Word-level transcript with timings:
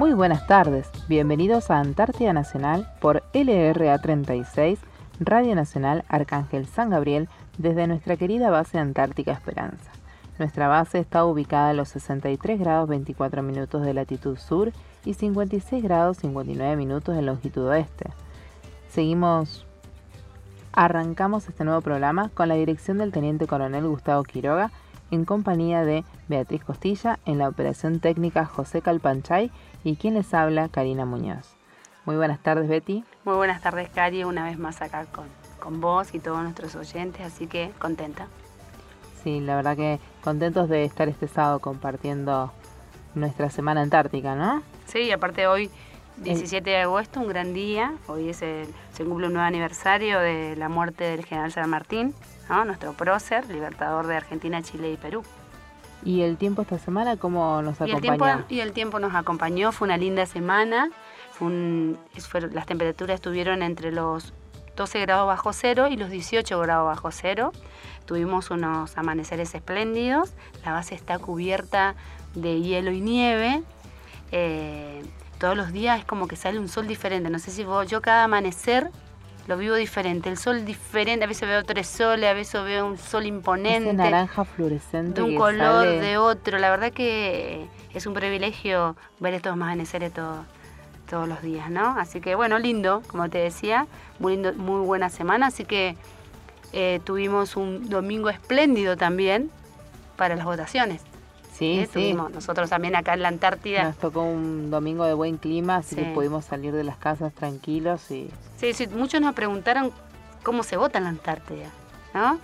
Muy 0.00 0.14
buenas 0.14 0.46
tardes, 0.46 0.88
bienvenidos 1.08 1.70
a 1.70 1.78
Antártida 1.78 2.32
Nacional 2.32 2.90
por 3.02 3.22
LRA 3.34 3.98
36, 3.98 4.78
Radio 5.20 5.54
Nacional 5.54 6.06
Arcángel 6.08 6.64
San 6.64 6.88
Gabriel, 6.88 7.28
desde 7.58 7.86
nuestra 7.86 8.16
querida 8.16 8.48
base 8.48 8.78
Antártica 8.78 9.32
Esperanza. 9.32 9.92
Nuestra 10.38 10.68
base 10.68 11.00
está 11.00 11.26
ubicada 11.26 11.68
a 11.68 11.74
los 11.74 11.90
63 11.90 12.58
grados 12.58 12.88
24 12.88 13.42
minutos 13.42 13.82
de 13.82 13.92
latitud 13.92 14.38
sur 14.38 14.72
y 15.04 15.12
56 15.12 15.82
grados 15.82 16.16
59 16.16 16.76
minutos 16.76 17.14
de 17.14 17.20
longitud 17.20 17.66
oeste. 17.66 18.06
Seguimos, 18.88 19.66
arrancamos 20.72 21.46
este 21.46 21.64
nuevo 21.64 21.82
programa 21.82 22.30
con 22.32 22.48
la 22.48 22.54
dirección 22.54 22.96
del 22.96 23.12
Teniente 23.12 23.46
Coronel 23.46 23.86
Gustavo 23.86 24.22
Quiroga 24.22 24.70
en 25.10 25.24
compañía 25.24 25.84
de 25.84 26.04
Beatriz 26.28 26.64
Costilla, 26.64 27.18
en 27.26 27.38
la 27.38 27.48
operación 27.48 28.00
técnica 28.00 28.46
José 28.46 28.80
Calpanchay 28.80 29.50
y 29.84 29.96
quien 29.96 30.14
les 30.14 30.32
habla, 30.34 30.68
Karina 30.68 31.04
Muñoz. 31.04 31.56
Muy 32.04 32.16
buenas 32.16 32.42
tardes, 32.42 32.68
Betty. 32.68 33.04
Muy 33.24 33.36
buenas 33.36 33.60
tardes, 33.60 33.88
Cari, 33.90 34.24
una 34.24 34.44
vez 34.44 34.58
más 34.58 34.80
acá 34.82 35.06
con, 35.06 35.26
con 35.58 35.80
vos 35.80 36.14
y 36.14 36.18
todos 36.18 36.42
nuestros 36.42 36.74
oyentes, 36.74 37.24
así 37.24 37.46
que 37.46 37.70
contenta. 37.78 38.26
Sí, 39.22 39.40
la 39.40 39.56
verdad 39.56 39.76
que 39.76 40.00
contentos 40.24 40.68
de 40.68 40.84
estar 40.84 41.08
este 41.08 41.28
sábado 41.28 41.58
compartiendo 41.60 42.52
nuestra 43.14 43.50
Semana 43.50 43.82
Antártica, 43.82 44.34
¿no? 44.34 44.62
Sí, 44.86 45.10
aparte 45.12 45.46
hoy, 45.46 45.70
17 46.16 46.68
de 46.68 46.78
agosto, 46.78 47.20
un 47.20 47.28
gran 47.28 47.52
día, 47.52 47.92
hoy 48.06 48.30
es 48.30 48.42
el, 48.42 48.66
se 48.92 49.04
cumple 49.04 49.26
un 49.26 49.34
nuevo 49.34 49.46
aniversario 49.46 50.20
de 50.20 50.56
la 50.56 50.68
muerte 50.68 51.04
del 51.04 51.24
general 51.24 51.52
San 51.52 51.68
Martín, 51.68 52.14
nuestro 52.66 52.92
prócer, 52.92 53.48
libertador 53.48 54.06
de 54.06 54.16
Argentina, 54.16 54.62
Chile 54.62 54.92
y 54.92 54.96
Perú. 54.96 55.22
¿Y 56.04 56.22
el 56.22 56.36
tiempo 56.36 56.62
esta 56.62 56.78
semana 56.78 57.16
cómo 57.16 57.62
nos 57.62 57.80
acompañó? 57.80 57.92
Y 57.92 57.96
el 57.96 58.00
tiempo, 58.00 58.26
y 58.48 58.60
el 58.60 58.72
tiempo 58.72 58.98
nos 59.00 59.14
acompañó, 59.14 59.72
fue 59.72 59.86
una 59.86 59.96
linda 59.96 60.26
semana. 60.26 60.90
las 61.40 62.66
temperaturas 62.66 63.14
estuvieron 63.16 63.62
entre 63.62 63.92
los 63.92 64.32
12 64.76 65.00
grados 65.00 65.26
bajo 65.26 65.52
cero 65.52 65.88
y 65.88 65.96
los 65.96 66.10
18 66.10 66.58
grados 66.58 66.86
bajo 66.86 67.10
cero. 67.10 67.52
Tuvimos 68.06 68.50
unos 68.50 68.96
amaneceres 68.96 69.54
espléndidos. 69.54 70.32
La 70.64 70.72
base 70.72 70.94
está 70.94 71.18
cubierta 71.18 71.94
de 72.34 72.60
hielo 72.60 72.90
y 72.90 73.00
nieve. 73.00 73.62
Eh, 74.32 75.02
todos 75.38 75.56
los 75.56 75.72
días 75.72 75.98
es 75.98 76.04
como 76.04 76.28
que 76.28 76.36
sale 76.36 76.58
un 76.58 76.68
sol 76.68 76.86
diferente. 76.86 77.28
No 77.30 77.38
sé 77.38 77.50
si 77.50 77.64
vos, 77.64 77.88
yo 77.88 78.00
cada 78.00 78.24
amanecer 78.24 78.90
lo 79.46 79.56
vivo 79.56 79.74
diferente. 79.74 80.28
El 80.28 80.36
sol 80.36 80.64
diferente, 80.64 81.24
a 81.24 81.28
veces 81.28 81.48
veo 81.48 81.64
tres 81.64 81.86
soles, 81.86 82.30
a 82.30 82.34
veces 82.34 82.62
veo 82.64 82.86
un 82.86 82.98
sol 82.98 83.26
imponente. 83.26 83.90
Ese 83.90 83.94
naranja 83.94 84.44
fluorescente. 84.44 85.20
De 85.20 85.26
un 85.26 85.36
color, 85.36 85.86
de 85.86 86.16
otro. 86.18 86.58
La 86.58 86.70
verdad 86.70 86.92
que 86.92 87.66
es 87.92 88.06
un 88.06 88.14
privilegio 88.14 88.96
ver 89.18 89.34
estos 89.34 89.52
amaneceres 89.52 90.12
todos 90.12 90.44
todos 91.10 91.28
los 91.28 91.42
días, 91.42 91.68
¿no? 91.68 91.96
Así 91.98 92.20
que 92.20 92.36
bueno, 92.36 92.58
lindo, 92.60 93.02
como 93.08 93.28
te 93.28 93.38
decía, 93.38 93.86
muy, 94.20 94.34
lindo, 94.34 94.54
muy 94.54 94.86
buena 94.86 95.10
semana, 95.10 95.48
así 95.48 95.64
que 95.64 95.96
eh, 96.72 97.00
tuvimos 97.04 97.56
un 97.56 97.90
domingo 97.90 98.30
espléndido 98.30 98.96
también 98.96 99.50
para 100.16 100.36
las 100.36 100.44
votaciones. 100.44 101.02
Sí, 101.52 101.86
sí. 101.92 102.14
nosotros 102.14 102.70
también 102.70 102.96
acá 102.96 103.14
en 103.14 103.22
la 103.22 103.28
Antártida. 103.28 103.84
Nos 103.84 103.96
tocó 103.96 104.22
un 104.22 104.70
domingo 104.70 105.04
de 105.04 105.14
buen 105.14 105.36
clima, 105.36 105.76
así 105.76 105.96
que 105.96 106.04
pudimos 106.14 106.44
salir 106.46 106.72
de 106.72 106.84
las 106.84 106.96
casas 106.96 107.32
tranquilos 107.34 108.10
y... 108.10 108.30
Sí, 108.56 108.72
sí, 108.72 108.86
muchos 108.86 109.20
nos 109.20 109.34
preguntaron 109.34 109.92
cómo 110.42 110.62
se 110.62 110.76
vota 110.76 110.98
en 110.98 111.04
la 111.04 111.10
Antártida, 111.10 111.68
¿no? 112.14 112.38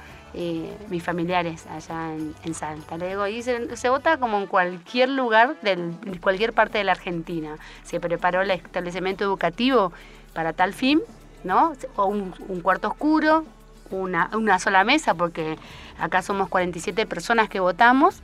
mis 0.90 1.02
familiares 1.02 1.66
allá 1.66 2.14
en, 2.14 2.54
Salta. 2.54 2.98
Le 2.98 3.08
digo, 3.08 3.26
y 3.26 3.42
se, 3.42 3.88
vota 3.88 4.18
como 4.18 4.38
en 4.38 4.46
cualquier 4.46 5.08
lugar 5.08 5.56
de 5.62 5.78
cualquier 6.20 6.52
parte 6.52 6.78
de 6.78 6.84
la 6.84 6.92
Argentina. 6.92 7.56
Se 7.84 8.00
preparó 8.00 8.42
el 8.42 8.50
establecimiento 8.50 9.24
educativo 9.24 9.92
para 10.34 10.52
tal 10.52 10.74
fin, 10.74 11.00
¿no? 11.44 11.72
O 11.96 12.06
un, 12.06 12.32
cuarto 12.62 12.88
oscuro, 12.88 13.46
una, 13.90 14.30
una 14.34 14.58
sola 14.58 14.84
mesa, 14.84 15.14
porque 15.14 15.56
acá 15.98 16.20
somos 16.20 16.48
47 16.50 17.06
personas 17.06 17.48
que 17.48 17.60
votamos 17.60 18.20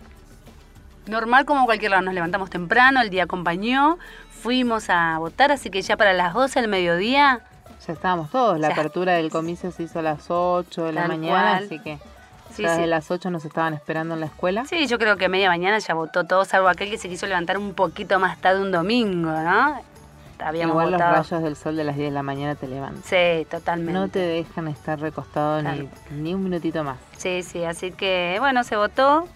normal 1.07 1.45
como 1.45 1.65
cualquier 1.65 1.91
lado. 1.91 2.03
Nos 2.03 2.15
levantamos 2.15 2.51
temprano, 2.51 3.01
el 3.01 3.11
día 3.11 3.25
acompañó, 3.25 3.99
fuimos 4.31 4.91
a 4.91 5.19
votar, 5.19 5.53
así 5.53 5.71
que 5.71 5.83
ya 5.83 5.97
para 5.97 6.13
las 6.13 6.35
12 6.35 6.61
del 6.61 6.69
mediodía... 6.69 7.41
Ya 7.87 7.93
estábamos 7.95 8.31
todos, 8.31 8.61
la 8.61 8.69
apertura 8.69 9.15
del 9.15 9.31
comicio 9.31 9.73
se 9.73 9.85
hizo 9.85 9.99
a 9.99 10.03
las 10.03 10.31
8 10.31 10.85
de 10.85 10.93
la 10.93 11.09
mañana, 11.09 11.57
así 11.57 11.81
que 11.81 11.99
desde 12.57 12.87
las 12.87 13.11
8 13.11 13.31
nos 13.31 13.45
estaban 13.45 13.75
esperando 13.75 14.15
en 14.15 14.21
la 14.21 14.27
escuela. 14.27 14.65
Sí, 14.67 14.87
yo 14.87 14.99
creo 14.99 15.17
que 15.17 15.29
media 15.29 15.49
mañana 15.49 15.79
ya 15.79 15.95
votó 15.95 16.25
todo, 16.25 16.45
salvo 16.45 16.69
aquel 16.69 16.91
que 16.91 16.99
se 16.99 17.09
quiso 17.09 17.27
levantar 17.27 17.59
un 17.59 17.75
poquito 17.75 18.21
más 18.21 18.39
tarde 18.41 18.61
un 18.61 18.71
domingo, 18.71 19.31
¿no? 19.31 19.81
Habíamos 20.39 20.75
Igual 20.75 20.91
los 20.93 21.01
rayos 21.01 21.43
del 21.43 21.57
sol 21.57 21.77
de 21.77 21.85
las 21.85 21.97
10 21.97 22.09
de 22.09 22.15
la 22.15 22.23
mañana 22.23 22.55
te 22.57 22.67
levantan. 22.67 23.03
Sí, 23.05 23.47
totalmente. 23.49 23.93
No 23.93 24.09
te 24.09 24.19
dejan 24.19 24.69
estar 24.69 25.01
recostado 25.01 25.63
ni, 25.63 25.89
ni 26.11 26.35
un 26.35 26.43
minutito 26.43 26.83
más. 26.83 26.99
Sí, 27.17 27.43
sí, 27.43 27.65
así 27.65 27.93
que 27.93 28.37
bueno, 28.41 28.65
se 28.65 28.77
votó, 28.77 29.29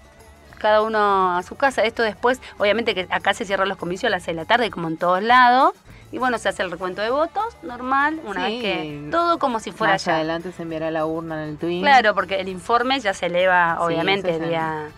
cada 0.57 0.83
uno 0.83 1.37
a 1.37 1.43
su 1.43 1.57
casa. 1.57 1.83
Esto 1.83 2.03
después, 2.03 2.41
obviamente 2.59 2.95
que 2.95 3.07
acá 3.11 3.35
se 3.35 3.45
cierran 3.45 3.69
los 3.69 3.79
comicios 3.79 4.09
a 4.09 4.17
las 4.17 4.25
6 4.25 4.37
de 4.37 4.43
la 4.43 4.47
tarde, 4.47 4.71
como 4.71 4.89
en 4.89 4.97
todos 4.97 5.23
lados. 5.23 5.75
Y 6.13 6.19
bueno, 6.19 6.39
se 6.39 6.49
hace 6.49 6.63
el 6.63 6.71
recuento 6.71 7.03
de 7.03 7.11
votos, 7.11 7.57
normal, 7.63 8.21
una 8.25 8.45
vez 8.45 8.63
que 8.63 9.09
todo 9.11 9.39
como 9.39 9.59
si 9.59 9.73
fuera 9.73 9.95
Más 9.95 10.07
adelante 10.07 10.53
se 10.53 10.63
enviará 10.63 10.91
la 10.91 11.05
urna 11.05 11.43
en 11.43 11.51
el 11.51 11.57
Twin. 11.59 11.83
Claro, 11.83 12.15
porque 12.15 12.41
el 12.41 12.49
informe 12.49 13.01
ya 13.01 13.13
se 13.13 13.27
eleva, 13.27 13.79
obviamente, 13.81 14.39
vía, 14.39 14.89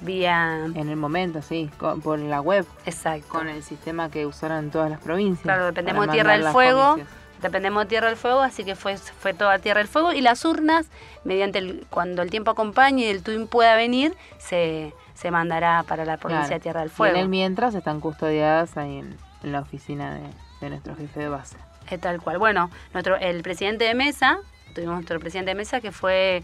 vía... 0.00 0.64
En 0.64 0.88
el 0.88 0.96
momento, 0.96 1.42
sí, 1.42 1.70
por 2.02 2.18
la 2.18 2.40
web. 2.40 2.64
Exacto. 2.86 3.28
Con 3.28 3.48
el 3.48 3.62
sistema 3.62 4.10
que 4.10 4.24
usaron 4.24 4.70
todas 4.70 4.90
las 4.90 5.00
provincias. 5.00 5.42
Claro, 5.42 5.66
dependemos 5.66 6.06
de 6.06 6.12
Tierra 6.12 6.32
del 6.32 6.48
Fuego. 6.48 6.96
Dependemos 7.42 7.84
de 7.84 7.88
Tierra 7.88 8.08
del 8.08 8.16
Fuego, 8.16 8.40
así 8.40 8.64
que 8.64 8.74
fue, 8.74 8.96
fue 8.96 9.32
toda 9.32 9.58
Tierra 9.58 9.78
del 9.78 9.88
Fuego. 9.88 10.12
Y 10.12 10.20
las 10.20 10.44
urnas, 10.44 10.86
mediante 11.24 11.58
el, 11.58 11.86
cuando 11.90 12.22
el 12.22 12.30
tiempo 12.30 12.50
acompañe 12.50 13.04
y 13.04 13.08
el 13.08 13.22
Twin 13.22 13.46
pueda 13.46 13.76
venir, 13.76 14.14
se, 14.38 14.92
se 15.14 15.30
mandará 15.30 15.84
para 15.86 16.04
la 16.04 16.16
provincia 16.16 16.56
de 16.56 16.60
Tierra 16.60 16.80
del 16.80 16.90
Fuego. 16.90 17.14
Y 17.14 17.18
en 17.18 17.24
el 17.24 17.28
mientras 17.28 17.74
están 17.74 18.00
custodiadas 18.00 18.76
ahí 18.76 18.98
en, 18.98 19.16
la 19.42 19.60
oficina 19.60 20.18
de, 20.60 20.70
nuestro 20.70 20.96
jefe 20.96 21.20
de 21.20 21.28
base. 21.28 21.56
Es 21.88 22.00
tal 22.00 22.20
cual. 22.20 22.38
Bueno, 22.38 22.70
nuestro, 22.92 23.16
el 23.16 23.42
presidente 23.42 23.84
de 23.84 23.94
mesa, 23.94 24.38
tuvimos 24.74 24.94
nuestro 24.94 25.20
presidente 25.20 25.52
de 25.52 25.54
mesa 25.54 25.80
que 25.80 25.92
fue 25.92 26.42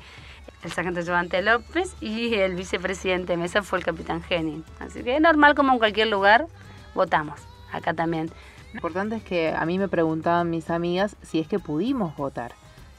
el 0.63 0.73
sargento 0.73 1.03
Giovante 1.03 1.43
López 1.43 1.95
y 2.01 2.35
el 2.35 2.55
vicepresidente 2.55 3.33
de 3.33 3.37
mesa 3.37 3.63
fue 3.63 3.79
el 3.79 3.85
capitán 3.85 4.23
Henning. 4.29 4.65
Así 4.79 5.03
que 5.03 5.17
es 5.17 5.21
normal 5.21 5.55
como 5.55 5.73
en 5.73 5.79
cualquier 5.79 6.09
lugar, 6.09 6.47
votamos. 6.95 7.41
Acá 7.73 7.95
también. 7.95 8.31
Lo 8.75 8.79
importante 8.79 9.15
es 9.15 9.23
que 9.23 9.55
a 9.57 9.65
mí 9.67 9.79
me 9.79 9.87
preguntaban 9.87 10.51
mis 10.51 10.69
amigas 10.69 11.15
si 11.23 11.39
es 11.39 11.47
que 11.47 11.61
pudimos 11.61 12.17
votar, 12.17 12.51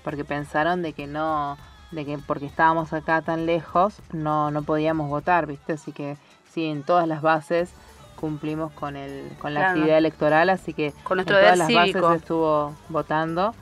porque 0.06 0.24
pensaron 0.24 0.82
de 0.82 0.94
que 0.94 1.06
no, 1.06 1.58
de 1.92 2.06
que 2.06 2.18
porque 2.18 2.46
estábamos 2.46 2.94
acá 2.94 3.22
tan 3.22 3.46
lejos 3.46 3.98
no, 4.14 4.52
no 4.52 4.64
podíamos 4.64 5.10
votar, 5.10 5.48
¿viste? 5.48 5.74
Así 5.74 5.92
que 5.92 6.16
sí, 6.50 6.64
en 6.64 6.84
todas 6.84 7.10
las 7.10 7.22
bases 7.22 7.74
cumplimos 8.16 8.72
con 8.72 8.96
el 8.96 9.30
con 9.38 9.54
la 9.54 9.72
actividad 9.72 9.98
electoral, 9.98 10.50
así 10.50 10.74
que 10.74 10.94
con 11.04 11.18
nuestro 11.18 11.38
en 11.38 11.44
todas 11.44 11.58
las 11.58 11.74
bases 11.74 12.22
estuvo 12.22 12.74
votando 12.88 13.54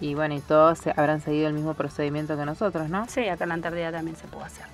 y 0.00 0.14
bueno, 0.14 0.34
y 0.34 0.40
todos 0.40 0.86
habrán 0.88 1.22
seguido 1.22 1.48
el 1.48 1.54
mismo 1.54 1.72
procedimiento 1.72 2.36
que 2.36 2.44
nosotros, 2.44 2.90
¿no? 2.90 3.08
Sí, 3.08 3.26
acá 3.26 3.44
en 3.44 3.48
la 3.48 3.54
Antártida 3.54 3.90
también 3.90 4.18
se 4.18 4.28
pudo 4.28 4.44
hacer. 4.44 4.66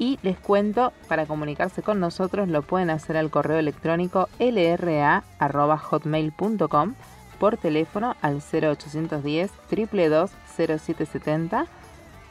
Y 0.00 0.18
les 0.22 0.36
cuento, 0.38 0.92
para 1.08 1.26
comunicarse 1.26 1.82
con 1.82 2.00
nosotros 2.00 2.48
lo 2.48 2.62
pueden 2.62 2.88
hacer 2.88 3.18
al 3.18 3.30
correo 3.30 3.58
electrónico 3.58 4.30
lra.hotmail.com 4.38 6.94
por 7.38 7.58
teléfono 7.58 8.16
al 8.22 8.36
0810 8.36 9.50
222 9.70 10.30
0770 10.56 11.66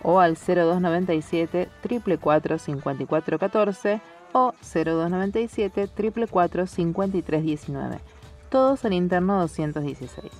o 0.02 0.20
al 0.20 0.36
0297 0.36 1.70
444 1.84 2.58
5414 2.58 4.02
o 4.34 4.56
0297 4.64 5.90
444 5.90 6.66
5319. 6.66 8.00
Todos 8.50 8.84
al 8.84 8.94
interno 8.94 9.42
216. 9.42 10.32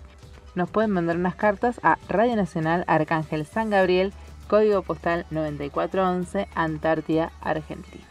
Nos 0.56 0.68
pueden 0.72 0.90
mandar 0.90 1.16
unas 1.16 1.36
cartas 1.36 1.80
a 1.84 2.00
Radio 2.08 2.36
Nacional 2.36 2.86
Arcángel 2.88 3.46
San 3.46 3.70
Gabriel 3.70 4.14
Código 4.50 4.82
postal 4.82 5.28
9411, 5.30 6.48
Antártida, 6.56 7.32
Argentina. 7.40 8.04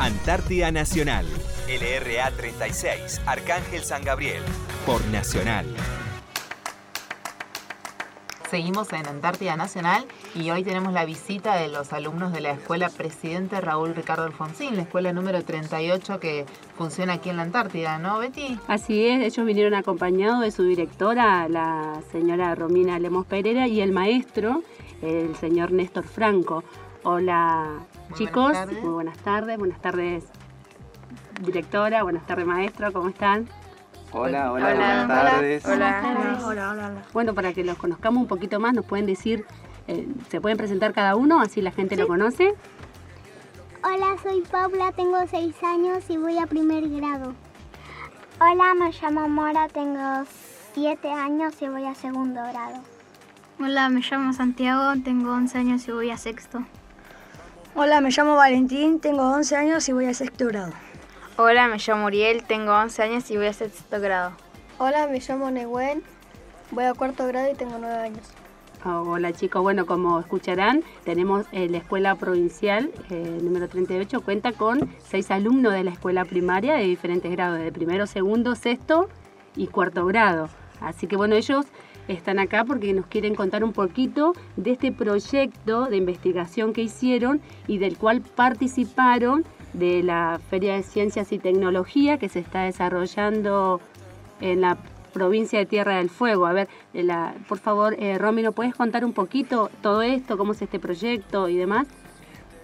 Antártida 0.00 0.72
Nacional, 0.72 1.24
LRA 1.68 2.32
36, 2.32 3.20
Arcángel 3.26 3.84
San 3.84 4.02
Gabriel, 4.02 4.42
por 4.84 5.06
Nacional. 5.06 5.66
Seguimos 8.50 8.92
en 8.92 9.06
Antártida 9.06 9.56
Nacional 9.56 10.04
y 10.34 10.50
hoy 10.50 10.64
tenemos 10.64 10.92
la 10.92 11.04
visita 11.04 11.56
de 11.56 11.68
los 11.68 11.92
alumnos 11.92 12.32
de 12.32 12.40
la 12.40 12.50
Escuela 12.50 12.88
Presidente 12.88 13.60
Raúl 13.60 13.94
Ricardo 13.94 14.24
Alfonsín, 14.24 14.76
la 14.76 14.82
escuela 14.82 15.12
número 15.12 15.44
38 15.44 16.20
que 16.20 16.44
funciona 16.76 17.14
aquí 17.14 17.30
en 17.30 17.36
la 17.36 17.42
Antártida, 17.42 17.98
¿no, 17.98 18.18
Betty? 18.18 18.58
Así 18.66 19.06
es, 19.06 19.22
ellos 19.22 19.46
vinieron 19.46 19.74
acompañados 19.74 20.40
de 20.40 20.50
su 20.50 20.64
directora, 20.64 21.48
la 21.48 22.00
señora 22.10 22.54
Romina 22.54 22.98
Lemos 22.98 23.26
Pereira, 23.26 23.66
y 23.66 23.80
el 23.80 23.92
maestro, 23.92 24.62
el 25.02 25.34
señor 25.36 25.72
Néstor 25.72 26.04
Franco. 26.04 26.64
Hola 27.02 27.80
chicos, 28.14 28.56
muy 28.82 28.90
buenas 28.90 29.18
tardes, 29.18 29.58
buenas 29.58 29.80
tardes 29.80 30.24
directora, 31.42 32.02
buenas 32.02 32.26
tardes 32.26 32.46
maestro, 32.46 32.92
¿cómo 32.92 33.08
están? 33.08 33.48
Hola, 34.12 34.52
hola, 34.52 34.66
Hola. 34.66 34.74
buenas 34.74 35.08
tardes. 35.08 35.66
Hola, 35.66 36.38
hola, 36.44 36.70
hola. 36.70 37.02
Bueno, 37.12 37.34
para 37.34 37.52
que 37.52 37.64
los 37.64 37.76
conozcamos 37.76 38.22
un 38.22 38.28
poquito 38.28 38.60
más, 38.60 38.72
nos 38.72 38.84
pueden 38.84 39.06
decir, 39.06 39.44
eh, 39.88 40.06
se 40.28 40.40
pueden 40.40 40.56
presentar 40.56 40.92
cada 40.92 41.16
uno, 41.16 41.40
así 41.40 41.60
la 41.60 41.72
gente 41.72 41.96
lo 41.96 42.06
conoce. 42.06 42.54
Hola, 43.82 44.16
soy 44.22 44.40
Paula, 44.42 44.92
tengo 44.92 45.18
6 45.28 45.62
años 45.64 46.08
y 46.08 46.16
voy 46.16 46.38
a 46.38 46.46
primer 46.46 46.88
grado. 46.88 47.34
Hola, 48.40 48.74
me 48.74 48.92
llamo 48.92 49.28
Mora, 49.28 49.68
tengo 49.68 50.24
7 50.74 51.10
años 51.10 51.60
y 51.60 51.68
voy 51.68 51.84
a 51.84 51.94
segundo 51.94 52.40
grado. 52.40 52.93
Hola, 53.60 53.88
me 53.88 54.00
llamo 54.00 54.32
Santiago, 54.32 55.00
tengo 55.04 55.30
11 55.30 55.58
años 55.58 55.86
y 55.86 55.92
voy 55.92 56.10
a 56.10 56.18
sexto. 56.18 56.64
Hola, 57.76 58.00
me 58.00 58.10
llamo 58.10 58.34
Valentín, 58.34 58.98
tengo 58.98 59.22
11 59.22 59.54
años 59.54 59.88
y 59.88 59.92
voy 59.92 60.06
a 60.06 60.14
sexto 60.14 60.46
grado. 60.46 60.72
Hola, 61.36 61.68
me 61.68 61.78
llamo 61.78 62.06
Uriel, 62.06 62.42
tengo 62.42 62.72
11 62.72 63.02
años 63.02 63.30
y 63.30 63.36
voy 63.36 63.46
a 63.46 63.52
sexto 63.52 64.00
grado. 64.00 64.32
Hola, 64.78 65.06
me 65.06 65.20
llamo 65.20 65.52
Nehuen, 65.52 66.02
voy 66.72 66.84
a 66.84 66.94
cuarto 66.94 67.28
grado 67.28 67.48
y 67.52 67.54
tengo 67.54 67.78
9 67.78 67.94
años. 67.94 68.28
Ah, 68.82 69.00
Hola 69.00 69.32
chicos, 69.32 69.62
bueno, 69.62 69.86
como 69.86 70.18
escucharán, 70.18 70.82
tenemos 71.04 71.46
eh, 71.52 71.68
la 71.68 71.78
escuela 71.78 72.16
provincial 72.16 72.90
eh, 73.10 73.38
número 73.40 73.68
38, 73.68 74.20
cuenta 74.22 74.50
con 74.50 74.90
seis 74.98 75.30
alumnos 75.30 75.72
de 75.74 75.84
la 75.84 75.92
escuela 75.92 76.24
primaria 76.24 76.74
de 76.74 76.84
diferentes 76.84 77.30
grados, 77.30 77.60
de 77.60 77.70
primero, 77.70 78.08
segundo, 78.08 78.56
sexto 78.56 79.08
y 79.54 79.68
cuarto 79.68 80.04
grado. 80.06 80.48
Así 80.80 81.06
que 81.06 81.16
bueno, 81.16 81.36
ellos 81.36 81.66
están 82.08 82.38
acá 82.38 82.64
porque 82.64 82.92
nos 82.92 83.06
quieren 83.06 83.34
contar 83.34 83.64
un 83.64 83.72
poquito 83.72 84.34
de 84.56 84.72
este 84.72 84.92
proyecto 84.92 85.86
de 85.86 85.96
investigación 85.96 86.72
que 86.72 86.82
hicieron 86.82 87.40
y 87.66 87.78
del 87.78 87.96
cual 87.96 88.20
participaron 88.20 89.44
de 89.72 90.02
la 90.02 90.40
Feria 90.50 90.74
de 90.74 90.82
Ciencias 90.82 91.32
y 91.32 91.38
Tecnología 91.38 92.18
que 92.18 92.28
se 92.28 92.40
está 92.40 92.62
desarrollando 92.62 93.80
en 94.40 94.60
la 94.60 94.78
provincia 95.12 95.58
de 95.58 95.66
Tierra 95.66 95.96
del 95.96 96.10
Fuego. 96.10 96.46
A 96.46 96.52
ver, 96.52 96.68
la, 96.92 97.34
por 97.48 97.58
favor, 97.58 97.94
eh, 97.98 98.18
Romy, 98.18 98.42
¿nos 98.42 98.54
puedes 98.54 98.74
contar 98.74 99.04
un 99.04 99.12
poquito 99.12 99.70
todo 99.80 100.02
esto, 100.02 100.36
cómo 100.36 100.52
es 100.52 100.62
este 100.62 100.78
proyecto 100.78 101.48
y 101.48 101.56
demás? 101.56 101.86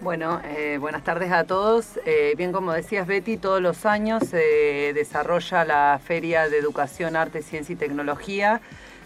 Bueno, 0.01 0.41
eh, 0.43 0.77
buenas 0.79 1.03
tardes 1.03 1.31
a 1.31 1.43
todos. 1.43 1.99
Eh, 2.05 2.33
bien, 2.35 2.51
como 2.51 2.73
decías 2.73 3.05
Betty, 3.05 3.37
todos 3.37 3.61
los 3.61 3.85
años 3.85 4.23
se 4.23 4.93
desarrolla 4.95 5.63
la 5.63 5.99
Feria 6.03 6.49
de 6.49 6.57
Educación, 6.57 7.15
Arte, 7.15 7.43
Ciencia 7.43 7.73
y 7.73 7.75
Tecnología 7.75 8.61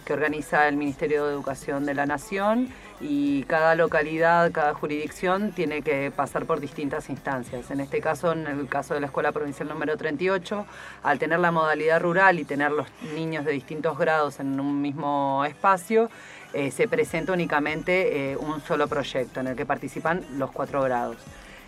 que 0.06 0.12
organiza 0.12 0.68
el 0.68 0.76
Ministerio 0.76 1.26
de 1.26 1.32
Educación 1.32 1.84
de 1.84 1.92
la 1.92 2.06
Nación 2.06 2.68
y 3.00 3.42
cada 3.42 3.74
localidad, 3.74 4.52
cada 4.52 4.72
jurisdicción 4.72 5.50
tiene 5.52 5.82
que 5.82 6.12
pasar 6.14 6.46
por 6.46 6.60
distintas 6.60 7.10
instancias. 7.10 7.70
En 7.70 7.80
este 7.80 8.00
caso, 8.00 8.32
en 8.32 8.46
el 8.46 8.68
caso 8.68 8.94
de 8.94 9.00
la 9.00 9.06
Escuela 9.06 9.32
Provincial 9.32 9.68
número 9.68 9.96
38, 9.96 10.64
al 11.02 11.18
tener 11.18 11.40
la 11.40 11.50
modalidad 11.50 12.00
rural 12.00 12.38
y 12.38 12.44
tener 12.44 12.70
los 12.70 12.86
niños 13.14 13.44
de 13.44 13.52
distintos 13.52 13.98
grados 13.98 14.38
en 14.38 14.58
un 14.60 14.80
mismo 14.80 15.44
espacio, 15.44 16.08
eh, 16.54 16.70
se 16.70 16.86
presenta 16.86 17.32
únicamente 17.32 18.32
eh, 18.32 18.36
un 18.36 18.60
solo 18.60 18.86
proyecto 18.86 19.40
en 19.40 19.48
el 19.48 19.56
que 19.56 19.66
participan 19.66 20.24
los 20.38 20.52
cuatro 20.52 20.82
grados. 20.82 21.16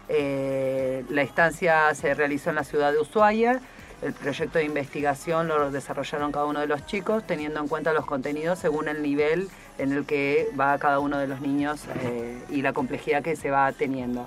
Eh, 0.09 1.05
la 1.11 1.25
instancia 1.25 1.93
se 1.95 2.15
realizó 2.15 2.51
en 2.51 2.57
la 2.57 2.65
ciudad 2.65 2.93
de 2.93 3.01
Ushuaia. 3.01 3.61
El 4.01 4.13
proyecto 4.13 4.59
de 4.59 4.65
investigación 4.65 5.49
lo 5.49 5.73
desarrollaron 5.73 6.31
cada 6.31 6.45
uno 6.47 6.61
de 6.61 6.69
los 6.69 6.87
chicos, 6.87 7.27
teniendo 7.27 7.59
en 7.59 7.67
cuenta 7.67 7.93
los 7.93 8.07
contenidos 8.07 8.61
según 8.61 8.87
el 8.87 9.03
nivel 9.03 9.49
en 9.77 9.93
el 9.93 10.07
que 10.07 10.49
va 10.59 10.79
cada 10.79 11.01
uno 11.01 11.19
de 11.19 11.27
los 11.27 11.41
niños 11.41 11.81
eh, 12.03 12.39
y 12.49 12.63
la 12.63 12.73
complejidad 12.73 13.23
que 13.23 13.35
se 13.35 13.51
va 13.51 13.73
teniendo. 13.73 14.27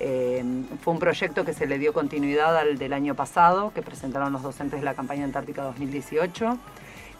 Eh, 0.00 0.44
fue 0.82 0.92
un 0.92 1.00
proyecto 1.00 1.46
que 1.46 1.54
se 1.54 1.66
le 1.66 1.78
dio 1.78 1.94
continuidad 1.94 2.56
al 2.58 2.76
del 2.76 2.92
año 2.92 3.14
pasado, 3.14 3.72
que 3.74 3.80
presentaron 3.80 4.32
los 4.34 4.42
docentes 4.42 4.80
de 4.80 4.84
la 4.84 4.92
campaña 4.92 5.24
Antártica 5.24 5.62
2018, 5.62 6.58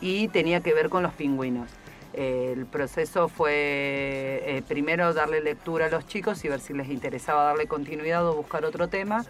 y 0.03 0.29
tenía 0.29 0.61
que 0.61 0.75
ver 0.75 0.91
con 0.91 1.03
los 1.03 1.15
pingüinos. 1.15 1.71
El 2.13 2.65
proceso 2.67 3.29
fue 3.29 3.53
eh, 3.53 4.63
primero 4.67 5.13
darle 5.13 5.41
lectura 5.41 5.87
a 5.87 5.89
los 5.89 6.07
chicos 6.07 6.45
y 6.45 6.49
ver 6.49 6.61
si 6.61 6.73
les 6.73 6.89
interesaba 6.89 7.45
darle 7.45 7.67
continuidad 7.67 8.27
o 8.27 8.35
buscar 8.35 8.65
otro 8.65 8.89
tema. 8.89 9.25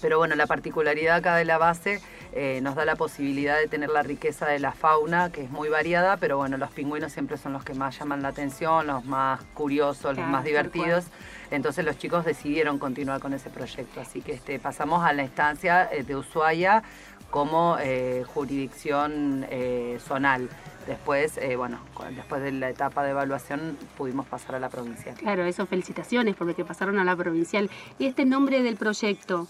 Pero 0.00 0.18
bueno, 0.18 0.34
la 0.34 0.46
particularidad 0.46 1.16
acá 1.16 1.36
de 1.36 1.44
la 1.44 1.58
base 1.58 2.00
eh, 2.32 2.60
nos 2.62 2.74
da 2.74 2.84
la 2.84 2.96
posibilidad 2.96 3.58
de 3.58 3.68
tener 3.68 3.90
la 3.90 4.02
riqueza 4.02 4.46
de 4.46 4.58
la 4.58 4.72
fauna, 4.72 5.30
que 5.30 5.44
es 5.44 5.50
muy 5.50 5.68
variada, 5.68 6.16
pero 6.16 6.36
bueno, 6.36 6.56
los 6.56 6.70
pingüinos 6.70 7.12
siempre 7.12 7.36
son 7.36 7.52
los 7.52 7.64
que 7.64 7.74
más 7.74 7.98
llaman 7.98 8.22
la 8.22 8.28
atención, 8.28 8.86
los 8.86 9.04
más 9.04 9.42
curiosos, 9.54 10.16
los 10.16 10.26
más 10.26 10.44
divertidos. 10.44 11.06
Entonces 11.50 11.84
los 11.84 11.98
chicos 11.98 12.24
decidieron 12.24 12.78
continuar 12.78 13.20
con 13.20 13.34
ese 13.34 13.50
proyecto. 13.50 14.00
Así 14.00 14.22
que 14.22 14.32
este, 14.32 14.58
pasamos 14.58 15.04
a 15.04 15.12
la 15.12 15.24
instancia 15.24 15.88
eh, 15.92 16.04
de 16.04 16.16
Ushuaia 16.16 16.82
como 17.30 17.76
eh, 17.80 18.24
jurisdicción 18.26 19.46
eh, 19.48 19.98
zonal. 20.00 20.48
Después, 20.86 21.36
eh, 21.38 21.56
bueno, 21.56 21.78
después 22.16 22.42
de 22.42 22.52
la 22.52 22.68
etapa 22.68 23.04
de 23.04 23.10
evaluación 23.10 23.76
pudimos 23.96 24.26
pasar 24.26 24.56
a 24.56 24.58
la 24.58 24.68
provincial. 24.68 25.14
Claro, 25.14 25.44
eso 25.44 25.66
felicitaciones 25.66 26.34
porque 26.34 26.54
que 26.54 26.64
pasaron 26.64 26.98
a 26.98 27.04
la 27.04 27.14
provincial. 27.14 27.70
Y 27.98 28.06
este 28.06 28.24
nombre 28.24 28.62
del 28.62 28.76
proyecto, 28.76 29.46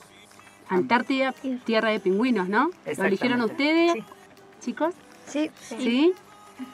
Antártida, 0.71 1.35
Tierra 1.65 1.91
de 1.91 1.99
Pingüinos, 2.01 2.49
¿no? 2.49 2.71
¿Lo 2.97 3.05
eligieron 3.05 3.41
ustedes, 3.43 3.93
Sí. 3.93 4.05
chicos? 4.61 4.95
Sí. 5.27 5.51
¿Sí? 5.61 6.13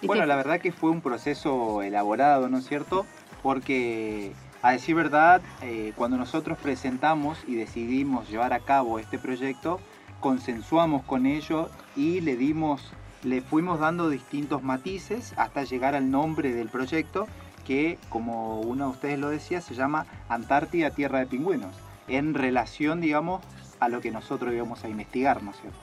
¿Y 0.03 0.07
Bueno, 0.07 0.23
qué- 0.23 0.27
la 0.29 0.37
verdad 0.37 0.61
que 0.61 0.71
fue 0.71 0.91
un 0.91 1.01
proceso 1.01 1.83
elaborado, 1.83 2.49
¿no 2.51 2.59
es 2.59 2.67
cierto? 2.69 3.07
Porque, 3.43 4.33
a 4.63 4.73
decir 4.73 4.95
verdad, 4.95 5.41
eh, 5.63 5.93
cuando 5.97 6.19
nosotros 6.19 6.59
presentamos 6.59 7.39
y 7.47 7.55
decidimos 7.55 8.29
llevar 8.29 8.53
a 8.53 8.61
cabo 8.61 8.99
este 8.99 9.19
proyecto, 9.19 9.81
consensuamos 10.21 11.03
con 11.05 11.25
ellos 11.25 11.71
y 11.95 12.21
le 12.21 12.37
dimos, 12.37 12.93
le 13.23 13.41
fuimos 13.41 13.81
dando 13.81 14.11
distintos 14.11 14.63
matices 14.63 15.33
hasta 15.37 15.65
llegar 15.65 15.95
al 15.95 16.11
nombre 16.11 16.53
del 16.53 16.69
proyecto, 16.69 17.29
que 17.67 17.99
como 18.11 18.61
uno 18.61 18.85
de 18.87 18.91
ustedes 18.91 19.19
lo 19.19 19.31
decía, 19.31 19.61
se 19.63 19.75
llama 19.75 20.07
Antártida 20.29 20.91
Tierra 20.91 21.21
de 21.21 21.27
Pingüinos, 21.27 21.75
en 22.09 22.35
relación, 22.35 23.01
digamos, 23.01 23.43
a 23.81 23.89
lo 23.89 24.01
que 24.01 24.11
nosotros 24.11 24.53
íbamos 24.55 24.83
a 24.85 24.89
investigar, 24.89 25.43
¿no 25.43 25.51
es 25.53 25.57
cierto? 25.61 25.79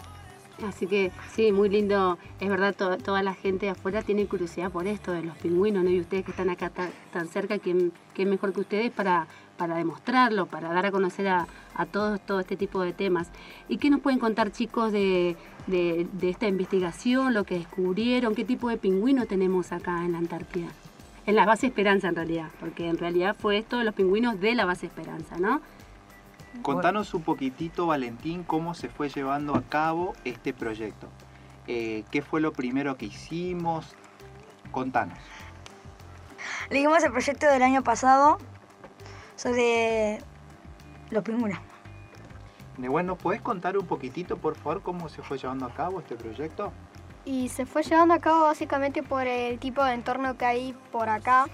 Así 0.68 0.86
que 0.86 1.12
sí, 1.34 1.52
muy 1.52 1.68
lindo. 1.68 2.18
Es 2.40 2.48
verdad, 2.48 2.76
to- 2.76 2.98
toda 3.00 3.24
la 3.24 3.34
gente 3.34 3.66
de 3.66 3.72
afuera 3.72 4.02
tiene 4.04 4.28
curiosidad 4.28 4.72
por 4.72 4.86
esto 4.88 5.12
de 5.12 5.24
los 5.24 5.36
pingüinos, 5.38 5.84
¿no? 5.84 5.90
Y 5.90 6.00
ustedes 6.00 6.24
que 6.24 6.32
están 6.32 6.50
acá 6.52 6.70
ta- 6.70 6.92
tan 7.12 7.28
cerca, 7.28 7.58
¿quién, 7.58 7.92
quién 8.14 8.30
mejor 8.30 8.54
que 8.54 8.62
ustedes 8.62 8.92
para, 8.92 9.26
para 9.58 9.76
demostrarlo, 9.76 10.46
para 10.46 10.72
dar 10.72 10.86
a 10.86 10.92
conocer 10.92 11.28
a, 11.28 11.48
a 11.74 11.86
todos 11.88 12.22
todo 12.22 12.40
este 12.40 12.56
tipo 12.56 12.82
de 12.82 12.94
temas? 12.94 13.30
¿Y 13.68 13.78
qué 13.78 13.90
nos 13.90 14.00
pueden 14.02 14.20
contar, 14.20 14.52
chicos, 14.52 14.92
de, 14.92 15.36
de- 15.66 16.08
de 16.14 16.30
esta 16.30 16.48
investigación, 16.48 17.34
lo 17.34 17.46
que 17.46 17.58
descubrieron? 17.58 18.36
¿Qué 18.36 18.46
tipo 18.46 18.70
de 18.70 18.78
pingüino 18.78 19.26
tenemos 19.26 19.72
acá 19.72 20.06
en 20.06 20.12
la 20.12 20.20
Antártida? 20.20 20.68
En 21.26 21.36
la 21.36 21.46
base 21.46 21.68
Esperanza, 21.68 22.10
en 22.10 22.16
realidad, 22.16 22.50
porque 22.60 22.88
en 22.88 22.98
realidad 22.98 23.36
fue 23.40 23.58
esto 23.58 23.80
de 23.80 23.86
los 23.86 23.96
pingüinos 23.96 24.40
de 24.40 24.54
la 24.56 24.66
base 24.66 24.86
Esperanza, 24.86 25.38
¿no? 25.40 25.62
Contanos 26.62 27.14
un 27.14 27.24
poquitito, 27.24 27.88
Valentín, 27.88 28.44
cómo 28.44 28.74
se 28.74 28.88
fue 28.88 29.10
llevando 29.10 29.56
a 29.56 29.64
cabo 29.64 30.14
este 30.24 30.54
proyecto. 30.54 31.10
Eh, 31.68 32.04
¿Qué 32.12 32.22
fue 32.22 32.42
lo 32.42 32.54
primero 32.54 32.96
que 32.98 33.08
hicimos? 33.08 33.96
Contanos. 34.72 35.18
Leímos 36.70 37.04
el 37.04 37.12
proyecto 37.12 37.48
del 37.48 37.62
año 37.62 37.84
pasado 37.84 38.38
sobre 39.36 40.20
los 41.10 41.24
pingüinos. 41.24 41.60
De 42.78 42.88
bueno, 42.88 43.16
¿puedes 43.18 43.42
contar 43.42 43.78
un 43.78 43.86
poquitito, 43.86 44.38
por 44.38 44.56
favor, 44.56 44.82
cómo 44.82 45.10
se 45.10 45.22
fue 45.22 45.38
llevando 45.38 45.66
a 45.66 45.74
cabo 45.74 46.00
este 46.00 46.16
proyecto? 46.16 46.72
Y 47.26 47.50
se 47.50 47.66
fue 47.66 47.84
llevando 47.84 48.14
a 48.14 48.20
cabo 48.20 48.44
básicamente 48.44 49.04
por 49.04 49.28
el 49.28 49.60
tipo 49.60 49.84
de 49.84 49.94
entorno 49.94 50.38
que 50.38 50.46
hay 50.46 50.76
por 50.92 51.10
acá, 51.10 51.46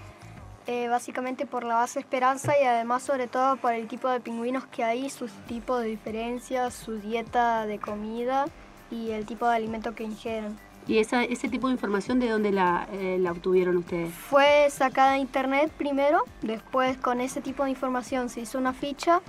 eh, 0.70 0.86
básicamente 0.86 1.46
por 1.46 1.64
la 1.64 1.74
base 1.74 1.98
Esperanza 1.98 2.52
y 2.56 2.64
además 2.64 3.02
sobre 3.02 3.26
todo 3.26 3.56
por 3.56 3.72
el 3.72 3.88
tipo 3.88 4.08
de 4.08 4.20
pingüinos 4.20 4.66
que 4.66 4.84
hay, 4.84 5.10
sus 5.10 5.32
tipos 5.48 5.82
de 5.82 5.88
diferencias, 5.88 6.74
su 6.74 7.00
dieta 7.00 7.66
de 7.66 7.80
comida 7.80 8.46
y 8.88 9.10
el 9.10 9.26
tipo 9.26 9.48
de 9.48 9.56
alimento 9.56 9.96
que 9.96 10.04
ingieren. 10.04 10.56
¿Y 10.86 10.98
esa, 10.98 11.24
ese 11.24 11.48
tipo 11.48 11.66
de 11.66 11.72
información 11.72 12.20
de 12.20 12.28
dónde 12.28 12.52
la, 12.52 12.86
eh, 12.92 13.18
la 13.18 13.32
obtuvieron 13.32 13.78
ustedes? 13.78 14.14
Fue 14.14 14.68
sacada 14.70 15.14
de 15.14 15.18
internet 15.18 15.72
primero, 15.76 16.22
después 16.40 16.96
con 16.98 17.20
ese 17.20 17.40
tipo 17.40 17.64
de 17.64 17.70
información 17.70 18.28
se 18.28 18.42
hizo 18.42 18.56
una 18.56 18.72
ficha 18.72 19.22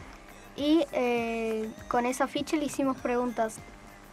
y 0.56 0.86
eh, 0.92 1.72
con 1.88 2.06
esa 2.06 2.28
ficha 2.28 2.56
le 2.56 2.66
hicimos 2.66 2.98
preguntas. 2.98 3.58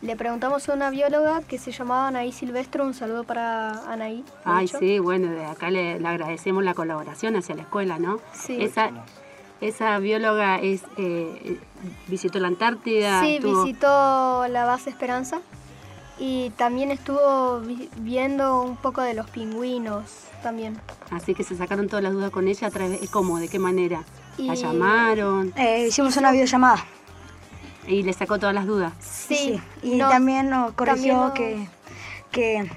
Le 0.01 0.15
preguntamos 0.15 0.69
a 0.69 0.75
una 0.75 0.91
bióloga 0.91 1.43
que 1.43 1.59
se 1.59 1.73
llamaba 1.73 2.07
Anaí 2.09 2.31
Silvestre, 2.31 2.83
un 2.83 2.95
saludo 2.95 3.25
para 3.25 3.71
Anaí. 3.93 4.25
Ay, 4.45 4.67
hecho. 4.67 4.79
sí, 4.79 5.01
bueno, 5.01 5.29
de 5.33 5.45
acá 5.45 5.71
le, 5.71 5.99
le 5.99 6.07
agradecemos 6.09 6.63
la 6.63 6.75
colaboración 6.75 7.35
hacia 7.35 7.57
la 7.57 7.63
escuela, 7.63 7.99
¿no? 7.99 8.21
Sí. 8.33 8.59
Esa, 8.63 8.91
esa 9.61 9.99
bióloga 9.99 10.61
es, 10.61 10.83
eh, 10.99 11.59
visitó 12.07 12.39
la 12.39 12.47
Antártida. 12.47 13.21
Sí, 13.23 13.37
estuvo- 13.37 13.65
visitó 13.65 14.47
la 14.49 14.65
base 14.67 14.89
Esperanza 14.91 15.41
y 16.17 16.51
también 16.51 16.93
estuvo 16.93 17.59
vi- 17.61 17.89
viendo 17.97 18.63
un 18.63 18.77
poco 18.77 19.01
de 19.03 19.15
los 19.15 19.29
pingüinos 19.31 20.05
también. 20.45 20.79
Así 21.11 21.35
que 21.35 21.43
se 21.43 21.57
sacaron 21.57 21.89
todas 21.89 22.05
las 22.05 22.13
dudas 22.13 22.31
con 22.31 22.47
ella 22.47 22.69
a 22.69 22.71
través, 22.71 23.11
¿cómo? 23.11 23.41
¿De 23.41 23.49
qué 23.49 23.59
manera? 23.59 24.05
¿La 24.37 24.55
Y- 24.55 24.57
llamaron? 24.59 25.53
Eh, 25.57 25.87
hicimos 25.89 26.17
una 26.17 26.31
videollamada. 26.31 26.85
Y 27.89 28.03
le 28.03 28.13
sacó 28.13 28.39
todas 28.39 28.55
las 28.55 28.67
dudas. 28.67 28.93
Sí, 29.01 29.61
y 29.83 29.99
también 29.99 30.51
nos 30.51 30.73
corrigió 30.73 31.33
que, 31.35 31.67
que 32.31 32.71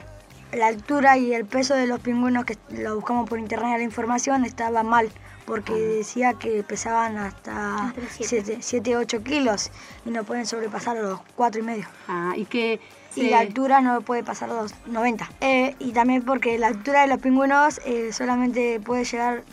la 0.53 0.67
altura 0.67 1.17
y 1.17 1.33
el 1.33 1.45
peso 1.45 1.75
de 1.75 1.87
los 1.87 1.99
pingüinos 1.99 2.45
que 2.45 2.57
lo 2.69 2.95
buscamos 2.95 3.29
por 3.29 3.39
internet 3.39 3.77
la 3.77 3.83
información 3.83 4.45
estaba 4.45 4.83
mal 4.83 5.09
porque 5.45 5.73
decía 5.73 6.33
que 6.33 6.63
pesaban 6.63 7.17
hasta 7.17 7.93
7, 8.09 8.95
8 8.95 9.23
kilos 9.23 9.71
y 10.05 10.09
no 10.09 10.23
pueden 10.23 10.45
sobrepasar 10.45 10.97
los 10.97 11.19
4 11.35 11.61
y 11.61 11.63
medio. 11.63 11.87
Ah, 12.07 12.33
y 12.35 12.45
que... 12.45 12.79
Y 13.13 13.29
la 13.29 13.39
altura 13.39 13.81
no 13.81 13.99
puede 13.99 14.23
pasar 14.23 14.47
los 14.47 14.73
90. 14.85 15.29
Eh, 15.41 15.75
y 15.79 15.91
también 15.91 16.23
porque 16.23 16.57
la 16.57 16.67
altura 16.67 17.01
de 17.01 17.07
los 17.07 17.19
pingüinos 17.19 17.81
eh, 17.83 18.13
solamente 18.13 18.79
puede 18.79 19.03
llegar 19.03 19.43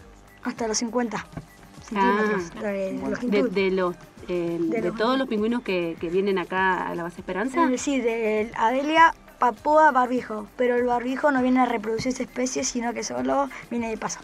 hasta 0.44 0.68
los 0.68 0.78
50 0.78 1.26
centímetros 1.82 2.52
ah, 2.56 2.60
de, 2.60 3.70
los 3.72 3.96
eh, 4.28 4.58
de, 4.60 4.92
todos 4.92 5.18
los 5.18 5.26
pingüinos 5.26 5.62
que, 5.62 5.96
que, 5.98 6.10
vienen 6.10 6.38
acá 6.38 6.86
a 6.86 6.94
la 6.94 7.02
base 7.02 7.20
Esperanza. 7.20 7.66
sí, 7.78 8.00
de 8.00 8.52
Adelia, 8.56 9.14
Papúa, 9.38 9.90
Barbijo. 9.90 10.46
Pero 10.56 10.76
el 10.76 10.84
barbijo 10.84 11.30
no 11.30 11.42
viene 11.42 11.60
a 11.60 11.66
reproducir 11.66 12.12
esa 12.12 12.24
especie, 12.24 12.62
sino 12.62 12.92
que 12.92 13.02
solo 13.02 13.48
viene 13.70 13.88
de 13.88 13.96
paso. 13.96 14.20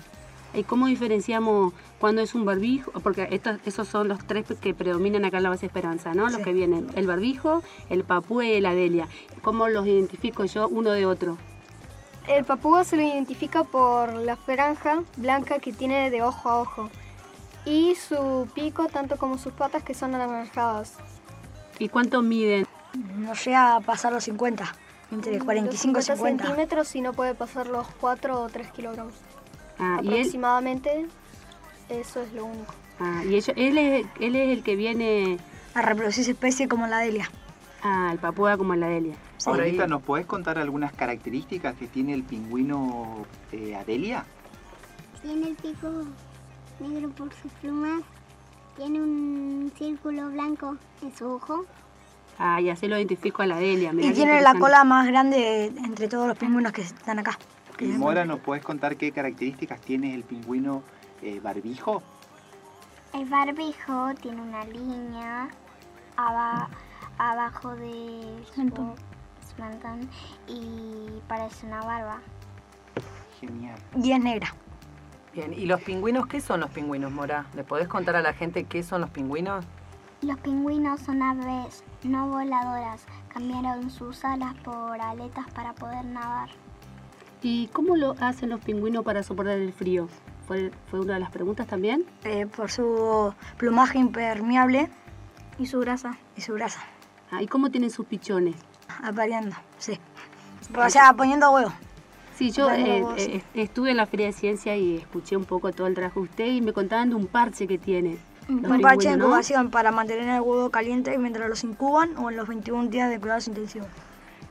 ¿Y 0.52 0.62
cómo 0.62 0.86
diferenciamos 0.86 1.72
cuando 1.98 2.20
es 2.20 2.34
un 2.34 2.44
barbijo? 2.44 2.92
Porque 3.00 3.28
estos, 3.30 3.58
esos 3.64 3.88
son 3.88 4.08
los 4.08 4.24
tres 4.26 4.44
que 4.60 4.74
predominan 4.74 5.24
acá 5.24 5.38
en 5.38 5.44
la 5.44 5.48
base 5.48 5.66
Esperanza, 5.66 6.14
¿no? 6.14 6.28
Los 6.28 6.38
que 6.38 6.52
vienen, 6.52 6.86
el 6.94 7.06
barbijo, 7.06 7.62
el 7.88 8.04
papú 8.04 8.42
y 8.42 8.52
el 8.52 8.66
adelia. 8.66 9.08
¿Cómo 9.42 9.68
los 9.68 9.86
identifico 9.86 10.44
yo 10.44 10.68
uno 10.68 10.90
de 10.90 11.06
otro? 11.06 11.38
El 12.28 12.44
papú 12.44 12.76
se 12.84 12.96
lo 12.96 13.02
identifica 13.02 13.64
por 13.64 14.14
la 14.14 14.36
franja 14.36 15.02
blanca 15.16 15.58
que 15.58 15.72
tiene 15.72 16.10
de 16.10 16.22
ojo 16.22 16.48
a 16.48 16.60
ojo 16.60 16.90
y 17.64 17.94
su 17.94 18.48
pico 18.54 18.86
tanto 18.86 19.16
como 19.16 19.38
sus 19.38 19.52
patas 19.52 19.82
que 19.82 19.94
son 19.94 20.14
anaranjadas. 20.14 20.94
¿Y 21.78 21.88
cuánto 21.88 22.22
miden? 22.22 22.66
No 23.16 23.34
llega 23.34 23.76
a 23.76 23.80
pasar 23.80 24.12
los 24.12 24.24
50, 24.24 24.64
entre 25.10 25.38
45 25.38 25.98
y 25.98 26.02
50 26.02 26.44
centímetros 26.44 26.94
y 26.94 27.00
no 27.00 27.12
puede 27.12 27.34
pasar 27.34 27.66
los 27.66 27.86
4 28.00 28.42
o 28.42 28.48
3 28.48 28.70
kilogramos. 28.72 29.14
Ah, 29.78 29.98
Aproximadamente 29.98 31.06
eso 31.88 32.22
es 32.22 32.32
lo 32.32 32.46
único. 32.46 32.72
Ah, 33.00 33.22
y 33.24 33.34
él, 33.34 33.78
es, 33.78 34.06
él 34.20 34.36
es 34.36 34.56
el 34.56 34.62
que 34.62 34.76
viene... 34.76 35.38
A 35.74 35.82
reproducir 35.82 36.22
esa 36.22 36.30
especie 36.30 36.68
como 36.68 36.86
la 36.86 36.98
Delia. 36.98 37.28
Ah, 37.82 38.10
el 38.12 38.18
papúa 38.18 38.56
como 38.56 38.76
la 38.76 38.86
Delia. 38.86 39.16
Ahorita, 39.44 39.86
¿nos 39.88 40.02
podés 40.02 40.24
contar 40.24 40.56
algunas 40.58 40.92
características 40.92 41.74
que 41.74 41.88
tiene 41.88 42.14
el 42.14 42.22
pingüino 42.22 43.26
eh, 43.52 43.74
Adelia? 43.74 44.24
Tiene 45.20 45.48
el 45.48 45.56
pico 45.56 46.04
negro 46.80 47.10
por 47.10 47.32
sus 47.34 47.52
plumas, 47.52 48.02
tiene 48.76 49.00
un 49.00 49.72
círculo 49.76 50.30
blanco 50.30 50.76
en 51.02 51.16
su 51.16 51.26
ojo. 51.26 51.64
Ah, 52.38 52.60
y 52.60 52.68
así 52.68 52.88
lo 52.88 52.96
identifico 52.96 53.42
a 53.42 53.46
la 53.46 53.56
Adelia. 53.56 53.92
y 53.92 54.12
tiene 54.12 54.40
la 54.40 54.54
cola 54.54 54.82
más 54.84 55.06
grande 55.06 55.66
entre 55.66 56.08
todos 56.08 56.26
los 56.26 56.36
pingüinos 56.36 56.72
que 56.72 56.82
están 56.82 57.18
acá. 57.18 57.38
Y 57.78 57.86
Mora, 57.86 58.24
¿nos 58.24 58.40
puedes 58.40 58.64
contar 58.64 58.96
qué 58.96 59.12
características 59.12 59.80
tiene 59.80 60.14
el 60.14 60.22
pingüino 60.22 60.82
eh, 61.22 61.40
barbijo? 61.42 62.02
El 63.12 63.26
barbijo 63.26 64.12
tiene 64.20 64.42
una 64.42 64.64
línea 64.64 65.48
abajo 67.16 67.76
de 67.76 68.44
su 68.52 69.62
mentón 69.62 70.08
y 70.48 71.20
parece 71.28 71.66
una 71.66 71.80
barba. 71.82 72.20
Genial. 73.40 73.78
Y 74.02 74.12
es 74.12 74.20
negra. 74.20 74.54
Bien, 75.34 75.52
¿y 75.52 75.66
los 75.66 75.82
pingüinos 75.82 76.28
qué 76.28 76.40
son 76.40 76.60
los 76.60 76.70
pingüinos, 76.70 77.10
Mora? 77.10 77.46
¿Le 77.56 77.64
podés 77.64 77.88
contar 77.88 78.14
a 78.14 78.22
la 78.22 78.32
gente 78.34 78.64
qué 78.64 78.84
son 78.84 79.00
los 79.00 79.10
pingüinos? 79.10 79.64
Los 80.22 80.38
pingüinos 80.38 81.00
son 81.00 81.22
aves 81.22 81.82
no 82.04 82.28
voladoras. 82.28 83.04
Cambiaron 83.28 83.90
sus 83.90 84.24
alas 84.24 84.54
por 84.62 85.00
aletas 85.00 85.50
para 85.52 85.72
poder 85.72 86.04
nadar. 86.04 86.50
¿Y 87.42 87.66
cómo 87.68 87.96
lo 87.96 88.14
hacen 88.20 88.50
los 88.50 88.60
pingüinos 88.60 89.04
para 89.04 89.24
soportar 89.24 89.58
el 89.58 89.72
frío? 89.72 90.08
¿Fue, 90.46 90.70
fue 90.88 91.00
una 91.00 91.14
de 91.14 91.20
las 91.20 91.30
preguntas 91.32 91.66
también? 91.66 92.06
Eh, 92.22 92.46
por 92.46 92.70
su 92.70 93.34
plumaje 93.56 93.98
impermeable. 93.98 94.88
Y 95.58 95.66
su 95.66 95.80
grasa. 95.80 96.16
Y 96.36 96.42
su 96.42 96.54
grasa. 96.54 96.80
Ah, 97.32 97.42
¿Y 97.42 97.48
cómo 97.48 97.70
tienen 97.70 97.90
sus 97.90 98.06
pichones? 98.06 98.54
Apareando, 99.02 99.56
sí. 99.78 99.98
O 100.74 100.88
sea, 100.88 101.12
poniendo 101.12 101.50
huevos. 101.50 101.74
Sí, 102.36 102.50
yo 102.50 102.70
eh, 102.70 103.04
eh, 103.16 103.42
estuve 103.54 103.92
en 103.92 103.96
la 103.96 104.06
Feria 104.06 104.26
de 104.26 104.32
Ciencia 104.32 104.76
y 104.76 104.96
escuché 104.96 105.36
un 105.36 105.44
poco 105.44 105.72
todo 105.72 105.86
el 105.86 105.94
trabajo 105.94 106.20
de 106.20 106.26
usted 106.26 106.46
y 106.46 106.60
me 106.60 106.72
contaban 106.72 107.10
de 107.10 107.14
un 107.14 107.26
parche 107.26 107.66
que 107.68 107.78
tiene. 107.78 108.18
Un 108.48 108.80
parche 108.80 109.08
de 109.08 109.14
incubación 109.14 109.70
para 109.70 109.92
mantener 109.92 110.28
el 110.28 110.40
huevo 110.40 110.70
caliente 110.70 111.16
mientras 111.16 111.48
los 111.48 111.62
incuban 111.64 112.16
o 112.18 112.30
en 112.30 112.36
los 112.36 112.48
21 112.48 112.90
días 112.90 113.08
de 113.08 113.20
cuidados 113.20 113.46
intensivos. 113.46 113.88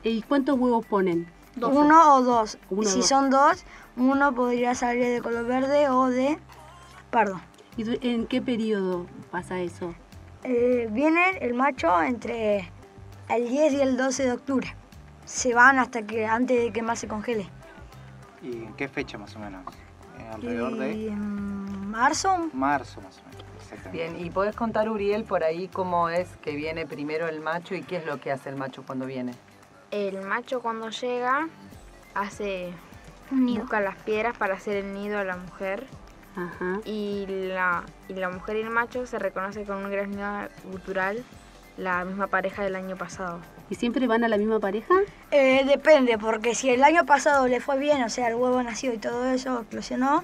¿Y 0.02 0.22
cuántos 0.22 0.58
huevos 0.58 0.84
ponen? 0.86 1.28
Uno 1.60 2.16
o 2.16 2.22
dos. 2.22 2.58
si 2.84 3.02
son 3.02 3.30
dos, 3.30 3.64
uno 3.96 4.34
podría 4.34 4.74
salir 4.74 5.04
de 5.04 5.20
color 5.20 5.46
verde 5.46 5.88
o 5.88 6.06
de 6.06 6.38
pardo. 7.10 7.40
¿Y 7.76 8.08
en 8.08 8.26
qué 8.26 8.40
periodo 8.40 9.06
pasa 9.30 9.60
eso? 9.60 9.94
Eh, 10.42 10.88
viene 10.90 11.38
el 11.40 11.54
macho 11.54 12.02
entre 12.02 12.70
el 13.28 13.48
10 13.48 13.72
y 13.74 13.80
el 13.80 13.96
12 13.96 14.24
de 14.24 14.32
octubre. 14.32 14.76
Se 15.24 15.54
van 15.54 15.78
hasta 15.78 16.02
que 16.02 16.26
antes 16.26 16.60
de 16.60 16.72
que 16.72 16.82
más 16.82 16.98
se 16.98 17.08
congele. 17.08 17.48
¿Y 18.44 18.64
en 18.64 18.74
qué 18.74 18.88
fecha 18.88 19.18
más 19.18 19.34
o 19.36 19.38
menos? 19.38 19.64
Eh, 20.18 20.30
¿Alrededor 20.34 20.76
de...? 20.76 21.10
marzo. 21.94 22.50
Marzo 22.52 23.00
más 23.00 23.18
o 23.18 23.22
menos, 23.30 23.44
exactamente. 23.62 23.90
Bien, 23.90 24.26
¿y 24.26 24.30
podés 24.30 24.56
contar, 24.56 24.88
Uriel, 24.88 25.24
por 25.24 25.44
ahí 25.44 25.68
cómo 25.68 26.08
es 26.08 26.28
que 26.42 26.56
viene 26.56 26.86
primero 26.86 27.28
el 27.28 27.40
macho 27.40 27.74
y 27.76 27.82
qué 27.82 27.96
es 27.98 28.04
lo 28.06 28.20
que 28.20 28.32
hace 28.32 28.48
el 28.50 28.56
macho 28.56 28.82
cuando 28.84 29.06
viene? 29.06 29.32
el 29.92 30.22
macho 30.22 30.60
cuando 30.60 30.90
llega 30.90 31.46
hace 32.16 32.72
busca 33.30 33.80
las 33.80 33.96
piedras 33.98 34.36
para 34.36 34.54
hacer 34.54 34.76
el 34.84 34.92
nido 34.92 35.18
a 35.20 35.24
la 35.24 35.36
mujer 35.36 35.86
Y, 36.84 37.26
la, 37.28 37.84
y 38.08 38.14
la 38.14 38.28
mujer 38.28 38.56
y 38.56 38.62
el 38.62 38.70
macho 38.70 39.06
se 39.06 39.20
reconoce 39.20 39.64
con 39.64 39.76
un 39.84 39.90
gran 39.92 40.10
nido 40.10 40.48
cultural 40.68 41.24
la 41.76 42.04
misma 42.04 42.26
pareja 42.26 42.64
del 42.64 42.74
año 42.74 42.96
pasado. 42.96 43.38
¿Y 43.70 43.76
siempre 43.76 44.06
van 44.06 44.24
a 44.24 44.28
la 44.28 44.36
misma 44.36 44.60
pareja? 44.60 44.94
Eh, 45.30 45.64
depende, 45.66 46.18
porque 46.18 46.54
si 46.54 46.70
el 46.70 46.84
año 46.84 47.06
pasado 47.06 47.48
le 47.48 47.60
fue 47.60 47.78
bien, 47.78 48.02
o 48.02 48.08
sea, 48.08 48.28
el 48.28 48.34
huevo 48.34 48.62
nació 48.62 48.92
y 48.92 48.98
todo 48.98 49.26
eso, 49.26 49.62
eclosionó, 49.62 50.22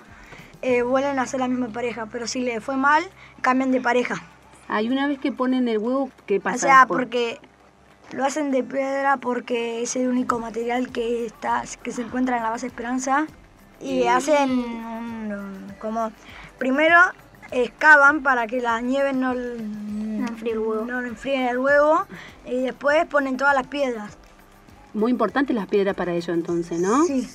eh, 0.62 0.82
vuelven 0.82 1.18
a 1.18 1.26
ser 1.26 1.40
la 1.40 1.48
misma 1.48 1.68
pareja, 1.68 2.06
pero 2.06 2.26
si 2.26 2.40
le 2.40 2.60
fue 2.60 2.76
mal, 2.76 3.02
cambian 3.40 3.70
de 3.70 3.80
pareja. 3.80 4.22
Hay 4.68 4.88
una 4.88 5.08
vez 5.08 5.18
que 5.18 5.32
ponen 5.32 5.68
el 5.68 5.78
huevo, 5.78 6.10
¿qué 6.26 6.38
pasa? 6.38 6.56
O 6.56 6.58
sea, 6.58 6.86
porque 6.86 7.40
lo 8.12 8.24
hacen 8.24 8.50
de 8.50 8.62
piedra 8.62 9.16
porque 9.16 9.82
es 9.82 9.96
el 9.96 10.08
único 10.08 10.38
material 10.38 10.90
que 10.90 11.24
está 11.24 11.62
que 11.82 11.92
se 11.92 12.02
encuentra 12.02 12.36
en 12.36 12.42
la 12.42 12.50
base 12.50 12.66
Esperanza 12.66 13.26
y 13.80 14.06
hacen 14.06 14.48
como 15.80 16.12
primero 16.58 16.96
excavan 17.50 18.22
para 18.22 18.46
que 18.46 18.60
la 18.60 18.80
nieve 18.80 19.12
no, 19.12 19.32
no 20.20 20.28
enfríe 20.28 20.52
el 20.52 20.58
huevo. 20.58 20.84
No 20.84 21.00
el 21.00 21.58
huevo 21.58 22.06
y 22.46 22.62
después 22.62 23.06
ponen 23.06 23.36
todas 23.36 23.54
las 23.54 23.66
piedras. 23.66 24.16
Muy 24.94 25.10
importante 25.10 25.52
las 25.52 25.66
piedras 25.66 25.94
para 25.94 26.12
ello 26.12 26.34
entonces, 26.34 26.80
¿no? 26.80 27.04
Sí. 27.04 27.28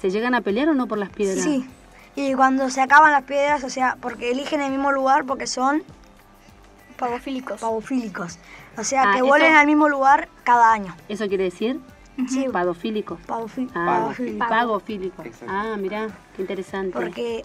¿Se 0.00 0.10
llegan 0.10 0.34
a 0.34 0.40
pelear 0.40 0.68
o 0.68 0.74
no 0.74 0.86
por 0.86 0.98
las 0.98 1.10
piedras? 1.10 1.44
Sí. 1.44 1.68
Y 2.16 2.34
cuando 2.34 2.70
se 2.70 2.80
acaban 2.80 3.12
las 3.12 3.24
piedras, 3.24 3.64
o 3.64 3.70
sea, 3.70 3.96
porque 4.00 4.30
eligen 4.30 4.60
el 4.60 4.70
mismo 4.70 4.92
lugar 4.92 5.24
porque 5.24 5.46
son 5.46 5.82
pavofílicos. 6.96 7.60
Pavofílicos. 7.60 8.38
O 8.76 8.84
sea, 8.84 9.10
ah, 9.10 9.14
que 9.14 9.22
vuelven 9.22 9.54
al 9.54 9.66
mismo 9.66 9.88
lugar 9.88 10.28
cada 10.44 10.72
año. 10.72 10.94
¿Eso 11.08 11.28
quiere 11.28 11.44
decir? 11.44 11.80
Sí. 12.28 12.46
Padofílicos. 12.52 13.18
Ah, 13.74 14.12
pagofílicos. 14.48 15.26
Ah, 15.48 15.76
mirá, 15.78 16.08
qué 16.36 16.42
interesante. 16.42 16.92
Porque 16.92 17.44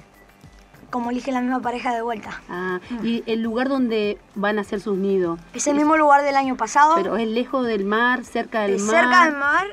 como 0.96 1.12
eligen 1.12 1.34
la 1.34 1.42
misma 1.42 1.60
pareja 1.60 1.94
de 1.94 2.02
vuelta. 2.02 2.42
Ah, 2.48 2.80
y 3.04 3.22
el 3.28 3.42
lugar 3.42 3.68
donde 3.68 4.18
van 4.34 4.60
a 4.60 4.62
hacer 4.62 4.80
sus 4.80 4.98
nidos. 4.98 5.38
Es 5.54 5.68
el 5.68 5.76
mismo 5.76 5.98
lugar 5.98 6.24
del 6.24 6.38
año 6.38 6.56
pasado. 6.56 6.94
Pero 6.96 7.18
es 7.18 7.28
lejos 7.28 7.68
del 7.68 7.84
mar, 7.84 8.24
cerca 8.24 8.62
del 8.62 8.80
mar. 8.80 8.96
Cerca 8.96 9.26
del 9.26 9.36
mar. 9.36 9.68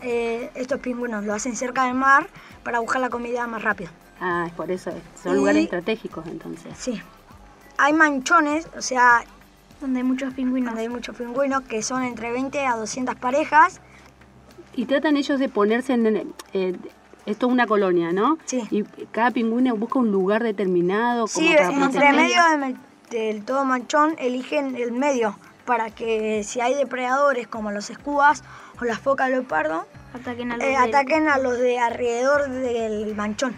Eh, 0.00 0.50
estos 0.56 0.80
pingüinos 0.80 1.24
lo 1.24 1.32
hacen 1.32 1.54
cerca 1.54 1.84
del 1.84 1.94
mar 1.94 2.26
para 2.64 2.80
buscar 2.80 3.00
la 3.00 3.08
comida 3.08 3.46
más 3.46 3.62
rápido. 3.62 3.92
Ah, 4.20 4.46
es 4.48 4.52
por 4.54 4.72
eso. 4.72 4.90
Son 5.22 5.36
lugares 5.36 5.62
estratégicos 5.62 6.26
entonces. 6.26 6.72
Sí. 6.76 7.00
Hay 7.78 7.92
manchones, 7.92 8.66
o 8.76 8.82
sea, 8.82 9.22
donde 9.80 10.00
hay 10.00 10.04
muchos 10.04 10.34
pingüinos. 10.34 10.70
Donde 10.70 10.82
hay 10.82 10.88
muchos 10.88 11.14
pingüinos, 11.14 11.62
que 11.62 11.84
son 11.84 12.02
entre 12.02 12.32
20 12.32 12.66
a 12.66 12.74
200 12.74 13.14
parejas. 13.14 13.80
Y 14.74 14.86
tratan 14.86 15.16
ellos 15.16 15.38
de 15.38 15.48
ponerse 15.48 15.92
en... 15.92 16.34
Eh, 16.52 16.76
esto 17.26 17.46
es 17.46 17.52
una 17.52 17.66
colonia, 17.66 18.12
¿no? 18.12 18.38
Sí. 18.44 18.62
Y 18.70 18.82
cada 19.10 19.30
pingüino 19.30 19.76
busca 19.76 19.98
un 19.98 20.10
lugar 20.10 20.42
determinado. 20.42 21.26
Como 21.26 21.46
sí, 21.46 21.54
entre 21.56 22.12
medio 22.12 22.40
del, 23.10 23.44
todo 23.44 23.64
manchón 23.64 24.14
eligen 24.18 24.76
el 24.76 24.92
medio 24.92 25.36
para 25.64 25.90
que 25.90 26.42
si 26.44 26.60
hay 26.60 26.74
depredadores 26.74 27.46
como 27.46 27.70
los 27.70 27.90
escubas 27.90 28.42
o 28.80 28.84
las 28.84 28.98
focas 28.98 29.30
leopardo, 29.30 29.86
ataquen 30.12 30.50
a 30.50 30.56
los, 30.56 30.66
eh, 30.66 30.70
de... 30.70 30.76
ataquen 30.76 31.28
a 31.28 31.38
los 31.38 31.58
de 31.58 31.78
alrededor 31.78 32.48
del 32.50 33.14
manchón, 33.14 33.54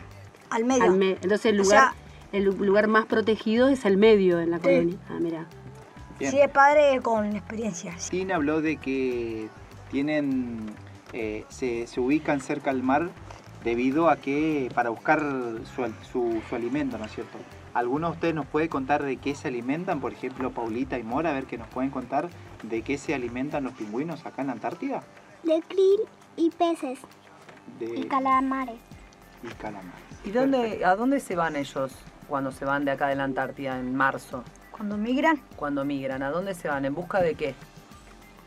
al 0.50 0.64
medio. 0.64 0.92
Entonces 0.92 1.47
el 1.47 1.56
lugar, 1.56 1.92
el 2.33 2.44
lugar 2.44 2.88
más 2.88 3.06
protegido 3.06 3.68
es 3.68 3.85
el 3.85 3.97
medio 3.97 4.40
en 4.40 4.50
la 4.50 4.59
colonia. 4.59 4.99
Ah, 5.09 5.18
mira. 5.21 5.47
Si 6.18 6.38
es 6.38 6.50
padre 6.50 7.00
con 7.02 7.35
experiencia. 7.35 7.99
Sin 7.99 8.30
habló 8.33 8.61
de 8.61 8.76
que 8.76 9.49
tienen, 9.90 10.75
eh, 11.12 11.44
se, 11.49 11.87
se, 11.87 12.00
ubican 12.00 12.40
cerca 12.40 12.71
al 12.71 12.83
mar 12.83 13.11
debido 13.64 14.11
a 14.11 14.16
que, 14.16 14.71
para 14.75 14.90
buscar 14.90 15.21
su, 15.75 15.92
su, 16.12 16.42
su 16.49 16.54
alimento, 16.54 16.99
¿no 16.99 17.06
es 17.06 17.12
cierto? 17.12 17.38
¿Alguno 17.73 18.09
de 18.09 18.12
ustedes 18.12 18.35
nos 18.35 18.47
puede 18.47 18.68
contar 18.68 19.02
de 19.02 19.16
qué 19.16 19.35
se 19.35 19.49
alimentan? 19.49 20.00
Por 20.00 20.12
ejemplo, 20.12 20.50
Paulita 20.52 20.99
y 20.99 21.02
Mora, 21.02 21.30
a 21.30 21.33
ver 21.33 21.47
que 21.47 21.59
nos 21.59 21.66
pueden 21.68 21.90
contar 21.90 22.28
de 22.62 22.83
qué 22.83 22.99
se 22.99 23.14
alimentan 23.14 23.64
los 23.64 23.73
pingüinos 23.73 24.25
acá 24.26 24.42
en 24.42 24.49
la 24.49 24.52
Antártida. 24.52 25.02
De 25.42 25.61
krill 25.66 26.00
y 26.37 26.50
peces. 26.50 27.00
De... 27.80 28.00
Y 28.00 28.04
calamares. 28.04 28.76
Y 29.42 29.49
calamares. 29.54 30.04
¿Y 30.25 30.30
dónde, 30.30 30.85
a 30.85 30.94
dónde 30.94 31.18
se 31.18 31.35
van 31.35 31.56
ellos 31.56 31.92
cuando 32.28 32.52
se 32.52 32.64
van 32.64 32.85
de 32.85 32.92
acá 32.92 33.09
de 33.09 33.16
la 33.16 33.25
Antártida 33.25 33.78
en 33.78 33.97
marzo? 33.97 34.44
¿Cuando 34.71 34.97
migran? 34.97 35.40
Cuando 35.56 35.85
migran, 35.85 36.23
¿a 36.23 36.30
dónde 36.30 36.54
se 36.54 36.68
van? 36.68 36.85
¿En 36.85 36.94
busca 36.94 37.21
de 37.21 37.35
qué? 37.35 37.54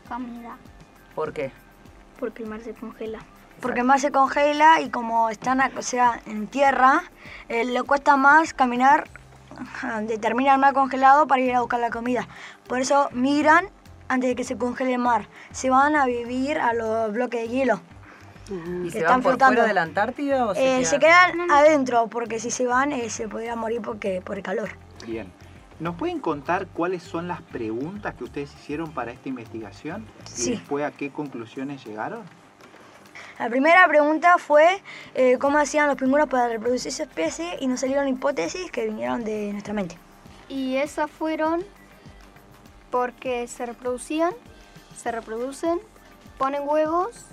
Comida. 0.08 0.56
¿Por 1.14 1.32
qué? 1.32 1.50
Porque 2.18 2.44
el 2.44 2.48
mar 2.48 2.60
se 2.60 2.72
congela. 2.72 3.18
Porque 3.60 3.80
el 3.80 3.86
mar 3.86 4.00
se 4.00 4.12
congela 4.12 4.80
y 4.80 4.90
como 4.90 5.30
están 5.30 5.60
o 5.76 5.82
sea, 5.82 6.20
en 6.26 6.46
tierra, 6.46 7.02
eh, 7.48 7.64
le 7.64 7.82
cuesta 7.82 8.16
más 8.16 8.54
caminar 8.54 9.04
determina 10.02 10.54
el 10.54 10.60
mar 10.60 10.74
congelado 10.74 11.26
para 11.26 11.42
ir 11.42 11.54
a 11.54 11.60
buscar 11.60 11.80
la 11.80 11.90
comida. 11.90 12.28
Por 12.66 12.80
eso 12.80 13.08
migran 13.12 13.66
antes 14.08 14.30
de 14.30 14.36
que 14.36 14.44
se 14.44 14.56
congele 14.56 14.94
el 14.94 14.98
mar. 14.98 15.28
Se 15.52 15.70
van 15.70 15.96
a 15.96 16.06
vivir 16.06 16.58
a 16.58 16.72
los 16.72 17.12
bloques 17.12 17.42
de 17.42 17.48
hielo. 17.48 17.80
¿Y 18.84 18.90
se 18.90 19.02
van 19.02 19.20
por 19.20 19.38
fuera 19.38 19.66
de 19.66 19.74
la 19.74 19.82
Antártida 19.82 20.46
o 20.46 20.54
se, 20.54 20.80
eh, 20.80 20.84
se 20.84 20.98
quedan 20.98 21.50
adentro? 21.50 22.06
Porque 22.08 22.40
si 22.40 22.50
se 22.50 22.66
van 22.66 22.92
eh, 22.92 23.10
se 23.10 23.28
podrían 23.28 23.58
morir 23.58 23.82
porque, 23.82 24.22
por 24.24 24.38
el 24.38 24.42
calor. 24.42 24.70
Bien. 25.06 25.30
¿Nos 25.80 25.96
pueden 25.96 26.18
contar 26.18 26.66
cuáles 26.66 27.02
son 27.02 27.28
las 27.28 27.42
preguntas 27.42 28.14
que 28.14 28.24
ustedes 28.24 28.52
hicieron 28.54 28.90
para 28.92 29.12
esta 29.12 29.28
investigación? 29.28 30.06
Sí. 30.24 30.48
¿Y 30.48 30.54
después 30.54 30.84
a 30.84 30.90
qué 30.90 31.10
conclusiones 31.10 31.84
llegaron? 31.84 32.22
La 33.38 33.48
primera 33.48 33.86
pregunta 33.86 34.36
fue 34.38 34.82
eh, 35.14 35.38
cómo 35.38 35.58
hacían 35.58 35.86
los 35.86 35.96
pingüinos 35.96 36.28
para 36.28 36.48
reproducir 36.48 36.90
su 36.90 37.02
especie 37.02 37.56
y 37.60 37.68
nos 37.68 37.80
salieron 37.80 38.08
hipótesis 38.08 38.70
que 38.72 38.86
vinieron 38.86 39.22
de 39.22 39.52
nuestra 39.52 39.72
mente. 39.72 39.96
Y 40.48 40.76
esas 40.76 41.08
fueron 41.08 41.64
porque 42.90 43.46
se 43.46 43.64
reproducían, 43.66 44.32
se 44.96 45.12
reproducen, 45.12 45.78
ponen 46.36 46.62
huevos, 46.66 47.26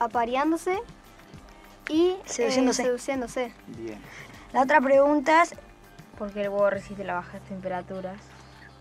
apareándose 0.00 0.78
y 1.88 2.16
seduciéndose. 2.24 2.82
Eh, 2.82 2.84
seduciéndose. 2.86 3.52
Bien. 3.68 4.00
La 4.52 4.62
otra 4.62 4.80
pregunta 4.80 5.42
es 5.42 5.54
porque 6.18 6.42
el 6.42 6.48
huevo 6.48 6.70
resiste 6.70 7.04
las 7.04 7.16
bajas 7.16 7.40
temperaturas. 7.42 8.18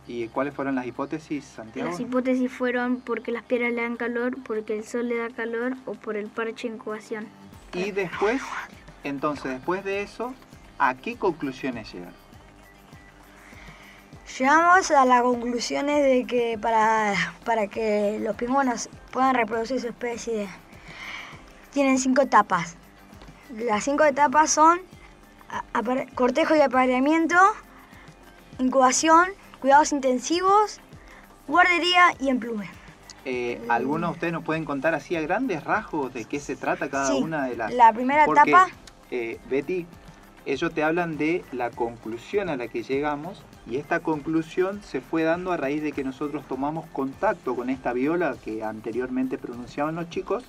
¿Y 0.07 0.27
cuáles 0.27 0.53
fueron 0.53 0.75
las 0.75 0.85
hipótesis, 0.85 1.45
Santiago? 1.45 1.89
Las 1.89 2.00
hipótesis 2.00 2.51
fueron 2.51 2.97
porque 2.97 3.31
las 3.31 3.43
piedras 3.43 3.74
le 3.74 3.81
dan 3.81 3.97
calor, 3.97 4.38
porque 4.43 4.77
el 4.77 4.83
sol 4.83 5.09
le 5.09 5.17
da 5.17 5.29
calor 5.29 5.74
o 5.85 5.93
por 5.93 6.15
el 6.15 6.27
parche 6.27 6.67
de 6.67 6.75
incubación. 6.75 7.27
Y 7.74 7.91
después, 7.91 8.41
entonces, 9.03 9.51
después 9.51 9.83
de 9.83 10.03
eso, 10.03 10.33
¿a 10.77 10.95
qué 10.95 11.15
conclusiones 11.15 11.91
llegan? 11.91 12.13
Llegamos 14.38 14.91
a 14.91 15.05
las 15.05 15.21
conclusiones 15.21 16.03
de 16.03 16.25
que 16.25 16.57
para, 16.59 17.13
para 17.43 17.67
que 17.67 18.19
los 18.19 18.35
pingüinos 18.35 18.89
puedan 19.12 19.33
reproducir 19.33 19.79
su 19.79 19.88
especie 19.88 20.47
tienen 21.71 22.00
cinco 22.00 22.21
etapas. 22.21 22.75
Las 23.53 23.83
cinco 23.83 24.03
etapas 24.05 24.50
son 24.50 24.79
cortejo 26.15 26.55
y 26.55 26.62
apareamiento, 26.62 27.35
incubación, 28.59 29.29
cuidados 29.65 29.93
intensivos, 29.93 30.79
guardería 31.48 32.13
y 32.19 32.29
emplume. 32.29 32.69
Eh, 33.25 33.60
¿Algunos 33.67 34.12
de 34.12 34.13
ustedes 34.13 34.34
nos 34.34 34.43
pueden 34.43 34.63
contar 34.63 34.94
así 34.94 35.16
a 35.16 35.22
grandes 35.22 35.63
rasgos 35.63 36.13
de 36.13 36.25
qué 36.25 36.40
se 36.40 36.55
trata 36.55 36.87
cada 36.87 37.07
sí, 37.07 37.20
una 37.20 37.48
de 37.48 37.57
las... 37.57 37.74
La 37.74 37.92
primera 37.92 38.25
Porque, 38.25 38.51
etapa... 38.51 38.68
Eh, 39.09 39.40
Betty, 39.50 39.87
ellos 40.46 40.72
te 40.72 40.83
hablan 40.83 41.18
de 41.18 41.44
la 41.51 41.72
conclusión 41.72 42.50
a 42.50 42.57
la 42.57 42.68
que 42.68 42.83
llegamos 42.83 43.44
y 43.66 43.77
esta 43.77 44.01
conclusión 44.01 44.83
se 44.83 45.01
fue 45.01 45.24
dando 45.24 45.51
a 45.51 45.57
raíz 45.57 45.81
de 45.81 45.94
que 45.94 46.03
nosotros 46.03 46.44
tomamos 46.48 46.85
contacto 46.94 47.55
con 47.55 47.72
esta 47.72 47.92
viola 47.92 48.35
que 48.46 48.63
anteriormente 48.63 49.40
pronunciaban 49.40 49.96
los 49.96 50.11
chicos 50.11 50.44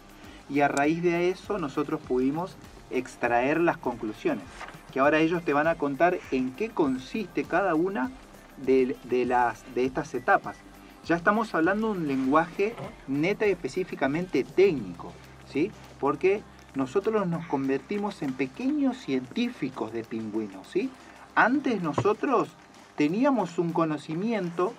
y 0.51 0.61
a 0.61 0.69
raíz 0.69 1.03
de 1.03 1.31
eso 1.31 1.57
nosotros 1.57 2.03
pudimos 2.07 2.59
extraer 2.91 3.62
las 3.62 3.79
conclusiones, 3.79 4.45
que 4.93 5.01
ahora 5.01 5.21
ellos 5.21 5.43
te 5.43 5.55
van 5.55 5.69
a 5.69 5.77
contar 5.77 6.19
en 6.33 6.53
qué 6.53 6.69
consiste 6.69 7.45
cada 7.45 7.75
una 7.75 8.11
de, 8.57 9.25
las, 9.27 9.62
de 9.75 9.85
estas 9.85 10.14
etapas. 10.14 10.57
Ya 11.05 11.16
estamos 11.16 11.55
hablando 11.55 11.92
de 11.92 12.01
un 12.01 12.09
lenguaje 12.09 12.75
neta 13.07 13.47
y 13.47 13.53
específicamente 13.53 14.45
técnico, 14.45 15.12
¿sí? 15.47 15.71
Porque 16.01 16.42
nosotros 16.75 17.27
nos 17.27 17.47
convertimos 17.47 18.23
en 18.23 18.33
pequeños 18.33 18.97
científicos 18.99 19.92
de 19.92 20.05
pingüinos, 20.05 20.66
¿sí? 20.69 20.90
Antes 21.35 21.83
nosotros 21.83 22.49
teníamos 22.97 23.59
un 23.59 23.73
conocimiento 23.73 24.75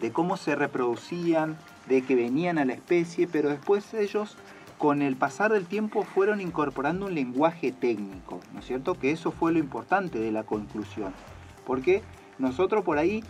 de 0.00 0.12
cómo 0.12 0.36
se 0.36 0.56
reproducían, 0.56 1.58
de 1.88 2.02
que 2.02 2.14
venían 2.14 2.58
a 2.58 2.64
la 2.64 2.72
especie, 2.72 3.28
pero 3.28 3.50
después 3.50 3.92
ellos 3.94 4.36
con 4.78 5.02
el 5.02 5.16
pasar 5.16 5.52
del 5.52 5.66
tiempo 5.66 6.04
fueron 6.04 6.40
incorporando 6.40 7.06
un 7.06 7.14
lenguaje 7.14 7.72
técnico, 7.72 8.40
¿no 8.52 8.60
es 8.60 8.66
cierto? 8.66 8.94
Que 8.94 9.12
eso 9.12 9.30
fue 9.30 9.52
lo 9.52 9.58
importante 9.58 10.18
de 10.18 10.32
la 10.32 10.42
conclusión. 10.42 11.12
Porque 11.64 12.02
nosotros 12.38 12.84
por 12.84 12.98
ahí 12.98 13.22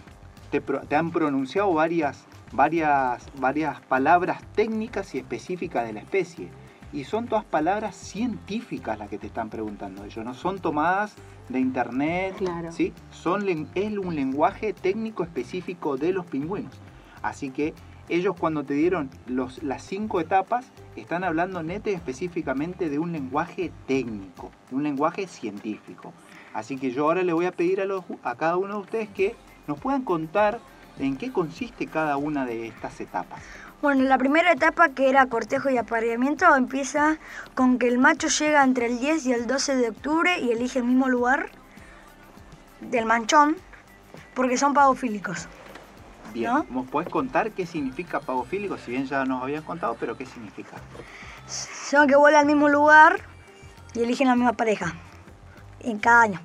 te, 0.50 0.60
te, 0.60 0.96
han 0.96 1.10
pronunciado 1.10 1.72
varias, 1.72 2.26
varias, 2.52 3.26
varias 3.38 3.80
palabras 3.80 4.42
técnicas 4.54 5.14
y 5.14 5.18
específicas 5.18 5.86
de 5.86 5.92
la 5.92 6.00
especie. 6.00 6.48
Y 6.92 7.04
son 7.04 7.26
todas 7.26 7.44
palabras 7.44 7.96
científicas 7.96 8.98
las 8.98 9.08
que 9.08 9.18
te 9.18 9.26
están 9.26 9.50
preguntando 9.50 10.04
ellos, 10.04 10.24
no 10.24 10.32
son 10.32 10.60
tomadas 10.60 11.16
de 11.48 11.58
internet, 11.58 12.36
claro. 12.38 12.70
¿sí? 12.70 12.92
Son, 13.10 13.68
es 13.74 13.98
un 13.98 14.14
lenguaje 14.14 14.72
técnico 14.72 15.24
específico 15.24 15.96
de 15.96 16.12
los 16.12 16.24
pingüinos. 16.26 16.72
Así 17.22 17.50
que 17.50 17.74
ellos 18.08 18.36
cuando 18.38 18.64
te 18.64 18.74
dieron 18.74 19.10
los, 19.26 19.62
las 19.62 19.82
cinco 19.82 20.20
etapas, 20.20 20.66
están 20.94 21.24
hablando 21.24 21.62
neta 21.62 21.90
y 21.90 21.94
específicamente 21.94 22.90
de 22.90 22.98
un 22.98 23.12
lenguaje 23.12 23.72
técnico, 23.86 24.50
de 24.70 24.76
un 24.76 24.82
lenguaje 24.82 25.26
científico. 25.26 26.12
Así 26.54 26.78
que 26.78 26.92
yo 26.92 27.04
ahora 27.04 27.24
le 27.24 27.32
voy 27.32 27.46
a 27.46 27.52
pedir 27.52 27.80
a, 27.80 27.84
los, 27.84 28.04
a 28.22 28.36
cada 28.36 28.56
uno 28.56 28.74
de 28.74 28.80
ustedes 28.80 29.08
que 29.08 29.34
nos 29.66 29.78
puedan 29.80 30.02
contar 30.02 30.60
en 31.00 31.16
qué 31.16 31.32
consiste 31.32 31.88
cada 31.88 32.16
una 32.16 32.46
de 32.46 32.68
estas 32.68 33.00
etapas. 33.00 33.42
Bueno, 33.82 34.04
la 34.04 34.16
primera 34.16 34.52
etapa, 34.52 34.90
que 34.90 35.10
era 35.10 35.26
cortejo 35.26 35.68
y 35.68 35.76
apareamiento, 35.76 36.54
empieza 36.54 37.18
con 37.54 37.78
que 37.78 37.88
el 37.88 37.98
macho 37.98 38.28
llega 38.28 38.62
entre 38.62 38.86
el 38.86 39.00
10 39.00 39.26
y 39.26 39.32
el 39.32 39.46
12 39.48 39.74
de 39.76 39.88
octubre 39.88 40.38
y 40.38 40.52
elige 40.52 40.78
el 40.78 40.84
mismo 40.84 41.08
lugar 41.08 41.50
del 42.80 43.04
manchón, 43.04 43.56
porque 44.34 44.56
son 44.56 44.74
pagofílicos. 44.74 45.48
Bien, 46.32 46.52
¿no? 46.52 46.66
¿nos 46.70 46.88
puedes 46.88 47.10
contar 47.10 47.50
qué 47.50 47.66
significa 47.66 48.20
pagofílico? 48.20 48.78
Si 48.78 48.92
bien 48.92 49.06
ya 49.06 49.24
nos 49.24 49.42
habían 49.42 49.64
contado, 49.64 49.96
pero 49.98 50.16
¿qué 50.16 50.24
significa? 50.24 50.76
Son 51.46 52.06
que 52.06 52.16
vuelan 52.16 52.42
al 52.42 52.46
mismo 52.46 52.68
lugar 52.68 53.20
y 53.92 54.02
eligen 54.02 54.28
la 54.28 54.36
misma 54.36 54.52
pareja 54.52 54.94
en 55.84 55.98
cada 55.98 56.22
año. 56.22 56.40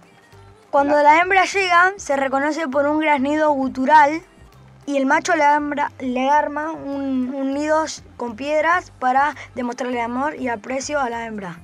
Cuando 0.71 0.95
la, 0.95 1.03
la 1.03 1.21
hembra 1.21 1.45
llega, 1.45 1.93
se 1.97 2.15
reconoce 2.15 2.67
por 2.67 2.85
un 2.85 2.99
graznido 2.99 3.51
gutural 3.51 4.21
y 4.85 4.97
el 4.97 5.05
macho 5.05 5.35
le, 5.35 5.43
hembra, 5.43 5.91
le 5.99 6.29
arma 6.29 6.71
un, 6.71 7.33
un, 7.33 7.53
nido 7.53 7.85
con 8.17 8.35
piedras 8.35 8.91
para 8.91 9.35
demostrarle 9.55 10.01
amor 10.01 10.35
y 10.35 10.47
aprecio 10.47 10.99
a 10.99 11.09
la 11.09 11.25
hembra. 11.25 11.59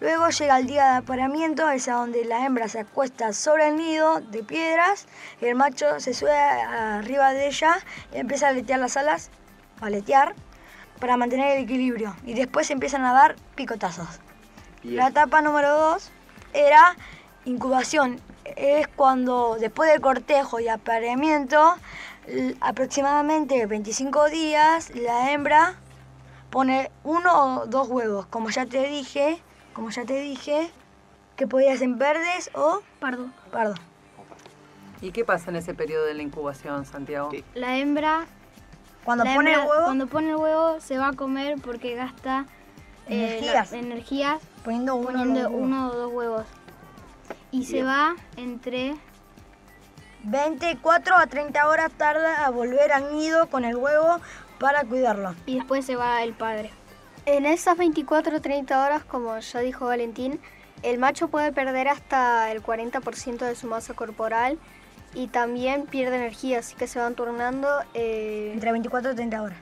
Luego 0.00 0.28
llega 0.28 0.58
el 0.58 0.66
día 0.66 0.84
de 0.84 0.96
apareamiento, 0.98 1.70
es 1.70 1.88
a 1.88 1.94
donde 1.94 2.24
la 2.24 2.44
hembra 2.44 2.68
se 2.68 2.80
acuesta 2.80 3.32
sobre 3.32 3.68
el 3.68 3.76
nido 3.76 4.20
de 4.20 4.42
piedras 4.42 5.06
y 5.40 5.46
el 5.46 5.54
macho 5.54 6.00
se 6.00 6.14
sube 6.14 6.32
arriba 6.32 7.32
de 7.32 7.46
ella 7.46 7.76
y 8.12 8.18
empieza 8.18 8.46
a 8.46 8.50
aletear 8.50 8.80
las 8.80 8.96
alas, 8.96 9.30
a 9.80 9.86
aletear, 9.86 10.34
para 10.98 11.16
mantener 11.16 11.56
el 11.56 11.64
equilibrio. 11.64 12.16
Y 12.24 12.34
después 12.34 12.70
empiezan 12.70 13.04
a 13.04 13.12
dar 13.12 13.36
picotazos. 13.54 14.20
Bien. 14.82 14.96
La 14.96 15.08
etapa 15.08 15.42
número 15.42 15.70
dos 15.78 16.10
era 16.52 16.96
incubación. 17.44 18.20
Es 18.56 18.88
cuando 18.88 19.56
después 19.58 19.90
del 19.90 20.00
cortejo 20.00 20.60
y 20.60 20.68
apareamiento 20.68 21.76
aproximadamente 22.60 23.66
25 23.66 24.30
días 24.30 24.94
la 24.94 25.32
hembra 25.32 25.74
pone 26.50 26.90
uno 27.02 27.62
o 27.62 27.66
dos 27.66 27.88
huevos, 27.88 28.26
como 28.26 28.48
ya 28.50 28.64
te 28.64 28.86
dije, 28.86 29.42
como 29.72 29.90
ya 29.90 30.04
te 30.04 30.20
dije, 30.20 30.70
que 31.36 31.46
podía 31.46 31.76
ser 31.76 31.88
verdes 31.88 32.50
o 32.54 32.80
pardo. 33.00 33.28
pardo. 33.50 33.74
¿Y 35.00 35.10
qué 35.10 35.24
pasa 35.24 35.50
en 35.50 35.56
ese 35.56 35.74
periodo 35.74 36.04
de 36.06 36.14
la 36.14 36.22
incubación, 36.22 36.86
Santiago? 36.86 37.30
La 37.54 37.76
hembra 37.76 38.26
cuando 39.04 39.24
la 39.24 39.34
pone 39.34 39.50
hembra, 39.50 39.64
el 39.64 39.68
huevo 39.68 39.84
cuando 39.84 40.06
pone 40.06 40.30
el 40.30 40.36
huevo 40.36 40.80
se 40.80 40.96
va 40.96 41.08
a 41.08 41.12
comer 41.12 41.56
porque 41.60 41.94
gasta 41.94 42.46
energías, 43.06 43.72
eh, 43.72 43.78
energías 43.80 44.40
poniendo, 44.64 44.94
uno, 44.94 45.08
poniendo 45.08 45.50
uno 45.50 45.90
o 45.90 45.94
dos 45.94 46.12
huevos. 46.12 46.46
Y 47.54 47.58
Bien. 47.58 47.70
se 47.70 47.82
va 47.84 48.16
entre 48.36 48.96
24 50.24 51.16
a 51.16 51.26
30 51.28 51.68
horas 51.68 51.92
tarda 51.96 52.44
a 52.44 52.50
volver 52.50 52.90
al 52.90 53.12
nido 53.16 53.46
con 53.48 53.64
el 53.64 53.76
huevo 53.76 54.18
para 54.58 54.82
cuidarlo. 54.82 55.36
Y 55.46 55.54
después 55.54 55.86
se 55.86 55.94
va 55.94 56.20
el 56.24 56.32
padre. 56.32 56.72
En 57.26 57.46
esas 57.46 57.76
24 57.76 58.38
o 58.38 58.40
30 58.40 58.84
horas, 58.84 59.04
como 59.04 59.38
ya 59.38 59.60
dijo 59.60 59.86
Valentín, 59.86 60.40
el 60.82 60.98
macho 60.98 61.28
puede 61.28 61.52
perder 61.52 61.86
hasta 61.86 62.50
el 62.50 62.60
40% 62.60 63.38
de 63.38 63.54
su 63.54 63.68
masa 63.68 63.94
corporal 63.94 64.58
y 65.14 65.28
también 65.28 65.86
pierde 65.86 66.16
energía, 66.16 66.58
así 66.58 66.74
que 66.74 66.88
se 66.88 66.98
van 66.98 67.14
turnando 67.14 67.68
eh, 67.94 68.50
entre 68.52 68.72
24 68.72 69.12
y 69.12 69.14
30 69.14 69.42
horas 69.42 69.58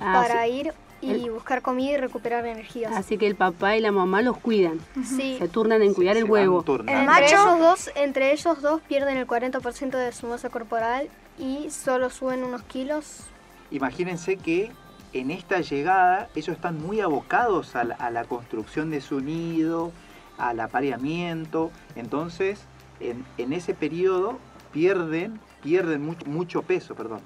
ah, 0.00 0.12
para 0.12 0.46
ir 0.48 0.74
y 1.14 1.28
buscar 1.28 1.62
comida 1.62 1.92
y 1.92 1.96
recuperar 1.96 2.46
energía. 2.46 2.90
Así 2.94 3.18
que 3.18 3.26
el 3.26 3.36
papá 3.36 3.76
y 3.76 3.80
la 3.80 3.92
mamá 3.92 4.22
los 4.22 4.38
cuidan. 4.38 4.80
Sí. 5.04 5.36
Se 5.38 5.48
turnan 5.48 5.82
en 5.82 5.94
cuidar 5.94 6.16
el 6.16 6.24
huevo. 6.24 6.64
El 6.86 7.04
macho, 7.04 7.24
ellos 7.26 7.58
dos, 7.58 7.90
entre 7.94 8.32
ellos 8.32 8.60
dos 8.62 8.80
pierden 8.82 9.16
el 9.16 9.26
40% 9.26 9.90
de 9.90 10.12
su 10.12 10.26
masa 10.26 10.48
corporal 10.48 11.08
y 11.38 11.70
solo 11.70 12.10
suben 12.10 12.44
unos 12.44 12.62
kilos. 12.62 13.24
Imagínense 13.70 14.36
que 14.36 14.70
en 15.12 15.30
esta 15.30 15.60
llegada 15.60 16.28
ellos 16.34 16.56
están 16.56 16.80
muy 16.80 17.00
abocados 17.00 17.76
a 17.76 17.84
la, 17.84 18.24
construcción 18.24 18.90
de 18.90 19.00
su 19.00 19.20
nido, 19.20 19.92
al 20.38 20.60
apareamiento. 20.60 21.70
Entonces, 21.94 22.60
en, 23.00 23.24
en 23.38 23.52
ese 23.52 23.74
periodo 23.74 24.38
pierden, 24.72 25.40
pierden 25.62 26.04
mucho, 26.04 26.26
mucho 26.26 26.62
peso, 26.62 26.94
perdón. 26.94 27.20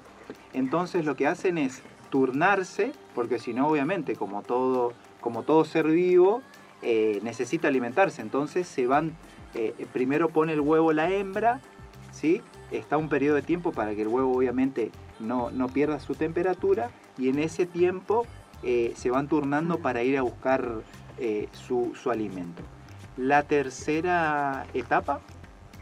Entonces 0.53 1.05
lo 1.05 1.15
que 1.15 1.27
hacen 1.27 1.57
es 1.57 1.81
turnarse, 2.11 2.91
porque 3.15 3.39
si 3.39 3.53
no, 3.53 3.67
obviamente, 3.67 4.15
como 4.15 4.43
todo, 4.43 4.93
como 5.19 5.41
todo 5.41 5.65
ser 5.65 5.87
vivo, 5.87 6.43
eh, 6.83 7.19
necesita 7.23 7.69
alimentarse. 7.69 8.21
Entonces 8.21 8.67
se 8.67 8.85
van, 8.85 9.15
eh, 9.55 9.73
primero 9.91 10.29
pone 10.29 10.53
el 10.53 10.61
huevo 10.61 10.93
la 10.93 11.09
hembra, 11.09 11.61
¿sí? 12.11 12.43
está 12.69 12.97
un 12.97 13.09
periodo 13.09 13.37
de 13.37 13.41
tiempo 13.41 13.71
para 13.71 13.95
que 13.95 14.03
el 14.03 14.07
huevo 14.07 14.37
obviamente 14.37 14.91
no, 15.19 15.49
no 15.49 15.67
pierda 15.67 15.99
su 15.99 16.13
temperatura 16.13 16.91
y 17.17 17.29
en 17.29 17.39
ese 17.39 17.65
tiempo 17.65 18.25
eh, 18.63 18.93
se 18.95 19.09
van 19.09 19.27
turnando 19.27 19.79
para 19.79 20.03
ir 20.03 20.17
a 20.17 20.21
buscar 20.21 20.83
su, 21.51 21.93
su 21.93 22.09
alimento. 22.09 22.63
La 23.15 23.43
tercera 23.43 24.65
etapa 24.73 25.21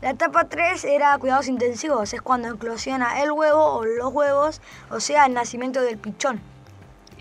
la 0.01 0.11
etapa 0.11 0.45
3 0.47 0.85
era 0.85 1.17
cuidados 1.17 1.47
intensivos, 1.47 2.13
es 2.13 2.21
cuando 2.21 2.49
eclosiona 2.49 3.21
el 3.21 3.31
huevo 3.31 3.63
o 3.63 3.85
los 3.85 4.13
huevos, 4.13 4.61
o 4.89 4.99
sea, 4.99 5.25
el 5.25 5.33
nacimiento 5.33 5.81
del 5.81 5.97
pichón. 5.97 6.39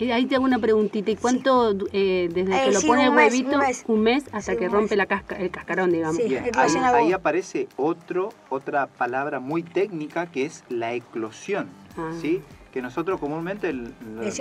Ahí 0.00 0.26
te 0.26 0.36
hago 0.36 0.44
una 0.44 0.60
preguntita, 0.60 1.10
¿y 1.10 1.16
cuánto 1.16 1.72
eh, 1.92 2.28
desde 2.32 2.52
que 2.52 2.68
eh, 2.68 2.72
lo 2.72 2.80
pone 2.82 3.04
el 3.06 3.10
huevito? 3.10 3.58
un, 3.88 4.00
mes. 4.00 4.24
hasta 4.30 4.54
que 4.54 4.68
rompe 4.68 4.94
la 4.94 5.06
casca, 5.06 5.34
el 5.36 5.50
cascarón, 5.50 5.90
digamos. 5.90 6.16
Sí, 6.16 6.36
ahí, 6.54 7.12
aparece 7.12 7.68
otro, 7.76 8.32
otra 8.48 8.86
palabra 8.86 9.40
muy 9.40 9.64
técnica 9.64 10.26
que 10.26 10.44
es 10.44 10.62
la 10.68 10.92
eclosión, 10.92 11.68
ah. 11.96 12.12
¿sí? 12.20 12.42
que 12.72 12.80
nosotros 12.80 13.18
comúnmente 13.18 13.72
lo, 13.72 13.88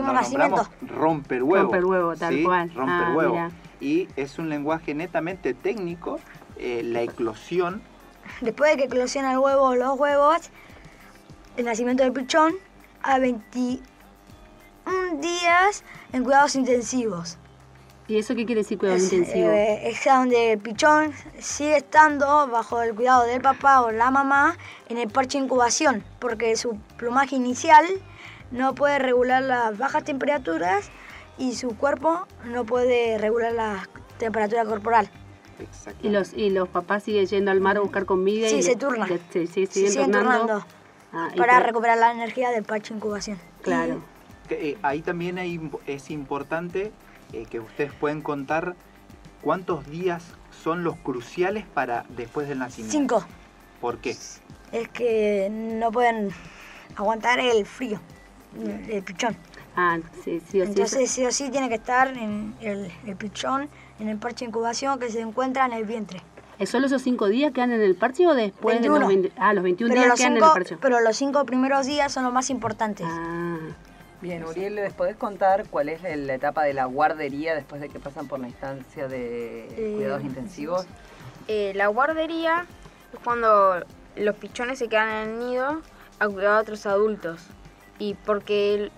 nombramos 0.03 0.69
romper 0.81 1.41
huevo. 1.41 1.63
Romper 1.63 1.85
huevo, 1.85 2.15
tal 2.15 2.43
cual. 2.43 2.71
Romper 2.75 3.07
ah, 3.07 3.13
huevo. 3.15 3.47
Y 3.81 4.07
es 4.15 4.37
un 4.37 4.49
lenguaje 4.49 4.93
netamente 4.93 5.55
técnico, 5.55 6.19
eh, 6.57 6.81
la 6.83 7.01
eclosión 7.01 7.81
después 8.41 8.71
de 8.71 8.77
que 8.77 8.83
eclosionan 8.85 9.33
el 9.33 9.37
huevo 9.39 9.75
los 9.75 9.99
huevos, 9.99 10.49
el 11.57 11.65
nacimiento 11.65 12.03
del 12.03 12.13
pichón, 12.13 12.55
a 13.01 13.19
21 13.19 13.81
días 15.19 15.83
en 16.13 16.23
cuidados 16.23 16.55
intensivos. 16.55 17.37
¿Y 18.07 18.17
eso 18.17 18.35
qué 18.35 18.45
quiere 18.45 18.61
decir 18.61 18.77
cuidados 18.77 19.03
intensivos? 19.03 19.51
Eh, 19.51 19.89
es 19.89 20.05
donde 20.05 20.53
el 20.53 20.59
pichón 20.59 21.13
sigue 21.39 21.77
estando 21.77 22.47
bajo 22.47 22.81
el 22.81 22.95
cuidado 22.95 23.25
del 23.25 23.41
papá 23.41 23.81
o 23.81 23.91
la 23.91 24.11
mamá 24.11 24.57
en 24.87 24.97
el 24.97 25.09
parche 25.09 25.37
de 25.37 25.43
incubación, 25.43 26.03
porque 26.19 26.55
su 26.55 26.77
plumaje 26.97 27.35
inicial 27.35 27.85
no 28.51 28.75
puede 28.75 28.99
regular 28.99 29.43
las 29.43 29.77
bajas 29.77 30.05
temperaturas 30.05 30.89
y 31.37 31.55
su 31.55 31.75
cuerpo 31.75 32.27
no 32.45 32.65
puede 32.65 33.17
regular 33.17 33.51
la 33.51 33.89
temperatura 34.17 34.63
corporal. 34.63 35.09
¿Y 36.03 36.09
los, 36.09 36.33
¿Y 36.33 36.49
los 36.49 36.67
papás 36.69 37.03
siguen 37.03 37.25
yendo 37.25 37.51
al 37.51 37.61
mar 37.61 37.77
a 37.77 37.79
buscar 37.81 38.05
comida? 38.05 38.47
Sí, 38.49 38.57
y 38.57 38.63
se 38.63 38.75
turnan. 38.75 39.09
sí, 39.31 39.47
siguen, 39.47 40.11
turnando. 40.11 40.65
Ah, 41.13 41.29
para 41.37 41.59
recuperar 41.59 41.97
la 41.97 42.11
energía 42.11 42.51
del 42.51 42.63
parche 42.63 42.93
incubación. 42.93 43.39
Claro. 43.61 44.01
Eh, 44.49 44.77
ahí 44.81 45.01
también 45.01 45.37
hay, 45.37 45.59
es 45.87 46.09
importante 46.09 46.91
eh, 47.33 47.45
que 47.49 47.59
ustedes 47.59 47.91
pueden 47.93 48.21
contar 48.21 48.75
cuántos 49.41 49.89
días 49.89 50.23
son 50.63 50.83
los 50.83 50.95
cruciales 50.97 51.65
para 51.65 52.05
después 52.09 52.47
del 52.47 52.59
nacimiento. 52.59 52.91
Cinco. 52.91 53.25
¿Por 53.81 53.99
qué? 53.99 54.15
Es 54.71 54.87
que 54.89 55.49
no 55.51 55.91
pueden 55.91 56.29
aguantar 56.95 57.39
el 57.39 57.65
frío, 57.65 57.99
el, 58.89 59.03
pichón. 59.03 59.35
Ah, 59.75 59.99
sí, 60.23 60.41
sí 60.49 60.61
o 60.61 60.65
sí. 60.65 60.71
Entonces 60.71 61.11
sí 61.11 61.25
o 61.25 61.31
sí 61.31 61.49
tiene 61.49 61.69
que 61.69 61.75
estar 61.75 62.09
en 62.09 62.55
el, 62.61 62.91
el 63.05 63.15
pichón 63.15 63.69
en 63.99 64.09
el 64.09 64.17
parche 64.17 64.45
de 64.45 64.49
incubación 64.49 64.99
que 64.99 65.09
se 65.09 65.21
encuentra 65.21 65.65
en 65.65 65.73
el 65.73 65.85
vientre. 65.85 66.21
¿Es 66.59 66.69
solo 66.69 66.87
esos 66.87 67.03
cinco 67.03 67.27
días 67.27 67.51
quedan 67.51 67.71
en 67.71 67.81
el 67.81 67.95
parche 67.95 68.25
o 68.25 68.33
después 68.33 68.81
de 68.81 68.87
los, 68.87 69.11
ah, 69.37 69.53
los 69.53 69.63
21 69.63 69.93
días 69.93 70.13
quedan 70.15 70.37
en 70.37 70.37
el 70.37 70.43
parche? 70.43 70.77
Pero 70.81 70.99
los 71.01 71.15
cinco 71.15 71.45
primeros 71.45 71.85
días 71.85 72.11
son 72.11 72.23
los 72.23 72.33
más 72.33 72.49
importantes. 72.49 73.05
Ah. 73.07 73.57
Bien, 74.19 74.43
Uriel, 74.43 74.73
¿les 74.73 74.93
podés 74.93 75.15
contar 75.15 75.67
cuál 75.69 75.89
es 75.89 76.01
la 76.01 76.33
etapa 76.33 76.63
de 76.63 76.73
la 76.73 76.85
guardería 76.85 77.53
después 77.53 77.79
de 77.79 77.89
que 77.89 77.99
pasan 77.99 78.27
por 78.27 78.39
la 78.39 78.47
instancia 78.47 79.07
de 79.07 79.67
eh, 79.67 79.93
cuidados 79.95 80.23
intensivos? 80.23 80.87
Eh, 81.47 81.73
la 81.75 81.85
guardería 81.87 82.65
es 83.13 83.19
cuando 83.23 83.85
los 84.15 84.35
pichones 84.35 84.79
se 84.79 84.87
quedan 84.87 85.09
en 85.09 85.29
el 85.29 85.39
nido 85.39 85.81
a 86.17 86.27
cuidar 86.27 86.57
a 86.57 86.59
otros 86.61 86.87
adultos. 86.87 87.45
Y 87.99 88.15
porque 88.15 88.91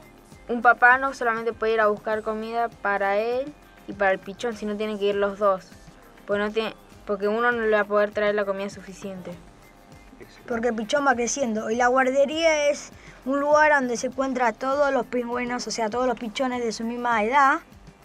un 0.48 0.62
papá 0.62 0.98
no 0.98 1.14
solamente 1.14 1.52
puede 1.52 1.74
ir 1.74 1.82
a 1.82 1.88
buscar 1.88 2.24
comida 2.24 2.70
para 2.70 3.18
él, 3.18 3.54
y 3.90 3.94
para 3.94 4.12
el 4.12 4.20
pichón 4.20 4.56
si 4.56 4.66
no 4.68 4.78
tienen 4.78 5.00
que 5.00 5.06
ir 5.06 5.16
los 5.16 5.40
dos. 5.40 5.68
Porque, 6.28 6.44
no 6.44 6.52
tiene, 6.52 6.76
porque 7.06 7.28
uno 7.28 7.52
no 7.52 7.62
le 7.64 7.72
va 7.72 7.82
a 7.82 7.86
poder 7.86 8.12
traer 8.12 8.36
la 8.36 8.46
comida 8.46 8.70
suficiente. 8.70 9.32
Porque 10.48 10.68
el 10.68 10.76
pichón 10.76 11.06
va 11.06 11.16
creciendo. 11.16 11.72
Y 11.72 11.76
la 11.76 11.88
guardería 11.88 12.70
es 12.70 12.92
un 13.26 13.40
lugar 13.40 13.74
donde 13.74 13.98
se 13.98 14.08
encuentran 14.08 14.54
todos 14.54 14.94
los 14.94 15.08
pingüinos, 15.08 15.66
o 15.68 15.72
sea, 15.72 15.90
todos 15.90 16.08
los 16.08 16.20
pichones 16.20 16.64
de 16.64 16.72
su 16.72 16.84
misma 16.84 17.24
edad, 17.24 17.62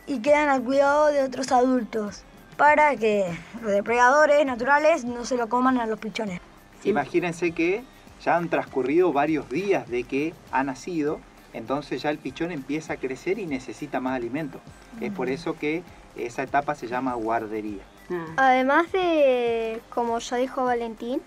y 0.06 0.20
quedan 0.20 0.48
al 0.48 0.62
cuidado 0.62 1.08
de 1.08 1.22
otros 1.22 1.52
adultos 1.52 2.24
para 2.56 2.96
que 2.96 3.26
los 3.60 3.72
depredadores 3.72 4.44
naturales 4.46 5.04
no 5.04 5.24
se 5.24 5.36
lo 5.36 5.48
coman 5.48 5.78
a 5.80 5.86
los 5.86 5.98
pichones. 5.98 6.40
Imagínense 6.84 7.52
que 7.52 7.84
ya 8.22 8.36
han 8.36 8.48
transcurrido 8.48 9.12
varios 9.12 9.48
días 9.50 9.88
de 9.88 10.04
que 10.04 10.34
ha 10.50 10.62
nacido 10.62 11.20
entonces 11.54 12.02
ya 12.02 12.10
el 12.10 12.18
pichón 12.18 12.50
empieza 12.50 12.94
a 12.94 12.96
crecer 12.96 13.38
y 13.38 13.46
necesita 13.46 14.00
más 14.00 14.16
alimento. 14.16 14.60
Es 15.00 15.12
por 15.12 15.30
eso 15.30 15.56
que 15.56 15.82
esa 16.16 16.42
etapa 16.42 16.74
se 16.74 16.88
llama 16.88 17.14
guardería. 17.14 17.82
Ah. 18.10 18.26
Además 18.36 18.92
de, 18.92 19.80
como 19.88 20.18
ya 20.18 20.36
dijo 20.36 20.64
Valentín, 20.64 21.22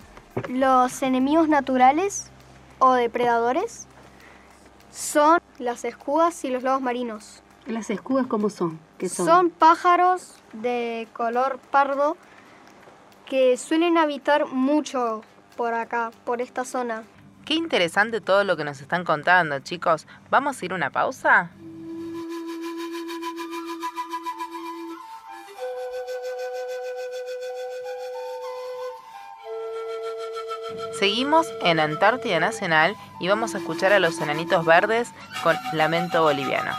los 0.50 1.02
enemigos 1.02 1.50
naturales 1.50 2.30
o 2.80 2.94
depredadores 2.94 3.88
son 4.92 5.40
las 5.60 5.86
escudas 5.86 6.44
y 6.44 6.50
los 6.50 6.62
lobos 6.62 6.82
marinos. 6.82 7.42
¿Las 7.66 7.90
escudas 7.90 8.28
cómo 8.28 8.50
son? 8.50 8.80
¿Qué 8.98 9.10
son? 9.10 9.26
Son 9.26 9.50
pájaros 9.50 10.36
de 10.54 11.08
color 11.14 11.60
pardo 11.72 12.18
que 13.26 13.58
suelen 13.58 13.98
habitar 13.98 14.46
mucho 14.48 15.22
por 15.56 15.74
acá, 15.74 16.12
por 16.26 16.42
esta 16.42 16.64
zona. 16.64 17.04
Qué 17.48 17.54
interesante 17.54 18.20
todo 18.20 18.44
lo 18.44 18.58
que 18.58 18.66
nos 18.66 18.82
están 18.82 19.06
contando, 19.06 19.60
chicos. 19.60 20.06
¿Vamos 20.30 20.62
a 20.62 20.66
ir 20.66 20.74
una 20.74 20.90
pausa? 20.90 21.50
Seguimos 31.00 31.48
en 31.62 31.80
Antártida 31.80 32.42
Nacional 32.42 32.98
y 33.22 33.30
vamos 33.30 33.56
a 33.56 33.60
escuchar 33.60 33.94
a 33.94 34.00
los 34.00 34.20
enanitos 34.20 34.66
verdes 34.66 35.14
con 35.42 35.56
Lamento 35.72 36.24
Boliviano. 36.24 36.74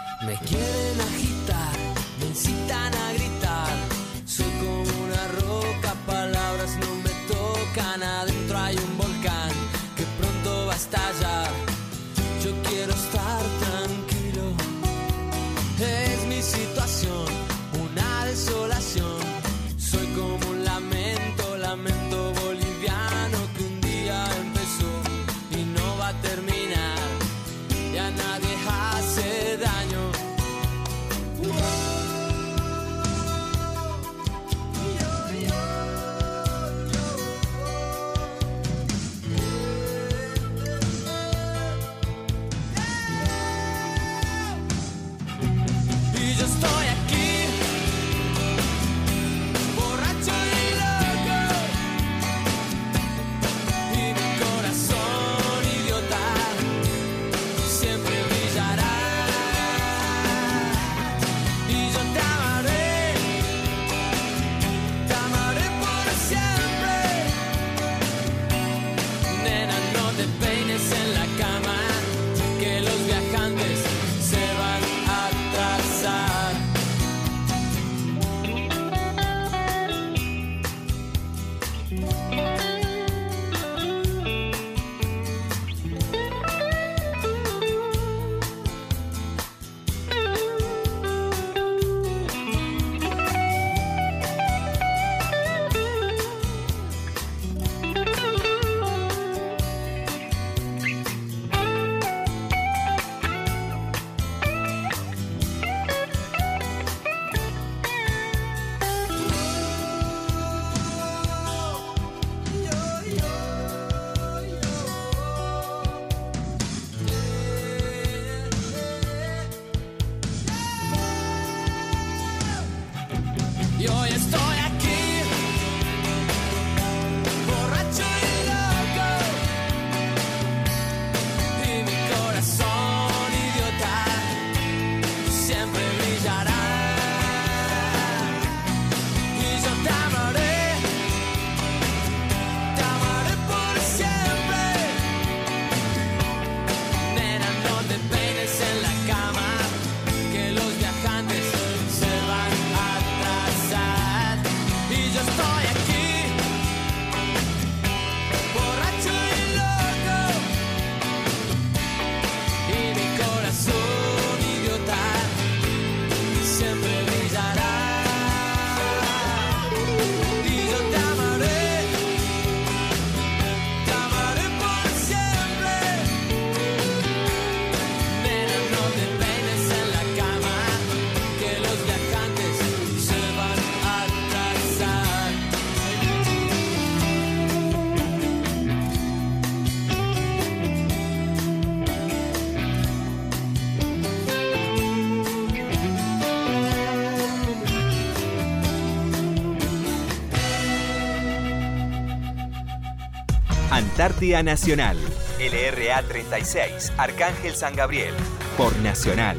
Antártida 203.99 204.45
Nacional, 204.45 204.97
LRA 205.41 206.01
36, 206.03 206.93
Arcángel 206.99 207.53
San 207.53 207.75
Gabriel, 207.75 208.15
por 208.57 208.73
Nacional. 208.77 209.37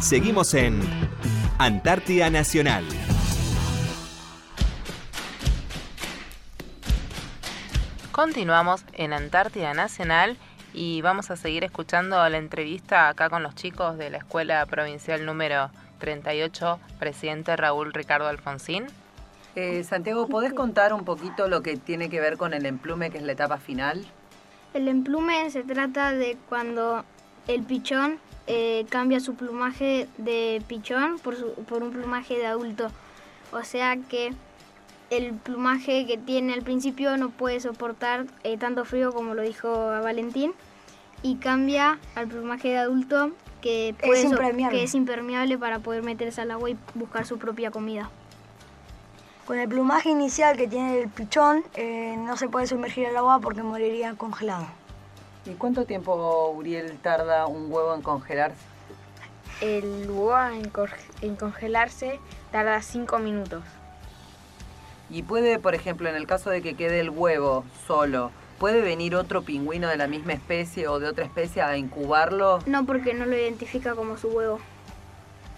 Seguimos 0.00 0.52
en 0.54 0.80
Antártida 1.58 2.28
Nacional. 2.30 2.84
Continuamos 8.10 8.84
en 8.94 9.12
Antártida 9.12 9.74
Nacional 9.74 10.36
y 10.72 11.00
vamos 11.00 11.30
a 11.30 11.36
seguir 11.36 11.62
escuchando 11.62 12.28
la 12.28 12.38
entrevista 12.38 13.08
acá 13.08 13.30
con 13.30 13.44
los 13.44 13.54
chicos 13.54 13.96
de 13.96 14.10
la 14.10 14.18
Escuela 14.18 14.66
Provincial 14.66 15.24
número 15.24 15.70
38, 16.00 16.80
presidente 16.98 17.54
Raúl 17.54 17.92
Ricardo 17.92 18.26
Alfonsín. 18.26 18.88
Eh, 19.56 19.84
Santiago, 19.84 20.26
¿podés 20.26 20.52
contar 20.52 20.92
un 20.92 21.04
poquito 21.04 21.48
lo 21.48 21.62
que 21.62 21.76
tiene 21.76 22.10
que 22.10 22.20
ver 22.20 22.36
con 22.36 22.54
el 22.54 22.66
emplume, 22.66 23.10
que 23.10 23.18
es 23.18 23.24
la 23.24 23.32
etapa 23.32 23.58
final? 23.58 24.04
El 24.72 24.88
emplume 24.88 25.48
se 25.50 25.62
trata 25.62 26.12
de 26.12 26.36
cuando 26.48 27.04
el 27.46 27.62
pichón 27.62 28.18
eh, 28.46 28.84
cambia 28.88 29.20
su 29.20 29.34
plumaje 29.34 30.08
de 30.18 30.62
pichón 30.66 31.18
por, 31.20 31.54
por 31.64 31.82
un 31.82 31.92
plumaje 31.92 32.36
de 32.36 32.46
adulto. 32.46 32.88
O 33.52 33.62
sea 33.62 33.96
que 33.96 34.32
el 35.10 35.34
plumaje 35.34 36.06
que 36.06 36.18
tiene 36.18 36.54
al 36.54 36.62
principio 36.62 37.16
no 37.16 37.30
puede 37.30 37.60
soportar 37.60 38.26
eh, 38.42 38.56
tanto 38.56 38.84
frío 38.84 39.12
como 39.12 39.34
lo 39.34 39.42
dijo 39.42 39.70
Valentín 39.70 40.52
y 41.22 41.36
cambia 41.36 41.98
al 42.16 42.26
plumaje 42.26 42.68
de 42.68 42.78
adulto 42.78 43.30
que, 43.60 43.94
es 44.02 44.24
impermeable. 44.24 44.76
que 44.76 44.84
es 44.84 44.94
impermeable 44.94 45.56
para 45.56 45.78
poder 45.78 46.02
meterse 46.02 46.40
al 46.40 46.50
agua 46.50 46.70
y 46.70 46.76
buscar 46.94 47.26
su 47.26 47.38
propia 47.38 47.70
comida. 47.70 48.10
Con 49.46 49.58
el 49.58 49.68
plumaje 49.68 50.08
inicial 50.08 50.56
que 50.56 50.66
tiene 50.66 51.02
el 51.02 51.10
pichón 51.10 51.64
eh, 51.74 52.16
no 52.16 52.38
se 52.38 52.48
puede 52.48 52.66
sumergir 52.66 53.08
al 53.08 53.16
agua 53.18 53.40
porque 53.40 53.62
moriría 53.62 54.14
congelado. 54.14 54.66
¿Y 55.44 55.50
cuánto 55.50 55.84
tiempo, 55.84 56.48
Uriel, 56.56 56.96
tarda 56.98 57.46
un 57.46 57.70
huevo 57.70 57.94
en 57.94 58.00
congelarse? 58.00 58.56
El 59.60 60.10
huevo 60.10 60.34
en 61.20 61.36
congelarse 61.36 62.18
tarda 62.50 62.80
5 62.80 63.18
minutos. 63.18 63.62
Y 65.10 65.22
puede, 65.22 65.58
por 65.58 65.74
ejemplo, 65.74 66.08
en 66.08 66.16
el 66.16 66.26
caso 66.26 66.48
de 66.48 66.62
que 66.62 66.74
quede 66.74 67.00
el 67.00 67.10
huevo 67.10 67.64
solo, 67.86 68.30
¿puede 68.58 68.80
venir 68.80 69.14
otro 69.14 69.42
pingüino 69.42 69.88
de 69.88 69.98
la 69.98 70.06
misma 70.06 70.32
especie 70.32 70.88
o 70.88 70.98
de 70.98 71.08
otra 71.08 71.26
especie 71.26 71.60
a 71.60 71.76
incubarlo? 71.76 72.60
No, 72.64 72.86
porque 72.86 73.12
no 73.12 73.26
lo 73.26 73.36
identifica 73.36 73.94
como 73.94 74.16
su 74.16 74.28
huevo. 74.28 74.58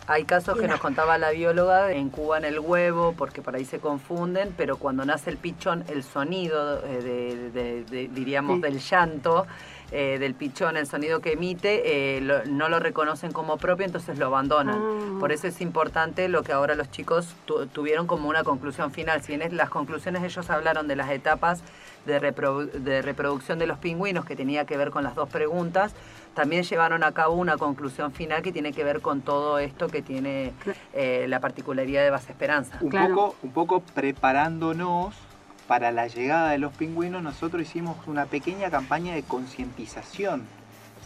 Hay 0.09 0.25
casos 0.25 0.57
que 0.57 0.69
nos 0.69 0.79
contaba 0.79 1.19
la 1.19 1.31
bióloga, 1.31 1.93
incuban 1.93 2.45
el 2.45 2.61
huevo 2.61 3.15
porque 3.19 3.43
por 3.43 3.57
ahí 3.57 3.65
se 3.65 3.81
confunden, 3.81 4.55
pero 4.57 4.77
cuando 4.77 5.05
nace 5.05 5.31
el 5.31 5.37
pichón, 5.37 5.85
el 5.89 6.05
sonido, 6.05 6.81
eh, 6.87 7.51
de, 7.53 8.09
diríamos, 8.09 8.61
del 8.61 8.79
llanto, 8.79 9.49
eh, 9.91 10.19
del 10.21 10.35
pichón, 10.35 10.77
el 10.77 10.87
sonido 10.87 11.21
que 11.21 11.33
emite, 11.33 12.19
eh, 12.19 12.21
no 12.47 12.69
lo 12.69 12.79
reconocen 12.79 13.33
como 13.33 13.57
propio, 13.57 13.85
entonces 13.85 14.17
lo 14.17 14.27
abandonan. 14.27 14.79
Ah. 14.81 15.17
Por 15.19 15.33
eso 15.33 15.49
es 15.49 15.61
importante 15.61 16.29
lo 16.29 16.45
que 16.45 16.53
ahora 16.53 16.77
los 16.77 16.89
chicos 16.93 17.35
tuvieron 17.73 18.07
como 18.07 18.29
una 18.29 18.45
conclusión 18.45 18.93
final. 18.93 19.23
Si 19.23 19.37
bien 19.37 19.57
las 19.57 19.71
conclusiones 19.71 20.23
ellos 20.23 20.51
hablaron 20.51 20.87
de 20.87 20.95
las 20.95 21.11
etapas 21.11 21.63
de, 22.05 22.21
de 22.21 23.03
reproducción 23.03 23.59
de 23.59 23.67
los 23.67 23.79
pingüinos, 23.79 24.25
que 24.25 24.37
tenía 24.37 24.67
que 24.67 24.77
ver 24.77 24.91
con 24.91 25.03
las 25.03 25.17
dos 25.17 25.29
preguntas, 25.29 25.95
también 26.37 26.65
llevaron 26.65 27.03
a 27.03 27.13
cabo 27.13 27.35
una 27.35 27.57
conclusión 27.57 28.13
final 28.13 28.43
que 28.43 28.53
tiene 28.53 28.73
que 28.73 28.85
ver 28.85 29.01
con 29.01 29.23
todo 29.23 29.59
esto 29.59 29.89
que 29.89 30.03
tiene 30.03 30.53
eh, 30.93 31.25
la 31.29 31.41
particularidad 31.41 32.03
de 32.03 32.11
Base 32.11 32.31
Esperanza. 32.31 32.79
Un, 32.83 32.91
poco, 32.91 33.37
un 33.43 33.51
poco 33.53 33.81
preparándonos 33.81 35.15
para 35.67 35.91
la 35.93 36.07
llegada 36.09 36.51
de 36.51 36.59
los 36.59 36.75
pingüinos, 36.75 37.23
nosotros 37.23 37.63
hicimos 37.63 37.97
una 38.07 38.27
pequeña 38.27 38.71
campaña 38.71 39.15
de 39.15 39.23
concientización 39.23 40.45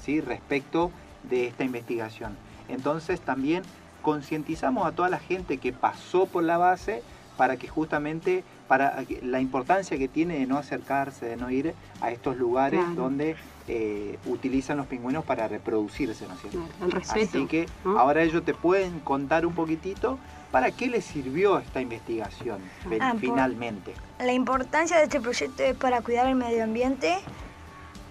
¿sí? 0.02 0.20
respecto 0.20 0.90
de 1.22 1.46
esta 1.46 1.62
investigación. 1.62 2.36
Entonces 2.68 3.20
también 3.20 3.62
concientizamos 4.02 4.84
a 4.84 4.92
toda 4.92 5.10
la 5.10 5.20
gente 5.20 5.58
que 5.58 5.72
pasó 5.72 6.26
por 6.26 6.42
la 6.42 6.58
base 6.58 7.04
para 7.36 7.56
que 7.56 7.68
justamente 7.68 8.42
para 8.66 9.04
la 9.22 9.40
importancia 9.40 9.96
que 9.96 10.08
tiene 10.08 10.40
de 10.40 10.46
no 10.46 10.58
acercarse, 10.58 11.26
de 11.26 11.36
no 11.36 11.50
ir 11.50 11.72
a 12.00 12.10
estos 12.10 12.36
lugares 12.36 12.82
donde 12.96 13.36
eh, 13.72 14.18
utilizan 14.26 14.76
los 14.76 14.86
pingüinos 14.86 15.24
para 15.24 15.46
reproducirse, 15.46 16.26
¿no 16.26 16.34
es 16.34 16.40
cierto? 16.40 16.64
el 16.82 16.90
respeto. 16.90 17.38
Así 17.38 17.46
que 17.46 17.66
ahora 17.84 18.22
ellos 18.22 18.44
te 18.44 18.52
pueden 18.52 18.98
contar 19.00 19.46
un 19.46 19.54
poquitito 19.54 20.18
¿Para 20.50 20.72
qué 20.72 20.88
les 20.88 21.04
sirvió 21.04 21.58
esta 21.58 21.80
investigación 21.80 22.58
ah, 23.00 23.14
finalmente? 23.18 23.94
La 24.18 24.32
importancia 24.32 24.96
de 24.96 25.04
este 25.04 25.20
proyecto 25.20 25.62
es 25.62 25.76
para 25.76 26.02
cuidar 26.02 26.26
el 26.26 26.34
medio 26.34 26.64
ambiente, 26.64 27.18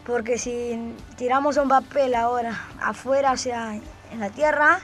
porque 0.05 0.37
si 0.37 0.93
tiramos 1.17 1.57
un 1.57 1.67
papel 1.67 2.15
ahora 2.15 2.65
afuera, 2.81 3.33
o 3.33 3.37
sea, 3.37 3.75
en 3.75 4.19
la 4.19 4.29
tierra, 4.29 4.79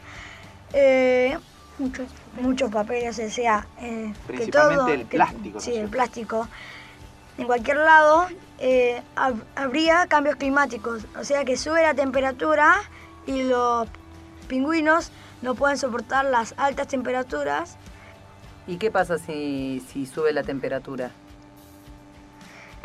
eh, 0.73 1.37
muchos, 1.79 2.07
muchos 2.41 2.69
papeles, 2.69 3.17
o 3.19 3.29
sea, 3.29 3.65
eh, 3.79 4.13
Principalmente 4.27 4.93
el 4.93 5.05
plástico. 5.05 5.59
sí, 5.61 5.75
el 5.75 5.87
plástico. 5.87 6.47
En 7.37 7.45
cualquier 7.45 7.77
lado 7.77 8.27
eh, 8.59 9.01
habría 9.55 10.07
cambios 10.07 10.37
climáticos, 10.37 11.05
o 11.19 11.23
sea 11.23 11.43
que 11.43 11.57
sube 11.57 11.81
la 11.81 11.93
temperatura 11.93 12.75
y 13.25 13.43
los 13.43 13.87
pingüinos 14.47 15.11
no 15.41 15.55
pueden 15.55 15.77
soportar 15.77 16.25
las 16.25 16.53
altas 16.57 16.87
temperaturas. 16.87 17.77
¿Y 18.67 18.77
qué 18.77 18.89
pasa 18.89 19.17
si, 19.17 19.81
sube 20.11 20.31
la 20.31 20.43
temperatura? 20.43 21.11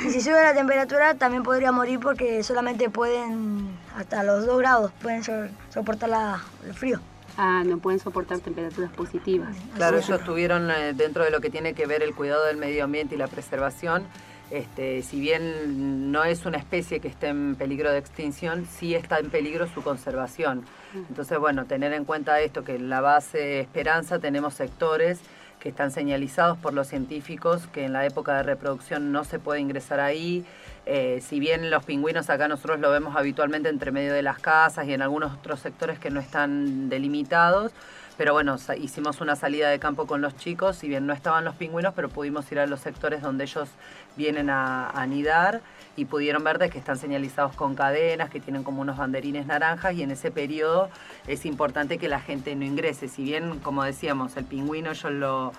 Y 0.01 0.11
si 0.11 0.21
sube 0.21 0.43
la 0.43 0.55
temperatura 0.55 1.15
también 1.15 1.43
podría 1.43 1.73
morir 1.73 2.01
porque 2.01 2.43
solamente 2.43 2.91
pueden, 2.91 3.79
hasta 3.97 4.23
los 4.23 4.47
2 4.47 4.59
grados, 4.59 4.93
pueden 5.01 5.23
soportar 5.71 6.41
el 6.67 6.75
frío. 6.75 7.01
Ah, 7.37 7.63
no 7.65 7.79
pueden 7.79 8.01
soportar 8.01 8.41
temperaturas 8.41 8.91
positivas. 8.93 9.57
Claro, 9.77 9.99
ellos 9.99 10.21
estuvieron 10.21 10.71
eh, 10.71 10.93
dentro 10.95 11.25
de 11.25 11.31
lo 11.31 11.41
que 11.41 11.49
tiene 11.49 11.75
que 11.75 11.87
ver 11.87 12.03
el 12.03 12.15
cuidado 12.15 12.45
del 12.45 12.57
medio 12.57 12.85
ambiente 12.85 13.15
y 13.15 13.19
la 13.19 13.29
preservación, 13.29 14.05
este, 14.51 15.03
si 15.03 15.21
bien 15.21 16.11
no 16.11 16.25
es 16.25 16.45
una 16.45 16.59
especie 16.59 17.01
que 17.01 17.09
esté 17.09 17.29
en 17.29 17.55
peligro 17.55 17.91
de 17.93 17.99
extinción, 17.99 18.67
sí 18.67 18.95
está 18.95 19.19
en 19.19 19.31
peligro 19.31 19.69
su 19.69 19.83
conservación. 19.83 20.65
Entonces, 20.95 21.39
bueno, 21.39 21.67
tener 21.67 21.93
en 21.93 22.05
cuenta 22.05 22.41
esto, 22.41 22.65
que 22.65 22.75
en 22.75 22.91
la 22.91 23.01
base 23.01 23.61
Esperanza 23.61 24.19
tenemos 24.19 24.55
sectores 24.55 25.21
que 25.61 25.69
están 25.69 25.91
señalizados 25.91 26.59
por 26.59 26.73
los 26.73 26.89
científicos, 26.89 27.69
que 27.69 27.85
en 27.85 27.93
la 27.93 28.05
época 28.07 28.37
de 28.39 28.43
reproducción 28.43 29.13
no 29.13 29.25
se 29.25 29.39
puede 29.39 29.61
ingresar 29.61 30.01
ahí. 30.01 30.45
Eh, 30.87 31.21
si 31.21 31.39
bien 31.39 31.71
los 31.71 31.85
pingüinos 31.85 32.31
acá 32.31 32.49
nosotros 32.49 32.81
lo 32.81 32.91
vemos 32.91 33.15
habitualmente 33.15 33.69
entre 33.69 33.93
medio 33.93 34.15
de 34.15 34.23
las 34.23 34.39
casas 34.39 34.87
y 34.89 34.95
en 34.95 35.03
algunos 35.03 35.35
otros 35.35 35.61
sectores 35.61 35.99
que 35.99 36.11
no 36.11 36.19
están 36.19 36.89
delimitados, 36.89 37.73
pero 38.17 38.33
bueno, 38.33 38.57
hicimos 38.79 39.21
una 39.21 39.37
salida 39.37 39.69
de 39.71 39.79
campo 39.79 40.07
con 40.07 40.21
los 40.21 40.37
chicos, 40.37 40.77
si 40.77 40.89
bien 40.89 41.07
no 41.07 41.13
estaban 41.13 41.45
los 41.45 41.55
pingüinos, 41.55 41.95
pero 41.95 42.09
pudimos 42.09 42.51
ir 42.53 42.59
a 42.59 42.67
los 42.67 42.81
sectores 42.81 43.23
donde 43.23 43.45
ellos 43.45 43.69
vienen 44.17 44.51
a, 44.51 44.91
anidar 44.91 45.61
y 45.97 46.05
pudieron 46.05 46.45
ver 46.45 46.59
de 46.59 46.71
que 46.71 46.79
están 46.79 46.99
señalizados 46.99 47.55
con 47.55 47.75
cadenas, 47.75 48.31
que 48.31 48.41
tienen 48.41 48.63
como 48.63 48.83
unos 48.83 48.97
banderines 48.97 49.47
naranjas 49.47 49.95
y 49.95 50.03
en 50.03 50.11
ese 50.11 50.31
periodo 50.31 50.91
es 51.27 51.47
importante 51.47 51.99
que 51.99 52.09
la 52.09 52.21
gente 52.21 52.55
no 52.55 52.65
ingrese. 52.65 53.09
Si 53.09 53.23
bien, 53.23 53.59
como 53.61 53.85
decíamos, 53.85 54.37
el 54.37 54.45
pingüino 54.45 54.91
ellos 54.91 55.13
lo, 55.13 55.53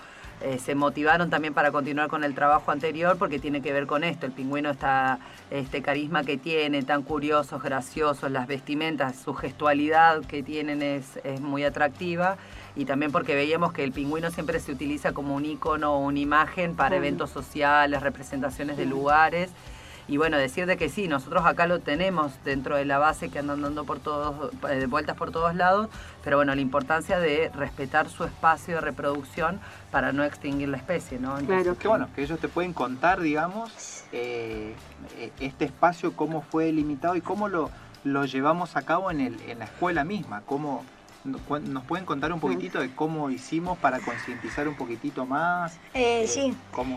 eh, 0.44 0.58
se 0.58 0.74
motivaron 0.74 1.30
también 1.30 1.54
para 1.54 1.72
continuar 1.72 2.08
con 2.08 2.24
el 2.24 2.34
trabajo 2.34 2.70
anterior 2.70 3.16
porque 3.18 3.38
tiene 3.38 3.62
que 3.62 3.72
ver 3.72 3.86
con 3.86 4.04
esto. 4.04 4.26
El 4.26 4.32
pingüino 4.32 4.70
está, 4.70 5.18
este 5.50 5.82
carisma 5.82 6.24
que 6.24 6.36
tiene, 6.36 6.82
tan 6.82 7.02
curiosos, 7.02 7.62
graciosos, 7.62 8.30
las 8.30 8.46
vestimentas, 8.46 9.16
su 9.16 9.34
gestualidad 9.34 10.24
que 10.24 10.42
tienen 10.42 10.82
es, 10.82 11.18
es 11.24 11.40
muy 11.40 11.64
atractiva 11.64 12.36
y 12.74 12.84
también 12.84 13.12
porque 13.12 13.34
veíamos 13.34 13.72
que 13.72 13.84
el 13.84 13.92
pingüino 13.92 14.30
siempre 14.30 14.58
se 14.60 14.72
utiliza 14.72 15.12
como 15.12 15.34
un 15.34 15.44
icono 15.44 15.94
o 15.94 15.98
una 15.98 16.18
imagen 16.18 16.74
para 16.74 16.96
eventos 16.96 17.30
sociales, 17.30 18.02
representaciones 18.02 18.76
de 18.76 18.86
lugares. 18.86 19.50
Y 20.12 20.18
bueno, 20.18 20.36
decir 20.36 20.66
de 20.66 20.76
que 20.76 20.90
sí, 20.90 21.08
nosotros 21.08 21.46
acá 21.46 21.66
lo 21.66 21.80
tenemos 21.80 22.32
dentro 22.44 22.76
de 22.76 22.84
la 22.84 22.98
base 22.98 23.30
que 23.30 23.38
andan 23.38 23.62
dando 23.62 23.86
por 23.86 23.98
todos, 23.98 24.52
eh, 24.68 24.84
vueltas 24.84 25.16
por 25.16 25.30
todos 25.30 25.54
lados, 25.54 25.88
pero 26.22 26.36
bueno, 26.36 26.54
la 26.54 26.60
importancia 26.60 27.18
de 27.18 27.50
respetar 27.54 28.10
su 28.10 28.24
espacio 28.24 28.74
de 28.74 28.82
reproducción 28.82 29.58
para 29.90 30.12
no 30.12 30.22
extinguir 30.22 30.68
la 30.68 30.76
especie, 30.76 31.18
¿no? 31.18 31.36
claro. 31.36 31.78
Que 31.78 31.88
bueno, 31.88 32.10
que 32.14 32.24
ellos 32.24 32.38
te 32.38 32.48
pueden 32.48 32.74
contar, 32.74 33.22
digamos, 33.22 34.04
eh, 34.12 34.74
eh, 35.16 35.32
este 35.40 35.64
espacio, 35.64 36.14
cómo 36.14 36.42
fue 36.42 36.70
limitado 36.72 37.16
y 37.16 37.22
cómo 37.22 37.48
lo, 37.48 37.70
lo 38.04 38.26
llevamos 38.26 38.76
a 38.76 38.82
cabo 38.82 39.10
en, 39.10 39.22
el, 39.22 39.40
en 39.48 39.60
la 39.60 39.64
escuela 39.64 40.04
misma, 40.04 40.42
cómo 40.44 40.84
¿Nos 41.24 41.40
pueden 41.84 42.04
contar 42.04 42.32
un 42.32 42.40
poquitito 42.40 42.80
de 42.80 42.92
cómo 42.94 43.30
hicimos 43.30 43.78
para 43.78 44.00
concientizar 44.00 44.66
un 44.66 44.74
poquitito 44.74 45.24
más? 45.24 45.78
Eh, 45.94 46.26
sí, 46.26 46.52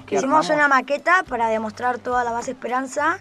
hicimos 0.09 0.49
una 0.49 0.67
maqueta 0.67 1.23
para 1.27 1.47
demostrar 1.49 1.99
toda 1.99 2.23
la 2.23 2.31
base 2.31 2.51
Esperanza 2.51 3.19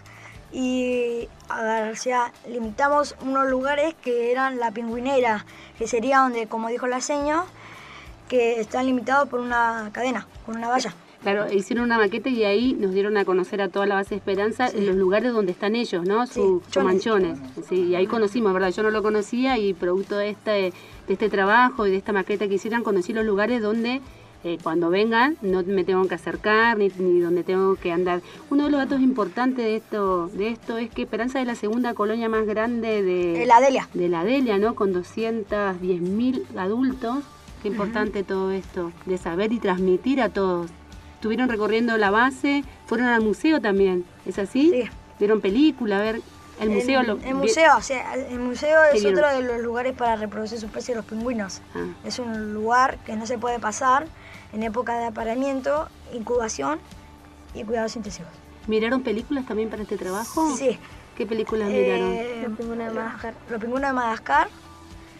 y 0.51 1.27
o 1.49 1.95
sea, 1.95 2.31
limitamos 2.47 3.15
unos 3.21 3.47
lugares 3.47 3.93
que 4.01 4.31
eran 4.31 4.57
la 4.57 4.71
pingüinera, 4.71 5.45
que 5.77 5.87
sería 5.87 6.19
donde, 6.19 6.47
como 6.47 6.69
dijo 6.69 6.87
la 6.87 7.01
seño, 7.01 7.45
que 8.27 8.59
están 8.59 8.87
limitados 8.87 9.29
por 9.29 9.41
una 9.41 9.89
cadena, 9.93 10.27
con 10.45 10.55
una 10.55 10.69
valla. 10.69 10.93
Claro, 11.21 11.51
hicieron 11.51 11.85
una 11.85 11.97
maqueta 11.97 12.29
y 12.29 12.43
ahí 12.43 12.73
nos 12.73 12.93
dieron 12.93 13.17
a 13.17 13.25
conocer 13.25 13.59
a 13.59 13.69
toda 13.69 13.87
la 13.87 13.95
base 13.95 14.11
de 14.11 14.17
Esperanza 14.17 14.67
en 14.67 14.85
los 14.85 14.95
lugares 14.95 15.33
donde 15.33 15.53
están 15.53 15.75
ellos, 15.75 16.05
¿no? 16.05 16.27
Sus 16.27 16.61
manchones. 16.75 17.39
Sí, 17.67 17.87
y 17.87 17.95
ahí 17.95 18.05
conocimos, 18.05 18.53
¿verdad? 18.53 18.69
Yo 18.69 18.83
no 18.83 18.91
lo 18.91 19.01
conocía 19.01 19.57
y 19.57 19.73
producto 19.73 20.17
de 20.17 20.29
este, 20.29 20.71
de 21.07 21.13
este 21.13 21.29
trabajo 21.29 21.87
y 21.87 21.91
de 21.91 21.97
esta 21.97 22.13
maqueta 22.13 22.47
que 22.47 22.55
hicieron, 22.55 22.83
conocí 22.83 23.13
los 23.13 23.25
lugares 23.25 23.61
donde 23.61 24.01
eh, 24.45 24.59
cuando 24.61 24.91
vengan 24.91 25.37
no 25.41 25.63
me 25.63 25.83
tengo 25.83 26.07
que 26.07 26.13
acercar 26.13 26.77
ni, 26.77 26.89
ni, 26.99 27.19
donde 27.19 27.43
tengo 27.43 27.75
que 27.77 27.91
andar. 27.91 28.21
Uno 28.51 28.65
de 28.65 28.69
los 28.69 28.79
datos 28.79 29.01
importantes 29.01 29.65
de 29.65 29.75
esto, 29.75 30.27
de 30.27 30.49
esto 30.49 30.77
es 30.77 30.91
que 30.91 31.01
Esperanza 31.01 31.41
es 31.41 31.47
la 31.47 31.55
segunda 31.55 31.95
colonia 31.95 32.29
más 32.29 32.45
grande 32.45 33.01
de, 33.01 33.43
la 33.47 33.59
Delia. 33.59 33.89
De 33.95 34.07
la 34.07 34.23
Delia, 34.23 34.59
¿no? 34.59 34.75
Con 34.75 34.93
210.000 34.93 36.57
adultos. 36.57 37.23
Qué 37.63 37.69
importante 37.69 38.21
todo 38.21 38.51
esto, 38.51 38.91
de 39.07 39.17
saber 39.17 39.51
y 39.51 39.57
transmitir 39.57 40.21
a 40.21 40.29
todos. 40.29 40.69
Estuvieron 41.15 41.49
recorriendo 41.49 41.97
la 41.97 42.11
base, 42.11 42.63
fueron 42.85 43.07
al 43.07 43.23
museo 43.23 43.59
también, 43.59 44.05
¿es 44.27 44.37
así? 44.37 44.69
Sí. 44.69 44.83
Vieron 45.17 45.41
película, 45.41 45.97
a 45.97 46.01
ver, 46.01 46.21
el 46.59 46.69
museo 46.69 47.01
el, 47.01 47.07
lo, 47.07 47.19
el 47.23 47.35
museo, 47.35 47.77
o 47.77 47.81
sea, 47.81 48.13
el 48.13 48.39
museo 48.39 48.83
es 48.93 49.03
otro 49.05 49.27
de 49.29 49.41
los 49.41 49.61
lugares 49.61 49.93
para 49.93 50.15
reproducir 50.15 50.59
su 50.59 50.67
especie 50.67 50.93
de 50.93 51.01
los 51.01 51.05
pingüinos. 51.05 51.61
Ah. 51.73 51.85
Es 52.05 52.19
un 52.19 52.53
lugar 52.53 52.97
que 53.05 53.15
no 53.15 53.25
se 53.25 53.37
puede 53.37 53.59
pasar 53.59 54.07
en 54.53 54.63
época 54.63 54.97
de 54.97 55.05
apareamiento, 55.05 55.89
incubación 56.13 56.79
y 57.53 57.63
cuidados 57.63 57.95
intensivos. 57.95 58.31
¿Miraron 58.67 59.03
películas 59.03 59.45
también 59.45 59.69
para 59.69 59.83
este 59.83 59.97
trabajo? 59.97 60.55
Sí. 60.55 60.79
¿Qué 61.15 61.25
películas 61.25 61.69
miraron? 61.69 62.13
Eh, 62.13 62.43
los 62.47 62.57
pingüinos 62.57 62.87
de 62.87 62.93
Madagascar. 62.93 63.33
Los 63.49 63.61
pingüinos 63.61 63.89
de 63.89 63.93
Madagascar. 63.93 64.47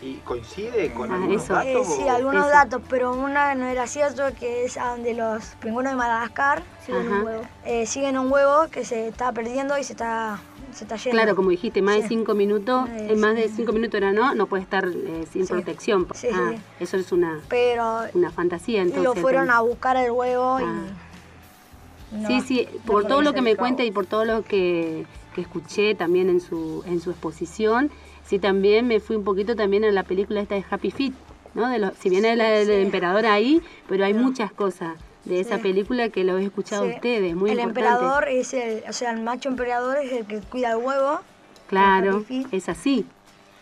¿Y 0.01 0.15
coincide 0.17 0.91
con 0.93 1.11
ah, 1.11 1.15
algunos 1.15 1.43
eso. 1.43 1.53
datos? 1.53 1.87
Eh, 1.87 1.95
sí, 1.97 2.07
algunos 2.07 2.45
eso. 2.45 2.55
datos, 2.55 2.81
pero 2.89 3.13
una 3.13 3.55
no 3.55 3.65
era 3.65 3.87
cierto, 3.87 4.23
que 4.37 4.65
es 4.65 4.77
a 4.77 4.89
donde 4.89 5.13
los 5.13 5.43
pingüinos 5.61 5.93
de 5.93 5.97
Madagascar 5.97 6.63
siguen 6.85 7.11
un 7.11 7.23
huevo. 7.23 7.41
Eh, 7.65 7.85
siguen 7.85 8.17
un 8.17 8.31
huevo 8.31 8.67
que 8.69 8.83
se 8.83 9.07
está 9.07 9.31
perdiendo 9.31 9.77
y 9.77 9.83
se 9.83 9.93
está 9.93 10.39
se 10.75 10.83
está 10.83 10.97
yendo. 10.97 11.11
Claro, 11.11 11.35
como 11.35 11.49
dijiste, 11.49 11.81
más 11.81 11.95
sí. 11.95 12.01
de 12.01 12.07
cinco 12.09 12.35
minutos, 12.35 12.87
eh, 12.89 13.15
más 13.15 13.35
de 13.35 13.49
cinco 13.49 13.71
minutos 13.71 13.95
era 13.95 14.11
no, 14.11 14.35
no 14.35 14.47
puede 14.47 14.63
estar 14.63 14.85
eh, 14.87 15.25
sin 15.31 15.47
sí. 15.47 15.53
protección. 15.53 16.07
Sí, 16.13 16.27
ah, 16.31 16.53
eso 16.79 16.97
es 16.97 17.11
una, 17.11 17.39
Pero 17.47 18.01
una 18.13 18.31
fantasía. 18.31 18.81
Entonces, 18.81 19.03
lo 19.03 19.15
fueron 19.15 19.49
a 19.49 19.61
buscar 19.61 19.95
el 19.97 20.11
huevo 20.11 20.57
ah. 20.57 20.61
y... 20.61 22.17
No, 22.17 22.27
sí, 22.27 22.41
sí, 22.41 22.67
por 22.85 23.05
todo 23.07 23.21
lo 23.21 23.33
que 23.33 23.41
me 23.41 23.55
cuenta 23.55 23.83
y 23.83 23.91
por 23.91 24.05
todo 24.05 24.25
lo 24.25 24.43
que, 24.43 25.05
que, 25.33 25.41
escuché 25.41 25.95
también 25.95 26.29
en 26.29 26.39
su, 26.39 26.83
en 26.85 27.01
su 27.01 27.09
exposición, 27.09 27.89
sí 28.23 28.39
también 28.39 28.87
me 28.87 28.99
fui 28.99 29.15
un 29.15 29.23
poquito 29.23 29.55
también 29.55 29.83
a 29.83 29.91
la 29.91 30.03
película 30.03 30.39
esta 30.39 30.55
de 30.55 30.63
Happy 30.69 30.91
Feet, 30.91 31.13
¿no? 31.55 31.67
De 31.67 31.79
los, 31.79 31.93
si 31.97 32.09
viene 32.09 32.33
el, 32.33 32.41
el 32.41 32.69
emperador 32.69 33.25
ahí, 33.25 33.61
pero 33.89 34.05
hay 34.05 34.13
muchas 34.13 34.53
cosas 34.53 34.95
de 35.25 35.39
esa 35.39 35.57
sí. 35.57 35.61
película 35.63 36.09
que 36.09 36.23
lo 36.23 36.37
he 36.37 36.45
escuchado 36.45 36.85
sí. 36.85 36.91
ustedes, 36.95 37.35
muy 37.35 37.51
el 37.51 37.59
importante. 37.59 37.89
emperador 37.89 38.27
es 38.29 38.53
el, 38.53 38.83
o 38.87 38.93
sea, 38.93 39.11
el 39.11 39.21
macho 39.21 39.49
emperador 39.49 39.97
es 39.97 40.11
el 40.11 40.25
que 40.25 40.39
cuida 40.39 40.71
el 40.71 40.77
huevo. 40.77 41.19
Claro, 41.67 42.23
es 42.51 42.69
así. 42.69 43.05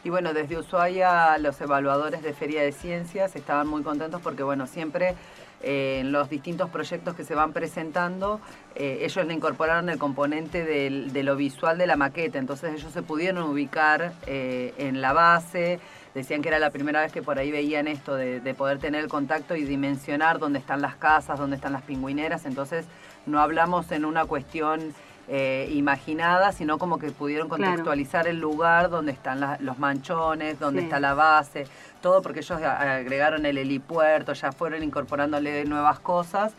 Y 0.04 0.10
bueno, 0.10 0.34
desde 0.34 0.58
Ushuaia 0.58 1.38
los 1.38 1.60
evaluadores 1.62 2.22
de 2.22 2.34
Feria 2.34 2.62
de 2.62 2.74
Ciencias 2.74 3.36
estaban 3.38 3.68
muy 3.68 3.84
contentos 3.84 4.22
porque 4.22 4.44
bueno, 4.44 4.68
siempre 4.68 5.16
eh, 5.62 6.00
en 6.02 6.12
los 6.12 6.30
distintos 6.30 6.70
proyectos 6.70 7.16
que 7.16 7.24
se 7.24 7.36
van 7.36 7.54
presentando, 7.54 8.42
eh, 8.76 9.00
ellos 9.04 9.26
le 9.26 9.34
incorporaron 9.34 9.88
el 9.88 9.98
componente 9.98 10.66
del, 10.66 11.14
de 11.14 11.24
lo 11.24 11.38
visual 11.38 11.78
de 11.78 11.88
la 11.88 11.96
maqueta, 11.96 12.38
entonces 12.38 12.74
ellos 12.76 12.92
se 12.92 13.02
pudieron 13.02 13.50
ubicar 13.50 14.12
eh, 14.28 14.74
en 14.78 15.00
la 15.00 15.14
base, 15.14 15.80
decían 16.14 16.42
que 16.42 16.50
era 16.50 16.60
la 16.60 16.70
primera 16.70 17.02
vez 17.02 17.12
que 17.12 17.22
por 17.22 17.40
ahí 17.40 17.52
veían 17.52 17.88
esto 17.88 18.16
de, 18.16 18.40
de, 18.40 18.54
poder 18.54 18.80
tener 18.80 19.04
el 19.04 19.10
contacto 19.10 19.56
y 19.56 19.64
dimensionar 19.64 20.40
dónde 20.40 20.60
están 20.60 20.82
las 20.82 20.96
casas, 20.96 21.40
dónde 21.40 21.56
están 21.56 21.74
las 21.74 21.82
pingüineras, 21.84 22.46
entonces 22.46 22.86
no 23.26 23.40
hablamos 23.40 23.92
en 23.92 24.06
una 24.06 24.26
cuestión 24.26 24.94
eh, 25.30 25.70
imaginada, 25.72 26.52
sino 26.52 26.78
como 26.78 27.00
que 27.00 27.10
pudieron 27.12 27.48
contextualizar 27.48 28.24
claro. 28.24 28.36
el 28.36 28.42
lugar 28.42 28.90
donde 28.90 29.14
están 29.14 29.40
la, 29.40 29.58
los 29.62 29.80
manchones, 29.80 30.60
donde 30.60 30.82
sí. 30.82 30.86
está 30.88 31.00
la 31.00 31.14
base, 31.14 31.66
todo 32.02 32.22
porque 32.22 32.42
ellos 32.42 32.62
agregaron 32.62 33.46
el 33.46 33.58
helipuerto, 33.58 34.34
ya 34.34 34.52
fueron 34.52 34.84
incorporándole 34.84 35.64
nuevas 35.64 36.00
cosas 36.00 36.52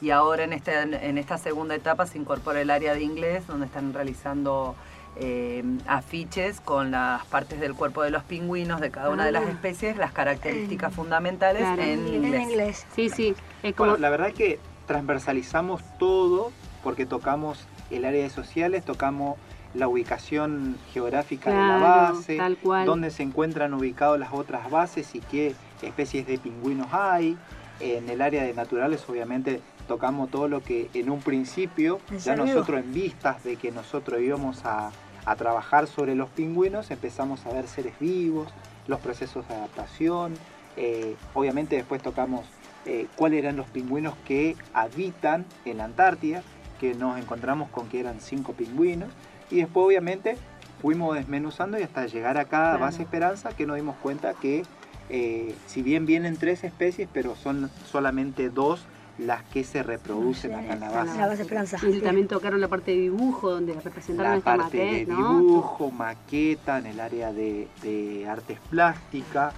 y 0.00 0.10
ahora 0.10 0.44
en, 0.44 0.52
este, 0.52 0.80
en 0.80 1.18
esta 1.18 1.36
segunda 1.36 1.74
etapa 1.74 2.06
se 2.06 2.16
incorpora 2.16 2.60
el 2.60 2.70
área 2.70 2.94
de 2.94 3.02
inglés 3.02 3.46
donde 3.48 3.66
están 3.66 3.92
realizando 3.92 4.76
eh, 5.16 5.62
afiches 5.86 6.60
con 6.60 6.90
las 6.90 7.24
partes 7.26 7.60
del 7.60 7.74
cuerpo 7.74 8.02
de 8.02 8.10
los 8.10 8.22
pingüinos 8.24 8.80
de 8.80 8.90
cada 8.90 9.10
una 9.10 9.24
ah. 9.24 9.26
de 9.26 9.32
las 9.32 9.44
especies, 9.44 9.96
las 9.96 10.12
características 10.12 10.92
eh, 10.92 10.94
fundamentales 10.94 11.62
claro. 11.62 11.82
en, 11.82 12.08
inglés. 12.08 12.34
en, 12.34 12.50
inglés. 12.50 12.86
Sí, 12.94 13.10
sí. 13.10 13.34
Es 13.62 13.74
como... 13.74 13.90
Bueno, 13.90 14.02
la 14.02 14.10
verdad 14.10 14.28
es 14.28 14.34
que 14.34 14.58
transversalizamos 14.86 15.82
todo 15.98 16.52
porque 16.82 17.06
tocamos 17.06 17.66
el 17.90 18.04
área 18.04 18.22
de 18.22 18.30
sociales, 18.30 18.84
tocamos 18.84 19.36
la 19.74 19.88
ubicación 19.88 20.76
geográfica 20.92 21.50
claro, 21.50 21.62
de 21.62 22.38
la 22.38 22.46
base, 22.46 22.84
dónde 22.84 23.10
se 23.10 23.22
encuentran 23.22 23.72
ubicadas 23.74 24.18
las 24.18 24.32
otras 24.32 24.70
bases 24.70 25.14
y 25.14 25.20
qué 25.20 25.54
especies 25.82 26.26
de 26.26 26.38
pingüinos 26.38 26.88
hay. 26.92 27.36
En 27.80 28.08
el 28.08 28.20
área 28.20 28.44
de 28.44 28.54
naturales 28.54 29.04
obviamente 29.08 29.60
tocamos 29.86 30.30
todo 30.30 30.48
lo 30.48 30.62
que 30.62 30.90
en 30.94 31.10
un 31.10 31.20
principio, 31.20 32.00
ya 32.18 32.36
nosotros 32.36 32.80
en 32.80 32.92
vistas 32.92 33.42
de 33.44 33.56
que 33.56 33.70
nosotros 33.72 34.20
íbamos 34.20 34.64
a, 34.64 34.90
a, 35.24 35.36
trabajar 35.36 35.86
sobre 35.86 36.14
los 36.14 36.28
pingüinos, 36.30 36.90
empezamos 36.90 37.46
a 37.46 37.52
ver 37.52 37.66
seres 37.68 37.98
vivos, 37.98 38.52
los 38.86 39.00
procesos 39.00 39.46
de 39.48 39.54
adaptación, 39.54 40.34
eh, 40.76 41.16
obviamente 41.34 41.76
después 41.76 42.02
tocamos 42.02 42.46
eh, 42.86 43.06
cuáles 43.16 43.40
eran 43.40 43.56
los 43.56 43.66
pingüinos 43.66 44.14
que 44.26 44.56
habitan 44.72 45.44
en 45.64 45.78
la 45.78 45.84
Antártida, 45.84 46.42
que 46.80 46.94
nos 46.94 47.18
encontramos 47.18 47.68
con 47.70 47.88
que 47.88 48.00
eran 48.00 48.20
cinco 48.20 48.54
pingüinos, 48.54 49.10
y 49.50 49.56
después 49.56 49.86
obviamente 49.86 50.36
fuimos 50.80 51.14
desmenuzando 51.14 51.78
y 51.78 51.82
hasta 51.82 52.06
llegar 52.06 52.38
acá 52.38 52.74
a 52.74 52.76
Base 52.76 53.02
Esperanza 53.02 53.50
que 53.50 53.66
nos 53.66 53.76
dimos 53.76 53.96
cuenta 54.02 54.34
que 54.34 54.64
eh, 55.10 55.54
si 55.66 55.82
bien 55.82 56.06
vienen 56.06 56.36
tres 56.36 56.64
especies, 56.64 57.08
pero 57.12 57.36
son 57.36 57.70
solamente 57.90 58.50
dos 58.50 58.84
las 59.18 59.42
que 59.44 59.64
se 59.64 59.82
reproducen 59.82 60.54
acá 60.54 60.74
en 60.74 60.80
la 60.80 60.90
base. 60.90 61.18
La 61.18 61.26
base 61.26 61.42
Esperanza. 61.42 61.78
Y 61.86 62.00
también 62.00 62.28
tocaron 62.28 62.60
la 62.60 62.68
parte 62.68 62.92
de 62.92 62.98
dibujo, 62.98 63.50
donde 63.50 63.74
representaron 63.74 64.32
la 64.32 64.38
esta 64.38 64.56
parte 64.56 64.78
maqueta, 64.78 65.12
de 65.12 65.20
¿no? 65.20 65.38
dibujo, 65.38 65.90
maqueta, 65.90 66.78
en 66.78 66.86
el 66.86 67.00
área 67.00 67.32
de, 67.32 67.68
de 67.82 68.26
artes 68.28 68.58
plásticas. 68.70 69.54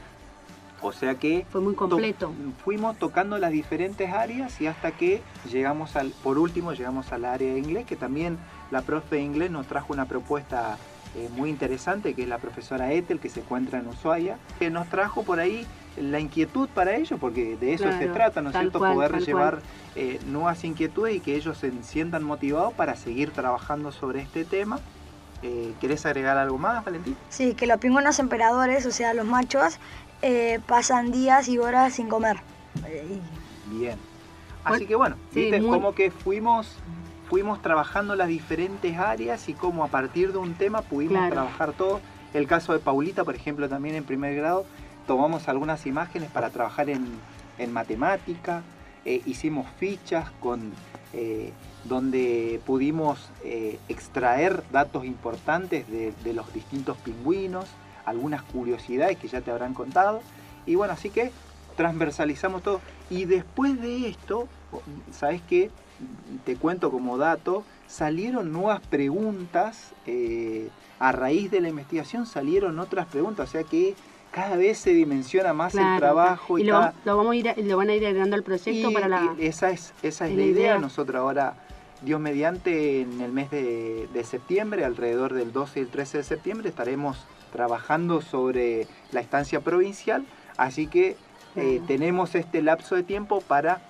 O 0.83 0.93
sea 0.93 1.15
que 1.15 1.47
fue 1.49 1.63
muy 1.63 1.75
completo. 1.75 2.27
To 2.27 2.63
fuimos 2.63 2.99
tocando 2.99 3.39
las 3.39 3.53
diferentes 3.53 4.13
áreas 4.13 4.61
y 4.61 4.67
hasta 4.67 4.93
que 4.93 5.23
llegamos 5.51 5.97
al, 5.97 6.11
por 6.11 6.37
último, 6.37 6.73
llegamos 6.75 7.11
al 7.11 7.25
área 7.25 7.55
de 7.55 7.59
inglés, 7.59 7.87
que 7.87 7.97
también 7.97 8.37
la 8.71 8.83
profe 8.83 9.17
de 9.17 9.23
inglés 9.23 9.51
nos 9.51 9.67
trajo 9.67 9.95
una 9.95 10.05
propuesta 10.05 10.77
eh, 11.17 11.31
muy 11.37 11.49
interesante, 11.49 12.13
que 12.13 12.25
es 12.25 12.29
la 12.29 12.39
profesora 12.39 12.93
Ethel, 12.93 13.19
que 13.19 13.31
se 13.31 13.41
encuentra 13.41 13.79
en 13.79 13.89
Ushuaia, 13.89 14.37
que 14.59 14.69
nos 14.69 14.89
trajo 14.89 15.23
por 15.23 15.41
ahí 15.41 15.67
la 15.97 16.21
inquietud 16.21 16.69
para 16.69 16.97
ellos, 16.97 17.19
porque 17.21 17.57
de 17.57 17.75
eso 17.75 17.85
claro, 17.85 17.99
se 17.99 18.09
trata, 18.09 18.43
¿no 18.43 18.51
es 18.51 18.57
cierto? 18.57 18.79
Cual, 18.79 18.95
Poder 18.95 19.21
llevar 19.21 19.61
eh, 19.95 20.19
nuevas 20.27 20.65
inquietudes 20.65 21.17
y 21.17 21.21
que 21.21 21.37
ellos 21.37 21.59
se 21.59 21.73
sientan 21.83 22.25
motivados 22.25 22.73
para 22.73 22.97
seguir 22.97 23.31
trabajando 23.31 23.93
sobre 23.93 24.21
este 24.21 24.45
tema. 24.45 24.81
Eh, 25.43 25.75
¿Querés 25.81 26.07
agregar 26.07 26.39
algo 26.39 26.59
más, 26.59 26.85
Valentín? 26.85 27.17
Sí, 27.29 27.55
que 27.55 27.67
los 27.67 27.79
pingüinos 27.79 28.19
emperadores, 28.19 28.87
o 28.87 28.91
sea, 28.91 29.15
los 29.15 29.27
machos, 29.27 29.79
eh, 30.23 30.59
pasan 30.67 31.13
días 31.13 31.49
y 31.49 31.59
horas 31.59 31.95
sin 31.95 32.09
comer. 32.09 32.39
Bien. 33.67 33.99
Así 34.65 34.87
que 34.87 34.97
bueno, 34.97 35.17
sí, 35.33 35.43
¿viste? 35.43 35.61
Muy... 35.61 35.71
como 35.71 35.95
que 35.95 36.11
fuimos, 36.11 36.79
fuimos 37.29 37.61
trabajando 37.61 38.17
las 38.17 38.29
diferentes 38.29 38.97
áreas 38.97 39.49
y 39.49 39.53
como 39.53 39.85
a 39.85 39.89
partir 39.89 40.33
de 40.33 40.39
un 40.39 40.55
tema 40.55 40.81
pudimos 40.81 41.19
claro. 41.19 41.33
trabajar 41.35 41.73
todo. 41.73 42.01
El 42.33 42.47
caso 42.49 42.73
de 42.73 42.79
Paulita, 42.81 43.23
por 43.23 43.37
ejemplo, 43.37 43.69
también 43.69 43.95
en 43.95 44.05
primer 44.05 44.35
grado, 44.35 44.65
tomamos 45.07 45.49
algunas 45.49 45.87
imágenes 45.87 46.31
para 46.31 46.51
trabajar 46.51 46.91
en, 46.91 47.07
en 47.59 47.73
matemática, 47.73 48.63
eh, 49.05 49.21
hicimos 49.27 49.67
fichas 49.79 50.31
con, 50.41 50.73
eh, 51.13 51.53
donde 51.85 52.61
pudimos 52.65 53.31
eh, 53.45 53.79
extraer 53.89 54.65
datos 54.73 55.05
importantes 55.05 55.89
de, 55.91 56.13
de, 56.25 56.33
los 56.33 56.53
distintos 56.55 56.97
pingüinos, 56.99 57.67
algunas 58.07 58.43
curiosidades 58.43 59.19
que 59.19 59.29
ya 59.29 59.43
te 59.43 59.51
habrán 59.51 59.75
contado. 59.75 60.23
Y 60.65 60.75
bueno, 60.77 60.95
así 60.95 61.11
que 61.11 61.31
transversalizamos 61.77 62.63
todo. 62.63 62.81
Y 63.11 63.27
después 63.27 63.79
de 63.81 64.09
esto, 64.09 64.49
¿sabes 65.13 65.43
qué? 65.43 65.71
Te 66.45 66.57
cuento 66.57 66.91
como 66.91 67.19
dato, 67.19 67.65
salieron 67.87 68.53
nuevas 68.53 68.81
preguntas, 68.81 69.93
a 70.99 71.13
raíz 71.13 71.51
de 71.51 71.61
la 71.61 71.69
investigación 71.69 72.27
salieron 72.27 72.79
otras 72.79 73.07
preguntas, 73.07 73.49
o 73.49 73.53
sea 73.53 73.65
que 73.65 73.95
cada 74.35 74.57
vez 74.57 74.78
se 74.78 74.91
dimensiona 74.91 75.53
más 75.53 75.72
claro, 75.72 75.95
el 75.95 76.01
trabajo. 76.01 76.59
Y, 76.59 76.62
y 76.62 76.64
lo, 76.64 76.72
cada... 76.72 76.95
lo, 77.05 77.16
vamos 77.16 77.32
a 77.32 77.37
ir, 77.37 77.55
lo 77.57 77.76
van 77.76 77.89
a 77.89 77.95
ir 77.95 78.05
agregando 78.05 78.35
al 78.35 78.43
proyecto 78.43 78.91
y, 78.91 78.93
para 78.93 79.07
la... 79.07 79.32
Esa 79.39 79.70
es, 79.70 79.95
esa 80.03 80.26
es 80.26 80.32
la, 80.32 80.39
la 80.39 80.43
idea. 80.43 80.61
idea. 80.61 80.78
Nosotros 80.78 81.20
ahora, 81.20 81.55
Dios 82.03 82.18
mediante, 82.18 83.03
en 83.03 83.20
el 83.20 83.30
mes 83.30 83.53
de, 83.53 84.09
de, 84.12 84.24
septiembre, 84.24 84.85
alrededor 84.85 85.35
del 85.35 85.53
12 85.53 85.78
y 85.78 85.82
el 85.85 85.89
13 85.89 86.18
de 86.18 86.24
septiembre, 86.24 86.68
estaremos 86.68 87.24
trabajando 87.53 88.20
sobre 88.22 88.89
la 89.12 89.20
estancia 89.20 89.61
provincial. 89.61 90.24
Así 90.57 90.89
que 90.89 91.16
eh, 91.55 91.80
tenemos 91.87 92.35
este 92.35 92.61
lapso 92.61 92.97
de 92.97 93.05
tiempo 93.05 93.41
para 93.41 93.82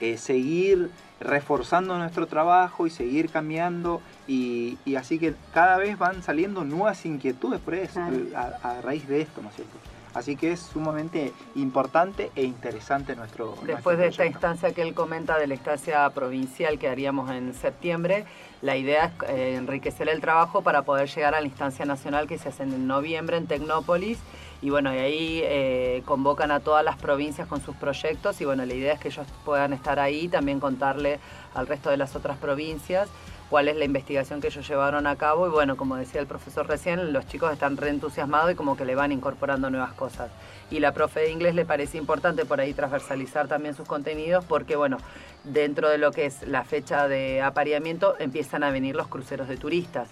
eh, 0.00 0.16
seguir 0.18 0.90
reforzando 1.20 1.96
nuestro 1.96 2.26
trabajo 2.26 2.86
y 2.86 2.90
seguir 2.90 3.30
cambiando 3.30 4.00
y, 4.26 4.76
así 4.96 5.18
que 5.18 5.34
cada 5.52 5.76
vez 5.78 5.98
van 5.98 6.22
saliendo 6.22 6.64
nuevas 6.64 7.04
inquietudes 7.06 7.60
por 7.60 7.74
eso, 7.74 8.00
a, 8.34 8.80
raíz 8.82 9.08
de 9.08 9.22
esto, 9.22 9.42
¿no 9.42 9.48
es 9.48 9.56
cierto? 9.56 9.78
Así 10.14 10.36
que 10.36 10.52
es 10.52 10.60
sumamente 10.60 11.32
importante 11.56 12.30
e 12.36 12.44
interesante 12.44 13.16
nuestro. 13.16 13.56
Después 13.66 13.98
de 13.98 14.06
esta 14.06 14.24
instancia 14.24 14.72
que 14.72 14.82
él 14.82 14.94
comenta 14.94 15.38
de 15.38 15.48
la 15.48 15.54
instancia 15.54 16.08
provincial 16.10 16.78
que 16.78 16.88
haríamos 16.88 17.30
en 17.32 17.52
septiembre, 17.52 18.24
la 18.62 18.76
idea 18.76 19.06
es 19.06 19.28
eh, 19.28 19.56
enriquecer 19.56 20.08
el 20.08 20.20
trabajo 20.20 20.62
para 20.62 20.82
poder 20.82 21.08
llegar 21.08 21.34
a 21.34 21.40
la 21.40 21.46
instancia 21.46 21.84
nacional 21.84 22.28
que 22.28 22.38
se 22.38 22.48
hace 22.48 22.62
en 22.62 22.86
noviembre 22.86 23.36
en 23.36 23.46
Tecnópolis. 23.46 24.18
Y 24.62 24.70
bueno, 24.70 24.94
y 24.94 24.98
ahí 24.98 25.40
eh, 25.42 26.02
convocan 26.06 26.50
a 26.50 26.60
todas 26.60 26.84
las 26.84 26.96
provincias 26.96 27.46
con 27.48 27.60
sus 27.60 27.74
proyectos 27.76 28.40
y 28.40 28.44
bueno, 28.44 28.64
la 28.64 28.72
idea 28.72 28.94
es 28.94 29.00
que 29.00 29.08
ellos 29.08 29.26
puedan 29.44 29.72
estar 29.74 29.98
ahí, 29.98 30.28
también 30.28 30.60
contarle 30.60 31.18
al 31.54 31.66
resto 31.66 31.90
de 31.90 31.96
las 31.96 32.16
otras 32.16 32.38
provincias 32.38 33.10
cuál 33.54 33.68
es 33.68 33.76
la 33.76 33.84
investigación 33.84 34.40
que 34.40 34.48
ellos 34.48 34.66
llevaron 34.66 35.06
a 35.06 35.14
cabo 35.14 35.46
y 35.46 35.50
bueno, 35.50 35.76
como 35.76 35.94
decía 35.94 36.20
el 36.20 36.26
profesor 36.26 36.66
recién, 36.66 37.12
los 37.12 37.24
chicos 37.28 37.52
están 37.52 37.76
reentusiasmados 37.76 38.50
y 38.50 38.56
como 38.56 38.76
que 38.76 38.84
le 38.84 38.96
van 38.96 39.12
incorporando 39.12 39.70
nuevas 39.70 39.92
cosas. 39.92 40.28
Y 40.72 40.80
la 40.80 40.90
profe 40.90 41.20
de 41.20 41.30
inglés 41.30 41.54
le 41.54 41.64
parece 41.64 41.96
importante 41.96 42.46
por 42.46 42.58
ahí 42.58 42.72
transversalizar 42.74 43.46
también 43.46 43.76
sus 43.76 43.86
contenidos 43.86 44.44
porque 44.44 44.74
bueno, 44.74 44.96
dentro 45.44 45.88
de 45.88 45.98
lo 45.98 46.10
que 46.10 46.26
es 46.26 46.42
la 46.48 46.64
fecha 46.64 47.06
de 47.06 47.42
apareamiento 47.42 48.16
empiezan 48.18 48.64
a 48.64 48.72
venir 48.72 48.96
los 48.96 49.06
cruceros 49.06 49.46
de 49.46 49.56
turistas. 49.56 50.08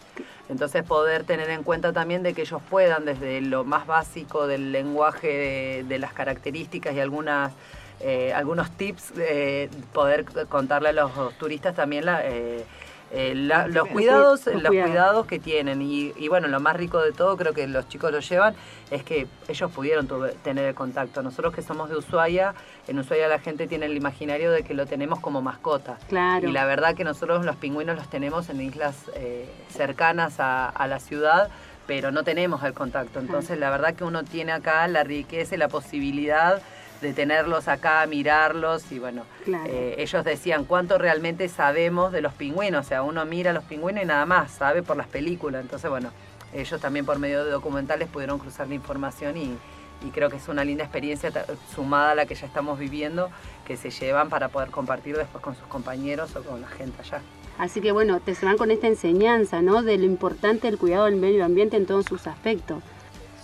Entonces 0.48 0.84
poder 0.84 1.24
tener 1.24 1.50
en 1.50 1.64
cuenta 1.64 1.92
también 1.92 2.22
de 2.22 2.34
que 2.34 2.42
ellos 2.42 2.62
puedan 2.70 3.04
desde 3.04 3.40
lo 3.40 3.64
más 3.64 3.88
básico 3.88 4.46
del 4.46 4.70
lenguaje, 4.70 5.82
de, 5.82 5.98
las 5.98 6.12
características 6.12 6.94
y 6.94 7.00
algunas... 7.00 7.52
Eh, 8.04 8.32
algunos 8.32 8.68
tips, 8.76 9.12
eh, 9.16 9.68
poder 9.92 10.24
contarle 10.48 10.88
a 10.88 10.92
los 10.92 11.38
turistas 11.38 11.76
también 11.76 12.04
la, 12.04 12.26
eh, 12.26 12.64
eh, 13.14 13.34
los 13.34 13.88
cuidados, 13.88 14.46
los 14.46 14.68
cuidados 14.68 15.26
que 15.26 15.38
tienen 15.38 15.82
y, 15.82 16.28
bueno, 16.28 16.48
lo 16.48 16.60
más 16.60 16.76
rico 16.76 16.98
de 17.02 17.12
todo 17.12 17.36
creo 17.36 17.52
que 17.52 17.66
los 17.66 17.86
chicos 17.88 18.10
lo 18.10 18.20
llevan 18.20 18.54
es 18.90 19.04
que 19.04 19.26
ellos 19.48 19.70
pudieron 19.70 20.08
tener 20.42 20.64
el 20.64 20.74
contacto. 20.74 21.22
Nosotros 21.22 21.54
que 21.54 21.60
somos 21.60 21.90
de 21.90 21.96
Ushuaia, 21.96 22.54
en 22.88 22.98
Ushuaia 22.98 23.28
la 23.28 23.38
gente 23.38 23.66
tiene 23.66 23.84
el 23.84 23.96
imaginario 23.98 24.50
de 24.50 24.62
que 24.62 24.72
lo 24.72 24.86
tenemos 24.86 25.20
como 25.20 25.42
mascota. 25.42 25.98
Claro. 26.08 26.48
Y 26.48 26.52
la 26.52 26.64
verdad 26.64 26.94
que 26.94 27.04
nosotros 27.04 27.44
los 27.44 27.56
pingüinos 27.56 27.96
los 27.96 28.08
tenemos 28.08 28.48
en 28.48 28.62
islas 28.62 28.96
eh, 29.14 29.46
cercanas 29.68 30.36
a, 30.38 30.72
la 30.88 30.98
ciudad 30.98 31.50
pero 31.86 32.12
no 32.12 32.22
tenemos 32.22 32.62
el 32.62 32.72
contacto. 32.72 33.18
Entonces, 33.18 33.58
la 33.58 33.68
verdad 33.68 33.94
que 33.94 34.04
uno 34.04 34.22
tiene 34.22 34.52
acá 34.52 34.86
la 34.88 35.02
riqueza 35.02 35.56
y 35.56 35.58
la 35.58 35.68
posibilidad 35.68 36.62
de 37.02 37.12
tenerlos 37.12 37.68
acá, 37.68 38.06
mirarlos 38.06 38.90
y 38.92 38.98
bueno, 38.98 39.24
eh, 39.66 39.96
ellos 39.98 40.24
decían 40.24 40.64
cuánto 40.64 40.98
realmente 40.98 41.48
sabemos 41.48 42.12
de 42.12 42.22
los 42.22 42.32
pingüinos, 42.32 42.86
o 42.86 42.88
sea, 42.88 43.02
uno 43.02 43.24
mira 43.26 43.52
los 43.52 43.64
pingüinos 43.64 44.04
y 44.04 44.06
nada 44.06 44.24
más, 44.24 44.52
sabe 44.52 44.82
por 44.82 44.96
las 44.96 45.08
películas, 45.08 45.62
entonces 45.62 45.90
bueno, 45.90 46.12
ellos 46.54 46.80
también 46.80 47.04
por 47.04 47.18
medio 47.18 47.44
de 47.44 47.50
documentales 47.50 48.08
pudieron 48.08 48.38
cruzar 48.38 48.68
la 48.68 48.74
información 48.74 49.36
y, 49.36 49.58
creo 50.12 50.30
que 50.30 50.36
es 50.36 50.48
una 50.48 50.64
linda 50.64 50.82
experiencia 50.82 51.30
sumada 51.72 52.10
a 52.10 52.14
la 52.16 52.26
que 52.26 52.34
ya 52.34 52.44
estamos 52.44 52.76
viviendo, 52.76 53.30
que 53.64 53.76
se 53.76 53.90
llevan 53.90 54.30
para 54.30 54.48
poder 54.48 54.70
compartir 54.70 55.16
después 55.16 55.44
con 55.44 55.54
sus 55.54 55.64
compañeros 55.66 56.34
o 56.34 56.42
con 56.42 56.60
la 56.60 56.66
gente 56.66 57.00
allá. 57.00 57.20
Así 57.56 57.80
que 57.80 57.92
bueno, 57.92 58.18
te 58.18 58.34
se 58.34 58.44
van 58.44 58.58
con 58.58 58.72
esta 58.72 58.88
enseñanza, 58.88 59.62
¿no? 59.62 59.82
De 59.82 59.98
lo 59.98 60.04
importante 60.04 60.66
del 60.66 60.76
cuidado 60.76 61.04
del 61.04 61.14
medio 61.14 61.44
ambiente 61.44 61.76
en 61.76 61.86
todos 61.86 62.06
sus 62.06 62.26
aspectos 62.26 62.82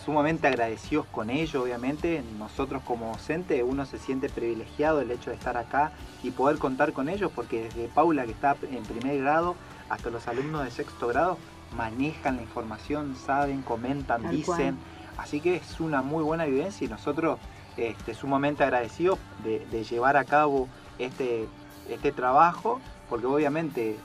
sumamente 0.08 0.46
agradecidos 0.46 1.04
con 1.12 1.28
ello, 1.28 1.64
obviamente. 1.64 2.24
Nosotros 2.38 2.80
como 2.82 3.12
docente, 3.12 3.62
uno 3.62 3.84
se 3.84 3.98
siente 3.98 4.30
privilegiado 4.30 5.02
el 5.02 5.10
hecho 5.10 5.28
de 5.28 5.36
estar 5.36 5.58
acá 5.58 5.92
y 6.22 6.30
poder 6.30 6.56
contar 6.56 6.94
con 6.94 7.10
ellos, 7.10 7.30
porque 7.34 7.64
desde 7.64 7.88
Paula, 7.88 8.24
que 8.24 8.30
está 8.30 8.56
en 8.70 8.84
primer 8.84 9.20
grado, 9.20 9.54
hasta 9.90 10.08
los 10.08 10.26
alumnos 10.26 10.64
de 10.64 10.70
sexto 10.70 11.08
grado, 11.08 11.36
manejan 11.76 12.36
la 12.36 12.42
información, 12.42 13.16
saben, 13.16 13.60
comentan, 13.60 14.30
dicen. 14.30 14.78
Así 15.18 15.42
que 15.42 15.56
es 15.56 15.78
una 15.78 16.00
muy 16.00 16.24
buena 16.24 16.46
evidencia 16.46 16.86
y 16.86 16.88
nosotros 16.88 17.38
este, 17.76 18.14
sumamente 18.14 18.64
agradecidos 18.64 19.18
de, 19.44 19.84
llevar 19.84 20.16
a 20.16 20.24
cabo 20.24 20.68
este, 20.98 21.46
este 21.90 22.12
trabajo, 22.12 22.80
porque 23.10 23.26
obviamente 23.26 23.98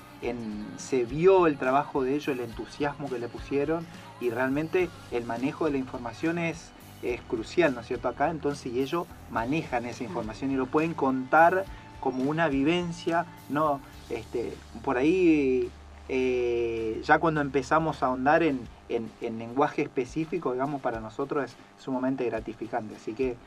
se 0.77 1.05
vio 1.05 1.47
el 1.47 1.57
trabajo 1.57 2.03
de 2.03 2.15
ellos, 2.15 2.29
el 2.29 2.39
entusiasmo 2.39 3.09
que 3.09 3.19
le 3.19 3.27
pusieron 3.27 3.85
y 4.21 4.29
realmente 4.29 4.89
el 5.11 5.25
manejo 5.25 5.65
de 5.65 5.71
la 5.71 5.77
información 5.77 6.37
es, 6.37 6.71
es 7.01 7.21
crucial, 7.21 7.75
¿no 7.75 7.81
es 7.81 7.87
cierto? 7.87 8.07
Acá 8.07 8.29
entonces 8.29 8.71
y 8.73 8.81
ellos 8.81 9.07
manejan 9.29 9.85
esa 9.85 10.03
información 10.03 10.51
y 10.51 10.55
lo 10.55 10.65
pueden 10.65 10.93
contar 10.93 11.65
como 11.99 12.23
una 12.29 12.47
vivencia, 12.47 13.25
¿no? 13.49 13.79
Este, 14.09 14.53
por 14.83 14.97
ahí 14.97 15.69
eh, 16.09 17.01
ya 17.03 17.19
cuando 17.19 17.41
empezamos 17.41 18.03
a 18.03 18.07
ahondar 18.07 18.43
en, 18.43 18.67
en, 18.89 19.39
lenguaje 19.39 19.81
específico, 19.83 20.51
digamos, 20.51 20.81
para 20.81 20.99
nosotros 20.99 21.45
es 21.45 21.55
sumamente 21.83 22.25
gratificante. 22.25 22.95
Así 22.95 23.13
que 23.13 23.37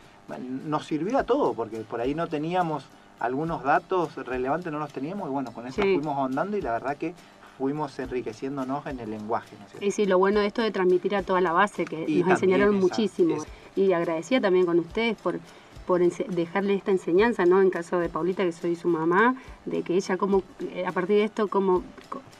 nos 0.64 0.86
sirvió 0.86 1.18
a 1.18 1.24
todo, 1.24 1.54
porque 1.54 1.78
por 1.78 2.00
ahí 2.00 2.14
no 2.14 2.26
teníamos 2.28 2.84
algunos 3.18 3.62
datos 3.62 4.14
relevantes, 4.16 4.72
no 4.72 4.78
los 4.78 4.92
teníamos, 4.92 5.28
y 5.28 5.32
bueno, 5.32 5.52
con 5.52 5.66
eso 5.66 5.82
fuimos 5.82 6.16
ahondando 6.16 6.56
y 6.56 6.62
la 6.62 6.72
verdad 6.72 6.96
que 6.96 7.14
fuimos 7.56 7.98
enriqueciéndonos 7.98 8.86
en 8.86 9.00
el 9.00 9.10
lenguaje. 9.10 9.56
¿no 9.80 9.90
sí, 9.90 10.06
lo 10.06 10.18
bueno 10.18 10.40
de 10.40 10.46
esto 10.46 10.62
de 10.62 10.70
transmitir 10.70 11.16
a 11.16 11.22
toda 11.22 11.40
la 11.40 11.52
base, 11.52 11.84
que 11.84 12.06
nos 12.06 12.28
enseñaron 12.28 12.74
muchísimo. 12.74 13.36
Y 13.74 13.92
agradecía 13.92 14.40
también 14.40 14.66
con 14.66 14.78
ustedes 14.78 15.16
por, 15.16 15.38
por 15.86 16.00
dejarle 16.00 16.74
esta 16.74 16.90
enseñanza, 16.90 17.44
¿no? 17.46 17.60
En 17.60 17.70
caso 17.70 17.98
de 17.98 18.08
Paulita, 18.08 18.44
que 18.44 18.52
soy 18.52 18.76
su 18.76 18.88
mamá, 18.88 19.36
de 19.64 19.82
que 19.82 19.94
ella 19.94 20.16
como, 20.16 20.42
eh, 20.60 20.84
a 20.86 20.92
partir 20.92 21.16
de 21.16 21.24
esto, 21.24 21.48
como 21.48 21.82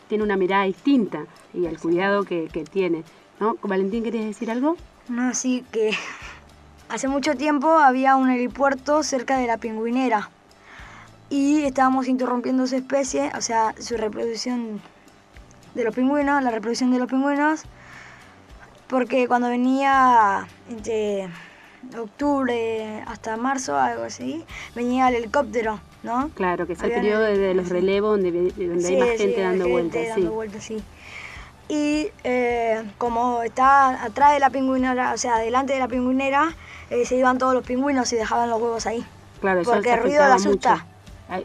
tiene 0.08 0.24
una 0.24 0.36
mirada 0.36 0.64
distinta 0.64 1.26
y 1.52 1.66
el 1.66 1.78
cuidado 1.78 2.24
que, 2.24 2.48
que 2.52 2.64
tiene. 2.64 3.02
¿no? 3.40 3.56
Valentín, 3.62 4.04
¿querías 4.04 4.24
decir 4.24 4.50
algo? 4.50 4.76
No, 5.08 5.34
sí, 5.34 5.64
que 5.72 5.90
hace 6.88 7.08
mucho 7.08 7.34
tiempo 7.34 7.68
había 7.68 8.16
un 8.16 8.30
helipuerto 8.30 9.02
cerca 9.02 9.38
de 9.38 9.46
la 9.46 9.58
pingüinera 9.58 10.30
y 11.30 11.64
estábamos 11.64 12.08
interrumpiendo 12.08 12.66
su 12.66 12.76
especie, 12.76 13.30
o 13.36 13.40
sea, 13.40 13.74
su 13.78 13.96
reproducción 13.96 14.80
de 15.74 15.84
los 15.84 15.94
pingüinos, 15.94 16.42
la 16.42 16.50
reproducción 16.50 16.90
de 16.92 16.98
los 16.98 17.08
pingüinos, 17.08 17.62
porque 18.86 19.26
cuando 19.26 19.48
venía 19.48 20.46
entre 20.68 21.28
octubre 21.98 23.02
hasta 23.06 23.36
marzo, 23.36 23.76
algo 23.76 24.04
así, 24.04 24.44
venía 24.74 25.08
el 25.08 25.16
helicóptero, 25.16 25.80
¿no? 26.02 26.30
Claro, 26.34 26.66
que 26.66 26.74
es 26.74 26.82
el 26.82 26.92
periodo 26.92 27.22
de 27.22 27.54
los 27.54 27.68
relevos 27.68 28.20
donde, 28.20 28.52
donde 28.52 28.88
hay 28.88 28.96
más 28.96 29.08
gente 29.18 29.42
dando 29.42 29.68
vueltas. 29.68 30.08
Dando 30.08 30.32
vueltas, 30.32 30.64
sí. 30.64 30.82
Y 31.68 32.08
eh, 32.22 32.84
como 32.96 33.42
está 33.42 34.04
atrás 34.04 34.34
de 34.34 34.38
la 34.38 34.50
pingüinera, 34.50 35.12
o 35.12 35.18
sea, 35.18 35.38
delante 35.38 35.72
de 35.72 35.80
la 35.80 35.88
pingüinera, 35.88 36.54
eh, 36.90 37.04
se 37.04 37.16
iban 37.16 37.38
todos 37.38 37.54
los 37.54 37.66
pingüinos 37.66 38.12
y 38.12 38.16
dejaban 38.16 38.48
los 38.48 38.60
huevos 38.60 38.86
ahí. 38.86 39.04
Claro, 39.40 39.62
porque 39.64 39.92
el 39.92 40.02
ruido 40.02 40.26
le 40.26 40.32
asusta. 40.32 40.86
Ah, 40.88 40.95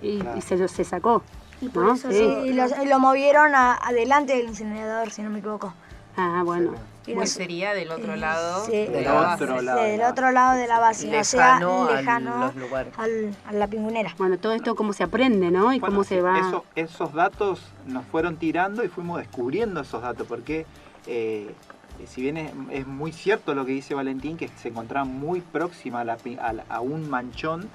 y, 0.01 0.41
se, 0.41 0.67
se 0.67 0.83
sacó. 0.83 1.23
Y 1.61 1.69
por 1.69 1.89
eso 1.89 2.11
sí. 2.11 2.23
Y 2.45 2.53
lo, 2.53 2.99
movieron 2.99 3.53
adelante 3.55 4.35
del 4.35 4.47
incinerador, 4.47 5.11
si 5.11 5.21
no 5.21 5.29
me 5.29 5.39
equivoco. 5.39 5.73
Ah, 6.17 6.41
bueno. 6.43 6.73
Pues 7.13 7.31
sería 7.31 7.73
del 7.73 7.91
otro 7.91 8.15
lado 8.15 8.65
de 8.67 9.01
la 9.03 9.13
base. 9.13 9.45
del 9.45 10.01
otro 10.03 10.31
lado 10.31 10.57
de 10.57 10.67
la 10.67 10.79
base, 10.79 11.07
lejano 11.07 11.81
o 11.81 11.87
sea, 11.87 11.97
lejano 11.97 12.53
al, 12.97 13.35
a 13.47 13.53
la 13.53 13.67
pingüinera. 13.67 14.13
Bueno, 14.17 14.37
todo 14.37 14.53
esto 14.53 14.75
cómo 14.75 14.93
se 14.93 15.03
aprende, 15.03 15.49
¿no? 15.49 15.73
Y 15.73 15.79
cómo 15.79 16.03
se 16.03 16.21
va... 16.21 16.61
esos 16.75 17.13
datos 17.13 17.61
nos 17.87 18.05
fueron 18.05 18.37
tirando 18.37 18.83
y 18.83 18.87
fuimos 18.87 19.17
descubriendo 19.17 19.81
esos 19.81 20.03
datos, 20.03 20.27
porque 20.27 20.67
eh, 21.07 21.51
si 22.05 22.21
bien 22.21 22.37
es, 22.37 22.85
muy 22.85 23.11
cierto 23.11 23.55
lo 23.55 23.65
que 23.65 23.71
dice 23.71 23.95
Valentín, 23.95 24.37
que 24.37 24.49
se 24.49 24.69
encontraba 24.69 25.05
muy 25.05 25.41
próxima 25.41 26.01
a, 26.01 26.55
a 26.69 26.81
un 26.81 27.09
manchón 27.09 27.67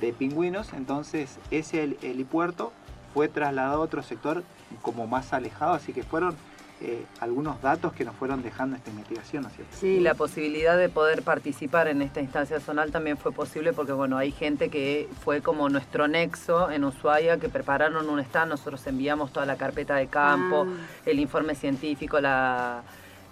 de 0.00 0.12
pingüinos, 0.12 0.72
entonces 0.72 1.38
ese 1.50 1.96
helipuerto 2.02 2.72
fue 3.12 3.28
trasladado 3.28 3.76
a 3.76 3.84
otro 3.84 4.02
sector 4.02 4.42
como 4.82 5.06
más 5.06 5.32
alejado, 5.32 5.72
así 5.72 5.92
que 5.92 6.02
fueron 6.02 6.36
eh, 6.80 7.06
algunos 7.20 7.62
datos 7.62 7.92
que 7.92 8.04
nos 8.04 8.16
fueron 8.16 8.42
dejando 8.42 8.74
esta 8.76 8.90
investigación, 8.90 9.44
¿no 9.44 9.48
es 9.48 9.54
cierto? 9.54 9.76
Sí, 9.78 10.00
la 10.00 10.14
posibilidad 10.14 10.76
de 10.76 10.88
poder 10.88 11.22
participar 11.22 11.86
en 11.86 12.02
esta 12.02 12.20
instancia 12.20 12.58
zonal 12.58 12.90
también 12.90 13.16
fue 13.16 13.30
posible 13.30 13.72
porque, 13.72 13.92
bueno, 13.92 14.18
hay 14.18 14.32
gente 14.32 14.68
que 14.68 15.08
fue 15.24 15.40
como 15.40 15.68
nuestro 15.68 16.08
nexo 16.08 16.70
en 16.72 16.84
Ushuaia, 16.84 17.38
que 17.38 17.48
prepararon 17.48 18.10
un 18.10 18.18
stand, 18.18 18.50
nosotros 18.50 18.84
enviamos 18.88 19.32
toda 19.32 19.46
la 19.46 19.56
carpeta 19.56 19.94
de 19.94 20.08
campo, 20.08 20.66
ah. 20.68 20.86
el 21.06 21.20
informe 21.20 21.54
científico, 21.54 22.20
la 22.20 22.82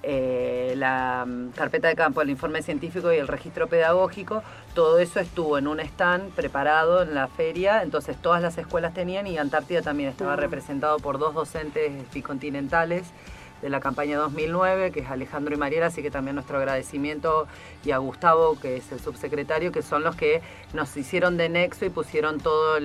eh, 0.03 0.75
la 0.77 1.25
mm, 1.27 1.51
carpeta 1.51 1.89
de 1.89 1.95
campo, 1.95 2.23
el 2.23 2.31
informe 2.31 2.63
científico 2.63 3.13
y 3.13 3.17
el 3.17 3.29
registro 3.29 3.69
pedagógico, 3.69 4.43
todo 4.75 4.99
eso 4.99 5.21
estuvo 5.21 5.59
en 5.59 5.69
un 5.69 5.81
stand 5.81 6.33
preparado 6.33 7.03
en 7.03 7.15
la 7.15 7.29
feria, 7.29 7.83
entonces 7.83 8.17
todas 8.17 8.43
las 8.43 8.59
escuelas 8.59 8.95
tenían 8.95 9.27
y 9.27 9.39
Antártida 9.39 9.83
también 9.83 10.09
estaba 10.09 10.37
representado 10.37 10.99
por 10.99 11.19
dos 11.19 11.35
docentes 11.35 11.93
bicontinentales 12.13 13.13
de 13.63 13.71
la 13.71 13.79
campaña 13.81 14.19
2009, 14.19 14.91
que 14.91 15.01
es 15.01 15.09
Alejandro 15.09 15.55
y 15.55 15.59
Mariela, 15.59 15.87
así 15.87 16.03
que 16.03 16.11
también 16.11 16.35
nuestro 16.35 16.59
agradecimiento 16.59 17.47
y 17.85 17.93
a 17.93 17.99
Gustavo, 17.99 18.59
que 18.61 18.77
es 18.77 18.91
el 18.91 18.99
subsecretario, 18.99 19.71
que 19.71 19.83
son 19.83 20.03
los 20.03 20.17
que 20.17 20.43
nos 20.75 20.97
hicieron 20.97 21.37
de 21.37 21.49
nexo 21.49 21.85
y 21.87 21.91
pusieron 21.91 22.41
todo 22.41 22.79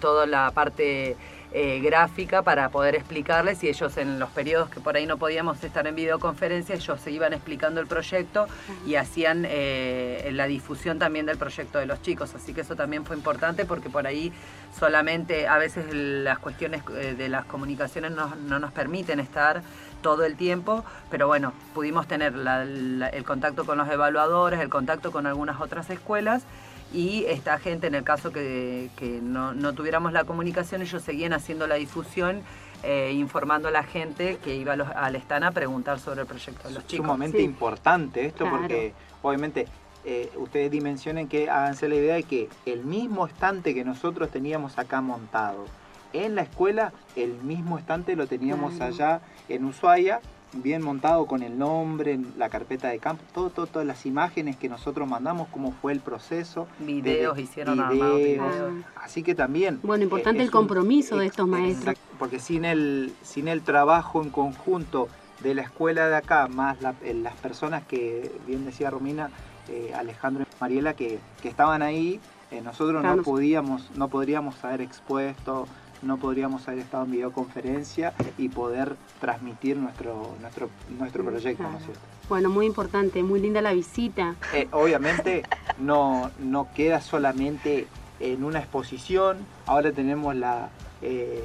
toda 0.00 0.26
la 0.26 0.52
parte 0.52 1.16
eh, 1.50 1.80
gráfica 1.80 2.42
para 2.42 2.68
poder 2.68 2.94
explicarles 2.94 3.64
y 3.64 3.68
ellos 3.68 3.96
en 3.96 4.18
los 4.18 4.28
periodos 4.30 4.68
que 4.68 4.80
por 4.80 4.96
ahí 4.96 5.06
no 5.06 5.16
podíamos 5.16 5.64
estar 5.64 5.86
en 5.86 5.94
videoconferencia, 5.94 6.74
ellos 6.74 7.00
se 7.00 7.10
iban 7.10 7.32
explicando 7.32 7.80
el 7.80 7.86
proyecto 7.86 8.46
y 8.86 8.96
hacían 8.96 9.46
eh, 9.48 10.28
la 10.32 10.46
difusión 10.46 10.98
también 10.98 11.24
del 11.24 11.38
proyecto 11.38 11.78
de 11.78 11.86
los 11.86 12.02
chicos. 12.02 12.34
Así 12.34 12.52
que 12.52 12.60
eso 12.60 12.76
también 12.76 13.06
fue 13.06 13.16
importante 13.16 13.64
porque 13.64 13.88
por 13.88 14.06
ahí 14.06 14.30
solamente 14.78 15.48
a 15.48 15.56
veces 15.56 15.86
las 15.92 16.38
cuestiones 16.38 16.82
eh, 16.96 17.14
de 17.16 17.28
las 17.30 17.46
comunicaciones 17.46 18.12
no, 18.12 18.34
nos 18.36 18.72
permiten 18.72 19.18
estar 19.18 19.62
todo 20.02 20.24
el 20.24 20.36
tiempo, 20.36 20.84
pero 21.10 21.26
bueno, 21.26 21.54
pudimos 21.74 22.06
tener 22.06 22.34
el 22.34 23.24
contacto 23.24 23.64
con 23.64 23.78
los 23.78 23.88
evaluadores, 23.88 24.60
el 24.60 24.68
contacto 24.68 25.10
con 25.10 25.26
algunas 25.26 25.60
otras 25.60 25.88
escuelas 25.90 26.44
y 26.92 27.24
esta 27.26 27.58
gente, 27.58 27.86
en 27.86 27.94
el 27.94 28.04
caso 28.04 28.32
que, 28.32 28.90
no, 29.22 29.74
tuviéramos 29.74 30.12
la 30.12 30.24
comunicación, 30.24 30.82
ellos 30.82 31.02
seguían 31.02 31.32
haciendo 31.32 31.66
la 31.66 31.74
difusión, 31.74 32.42
eh, 32.82 33.12
informando 33.12 33.68
a 33.68 33.70
la 33.70 33.82
gente 33.82 34.38
que 34.42 34.54
iba 34.54 34.72
al 34.72 35.16
stand 35.16 35.44
a 35.44 35.50
preguntar 35.50 35.98
sobre 35.98 36.22
el 36.22 36.26
proyecto 36.26 36.68
de 36.68 36.74
los 36.74 36.86
chicos. 36.86 37.04
Sumamente 37.04 37.42
importante 37.42 38.24
esto 38.24 38.48
porque 38.48 38.92
obviamente 39.20 39.66
eh, 40.04 40.30
ustedes 40.36 40.70
dimensionen 40.70 41.28
que 41.28 41.50
háganse 41.50 41.88
la 41.88 41.96
idea 41.96 42.14
de 42.14 42.22
que 42.22 42.48
el 42.66 42.84
mismo 42.84 43.26
estante 43.26 43.74
que 43.74 43.84
nosotros 43.84 44.30
teníamos 44.30 44.78
acá 44.78 45.00
montado 45.00 45.66
en 46.12 46.36
la 46.36 46.42
escuela, 46.42 46.92
el 47.16 47.34
mismo 47.42 47.78
estante 47.78 48.16
lo 48.16 48.26
teníamos 48.26 48.80
allá 48.80 49.20
en 49.48 49.64
Ushuaia 49.64 50.20
bien 50.52 50.82
montado 50.82 51.26
con 51.26 51.42
el 51.42 51.58
nombre, 51.58 52.18
la 52.36 52.48
carpeta 52.48 52.88
de 52.88 52.98
campo, 52.98 53.22
todo, 53.32 53.66
todas 53.66 53.86
las 53.86 54.06
imágenes 54.06 54.56
que 54.56 54.68
nosotros 54.68 55.08
mandamos, 55.08 55.48
cómo 55.48 55.72
fue 55.72 55.92
el 55.92 56.00
proceso. 56.00 56.66
Videos 56.78 57.38
hicieron 57.38 57.88
videos. 57.90 58.74
Así 58.96 59.22
que 59.22 59.34
también. 59.34 59.80
Bueno, 59.82 60.04
importante 60.04 60.42
el 60.42 60.50
compromiso 60.50 61.16
de 61.16 61.26
estos 61.26 61.46
maestros. 61.46 61.96
Porque 62.18 62.38
sin 62.38 62.64
el, 62.64 63.12
sin 63.22 63.48
el 63.48 63.62
trabajo 63.62 64.22
en 64.22 64.30
conjunto 64.30 65.08
de 65.40 65.54
la 65.54 65.62
escuela 65.62 66.08
de 66.08 66.16
acá, 66.16 66.48
más 66.48 66.78
las 66.80 67.34
personas 67.36 67.84
que, 67.86 68.32
bien 68.46 68.64
decía 68.64 68.90
Romina, 68.90 69.30
eh, 69.68 69.92
Alejandro 69.94 70.44
y 70.44 70.60
Mariela, 70.60 70.94
que, 70.94 71.18
estaban 71.44 71.82
ahí, 71.82 72.20
eh, 72.50 72.60
nosotros 72.62 73.02
no 73.02 73.22
podíamos, 73.22 73.90
no 73.96 74.08
podríamos 74.08 74.62
haber 74.64 74.80
expuesto 74.80 75.68
no 76.02 76.16
podríamos 76.18 76.66
haber 76.68 76.80
estado 76.80 77.04
en 77.04 77.12
videoconferencia 77.12 78.14
y 78.36 78.48
poder 78.48 78.96
transmitir 79.20 79.76
nuestro, 79.76 80.34
nuestro, 80.40 80.70
nuestro 80.98 81.24
proyecto, 81.24 81.62
¿no 81.64 81.78
es 81.78 81.84
cierto? 81.84 82.00
Bueno, 82.28 82.50
muy 82.50 82.66
importante, 82.66 83.22
muy 83.22 83.40
linda 83.40 83.62
la 83.62 83.72
visita. 83.72 84.34
Eh, 84.52 84.68
obviamente 84.72 85.42
no, 85.78 86.30
no 86.38 86.68
queda 86.74 87.00
solamente 87.00 87.86
en 88.20 88.44
una 88.44 88.58
exposición, 88.58 89.38
ahora 89.66 89.92
tenemos 89.92 90.34
la... 90.34 90.70
Eh, 91.02 91.44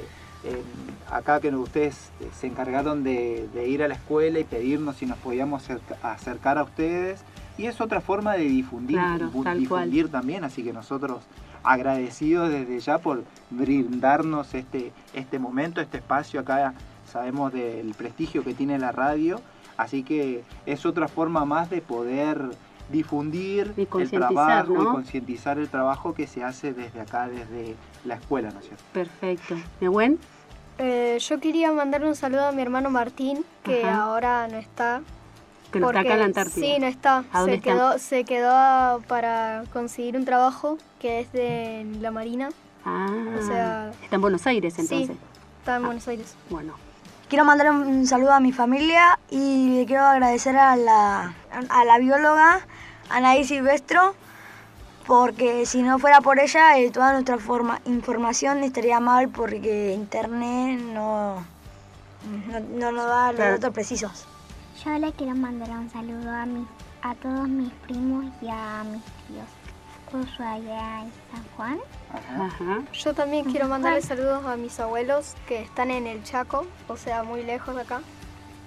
acá 1.10 1.40
que 1.40 1.48
ustedes 1.48 2.10
se 2.38 2.46
encargaron 2.46 3.02
de, 3.02 3.48
ir 3.66 3.82
a 3.82 3.88
la 3.88 3.94
escuela 3.94 4.38
y 4.38 4.44
pedirnos 4.44 4.96
si 4.96 5.06
nos 5.06 5.16
podíamos 5.18 5.64
acercar 6.02 6.58
a 6.58 6.64
ustedes 6.64 7.22
y 7.56 7.66
es 7.66 7.80
otra 7.80 8.00
forma 8.00 8.34
de 8.34 8.44
difundir, 8.44 9.00
difundir 9.56 10.10
también, 10.10 10.44
así 10.44 10.62
que 10.62 10.72
nosotros 10.72 11.20
agradecidos 11.64 12.50
desde 12.50 12.78
ya 12.78 12.98
por 12.98 13.24
brindarnos 13.50 14.54
este, 14.54 14.92
este 15.14 15.38
momento, 15.38 15.80
este 15.80 15.98
espacio 15.98 16.40
acá. 16.40 16.74
Sabemos 17.10 17.52
del 17.52 17.94
prestigio 17.94 18.44
que 18.44 18.54
tiene 18.54 18.78
la 18.78 18.92
radio, 18.92 19.40
así 19.76 20.02
que 20.02 20.44
es 20.66 20.84
otra 20.86 21.08
forma 21.08 21.44
más 21.44 21.70
de 21.70 21.80
poder 21.80 22.50
difundir 22.90 23.72
el 23.76 24.10
trabajo 24.10 24.74
y 24.74 24.86
concientizar 24.86 25.58
el 25.58 25.68
trabajo 25.68 26.14
que 26.14 26.26
se 26.26 26.44
hace 26.44 26.72
desde 26.72 27.00
acá, 27.00 27.28
desde 27.28 27.76
la 28.04 28.16
escuela, 28.16 28.50
¿no 28.50 28.60
es 28.60 28.66
cierto? 28.66 28.84
Perfecto. 28.92 29.56
¿Nehuen? 29.80 30.18
Eh, 30.78 31.18
yo 31.20 31.40
quería 31.40 31.72
mandar 31.72 32.04
un 32.04 32.16
saludo 32.16 32.46
a 32.46 32.52
mi 32.52 32.62
hermano 32.62 32.90
Martín, 32.90 33.44
que 33.62 33.88
ahora 33.88 34.48
no 34.48 34.56
está, 34.56 35.02
que 35.74 35.80
no 35.80 35.88
está 35.88 36.00
acá 36.00 36.12
en 36.12 36.18
la 36.20 36.24
Antártida. 36.26 36.66
Sí, 36.66 36.76
no 36.78 36.86
está. 36.86 37.24
se 37.44 37.60
Quedó, 37.60 37.98
se 37.98 38.24
quedó 38.24 39.00
para 39.08 39.64
conseguir 39.72 40.16
un 40.16 40.24
trabajo 40.24 40.78
que 41.00 41.20
es 41.20 41.32
de 41.32 41.86
la 42.00 42.10
Marina. 42.10 42.50
Ah, 42.84 43.08
o 43.38 43.46
sea, 43.46 43.92
está 44.02 44.16
en 44.16 44.22
Buenos 44.22 44.46
Aires 44.46 44.78
entonces. 44.78 45.08
Sí, 45.08 45.18
está 45.58 45.76
en 45.76 45.82
ah, 45.82 45.86
Buenos 45.86 46.08
Aires. 46.08 46.34
Bueno. 46.48 46.74
Quiero 47.28 47.44
mandar 47.44 47.70
un 47.70 48.06
saludo 48.06 48.32
a 48.32 48.40
mi 48.40 48.52
familia 48.52 49.18
y 49.30 49.78
le 49.78 49.86
quiero 49.86 50.04
agradecer 50.04 50.56
a 50.56 50.76
la, 50.76 51.34
a 51.70 51.84
la 51.84 51.98
bióloga 51.98 52.60
Anaí 53.08 53.44
Silvestro 53.44 54.14
porque 55.06 55.66
si 55.66 55.82
no 55.82 55.98
fuera 55.98 56.20
por 56.20 56.38
ella 56.38 56.78
eh, 56.78 56.90
toda 56.90 57.12
nuestra 57.12 57.38
forma, 57.38 57.80
información 57.86 58.62
estaría 58.62 59.00
mal 59.00 59.30
porque 59.30 59.94
internet 59.94 60.80
no, 60.80 61.44
no, 62.70 62.92
nos 62.92 63.06
da 63.06 63.32
los 63.32 63.38
datos 63.38 63.72
precisos. 63.72 64.26
Yo 64.84 64.98
le 64.98 65.12
quiero 65.12 65.34
mandar 65.34 65.70
un 65.70 65.88
saludo 65.88 66.30
a, 66.30 66.44
mi, 66.44 66.66
a 67.00 67.14
todos 67.14 67.48
mis 67.48 67.72
primos 67.86 68.26
y 68.42 68.48
a 68.48 68.84
mis 68.84 69.02
tíos. 69.02 69.48
Ushuaia 70.12 71.06
y 71.06 71.12
San 71.32 71.44
Juan. 71.56 71.78
Yo 72.92 73.14
también 73.14 73.46
quiero 73.46 73.66
mandarle 73.66 74.02
saludos 74.02 74.44
a 74.44 74.56
mis 74.56 74.78
abuelos 74.78 75.36
que 75.48 75.62
están 75.62 75.90
en 75.90 76.06
el 76.06 76.22
Chaco, 76.22 76.66
o 76.86 76.98
sea, 76.98 77.22
muy 77.22 77.42
lejos 77.42 77.74
de 77.74 77.80
acá. 77.80 78.02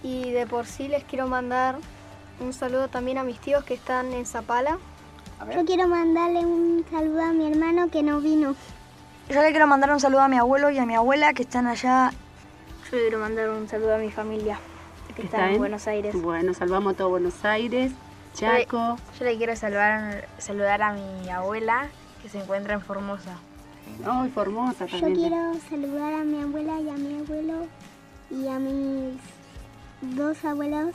Y 0.02 0.32
de 0.32 0.48
por 0.48 0.66
sí 0.66 0.88
les 0.88 1.04
quiero 1.04 1.28
mandar 1.28 1.78
un 2.40 2.52
saludo 2.52 2.88
también 2.88 3.20
a 3.20 3.24
mis 3.24 3.40
tíos 3.40 3.64
que 3.64 3.76
están 3.76 4.12
en 4.12 4.26
Zapala. 4.26 4.80
Yo 5.54 5.66
quiero 5.66 5.88
mandarle 5.88 6.40
un 6.40 6.84
saludo 6.90 7.22
a 7.22 7.32
mi 7.32 7.52
hermano 7.52 7.92
que 7.92 8.02
no 8.02 8.22
vino. 8.22 8.56
Yo 9.30 9.42
le 9.44 9.52
quiero 9.52 9.68
mandar 9.68 9.92
un 9.92 10.00
saludo 10.00 10.22
a 10.22 10.28
mi 10.28 10.38
abuelo 10.38 10.72
y 10.72 10.80
a 10.80 10.86
mi 10.88 10.96
abuela 10.96 11.34
que 11.34 11.44
están 11.44 11.68
allá. 11.68 12.12
Yo 12.90 12.98
le 12.98 13.04
quiero 13.04 13.20
mandar 13.20 13.50
un 13.52 13.68
saludo 13.70 13.96
a 13.96 14.00
mi 14.00 14.10
familia 14.10 14.58
que 15.18 15.24
está, 15.24 15.52
en 15.52 15.58
Buenos 15.58 15.88
Aires. 15.88 16.16
Bueno, 16.22 16.54
salvamos 16.54 16.94
a 16.94 16.98
todo 16.98 17.10
Buenos 17.10 17.44
Aires, 17.44 17.92
Chaco. 18.36 18.98
Yo 19.18 19.26
le, 19.26 19.36
quiero 19.38 19.56
saludar, 19.56 20.28
saludar 20.38 20.82
a 20.84 20.94
mi 20.94 21.30
abuela 21.30 21.88
que 22.22 22.30
se 22.30 22.40
encuentra 22.40 22.76
en 22.76 22.82
Formosa. 22.82 23.38
Ay, 24.06 24.30
Formosa 24.30 24.86
también. 24.86 25.16
Yo 25.16 25.22
quiero 25.22 25.54
saludar 25.70 26.14
a 26.14 26.24
mi 26.24 26.40
abuela 26.40 26.80
y 26.80 26.90
a 26.90 26.94
mi 26.94 27.20
abuelo 27.20 27.68
y 28.30 28.48
a 28.48 28.60
mis 28.60 29.18
dos 30.02 30.46
abuelos 30.46 30.94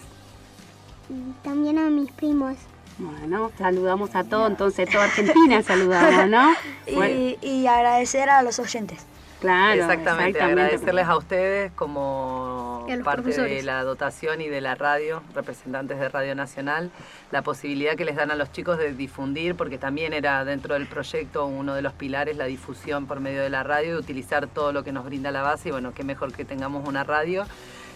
y 1.09 1.33
también 1.43 1.79
a 1.79 1.91
mis 1.91 2.12
primos. 2.12 2.57
Bueno, 2.99 3.51
saludamos 3.59 4.14
a 4.14 4.23
todo, 4.23 4.47
entonces 4.47 4.89
toda 4.89 5.05
Argentina 5.05 5.62
saludamos, 5.62 6.29
¿no? 6.29 6.55
y 7.43 7.66
agradecer 7.66 8.31
a 8.31 8.43
los 8.43 8.61
oyentes. 8.61 9.05
Claro, 9.43 9.82
exactamente, 9.82 10.40
agradecerles 10.40 11.05
a 11.09 11.16
ustedes 11.16 11.72
como 11.72 12.86
parte 13.03 13.32
de 13.43 13.62
la 13.64 13.82
dotación 13.82 14.40
y 14.40 14.49
de 14.49 14.61
la 14.61 14.76
radio, 14.76 15.20
representantes 15.34 15.99
de 15.99 16.09
Radio 16.09 16.36
Nacional, 16.36 16.93
la 17.32 17.43
posibilidad 17.43 17.97
que 17.97 18.05
les 18.05 18.14
dan 18.14 18.30
a 18.30 18.36
los 18.36 18.53
chicos 18.53 18.78
de 18.78 18.95
difundir, 18.95 19.57
porque 19.57 19.78
también 19.78 20.12
era 20.12 20.45
dentro 20.45 20.74
del 20.74 20.86
proyecto 20.86 21.47
uno 21.47 21.74
de 21.74 21.82
los 21.82 21.93
pilares 21.93 22.36
la 22.36 22.45
difusión 22.45 23.07
por 23.07 23.18
medio 23.18 23.43
de 23.43 23.51
la 23.51 23.64
radio 23.64 23.97
y 23.97 23.99
utilizar 23.99 24.47
todo 24.47 24.72
lo 24.72 24.84
que 24.84 24.93
nos 24.93 25.05
brinda 25.05 25.32
la 25.32 25.43
base 25.43 25.70
y 25.70 25.72
bueno, 25.72 25.93
qué 25.93 26.05
mejor 26.05 26.32
que 26.32 26.45
tengamos 26.45 26.86
una 26.86 27.03
radio 27.03 27.45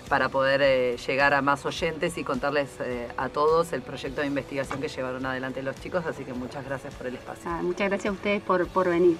para 0.09 0.29
poder 0.29 0.63
eh, 0.63 0.97
llegar 1.07 1.33
a 1.33 1.43
más 1.43 1.65
oyentes 1.65 2.19
y 2.19 2.25
contarles 2.25 2.71
eh, 2.81 3.07
a 3.17 3.29
todos 3.29 3.73
el 3.73 3.83
proyecto 3.83 4.21
de 4.21 4.27
investigación 4.27 4.81
que 4.81 4.89
llevaron 4.89 5.25
adelante 5.27 5.63
los 5.63 5.77
chicos, 5.77 6.07
así 6.07 6.25
que 6.25 6.33
muchas 6.33 6.65
gracias 6.65 6.93
por 6.95 7.07
el 7.07 7.15
espacio. 7.15 7.49
Ah, 7.49 7.61
muchas 7.63 7.89
gracias 7.89 8.11
a 8.11 8.15
ustedes 8.15 8.43
por, 8.43 8.67
por 8.67 8.89
venir. 8.89 9.17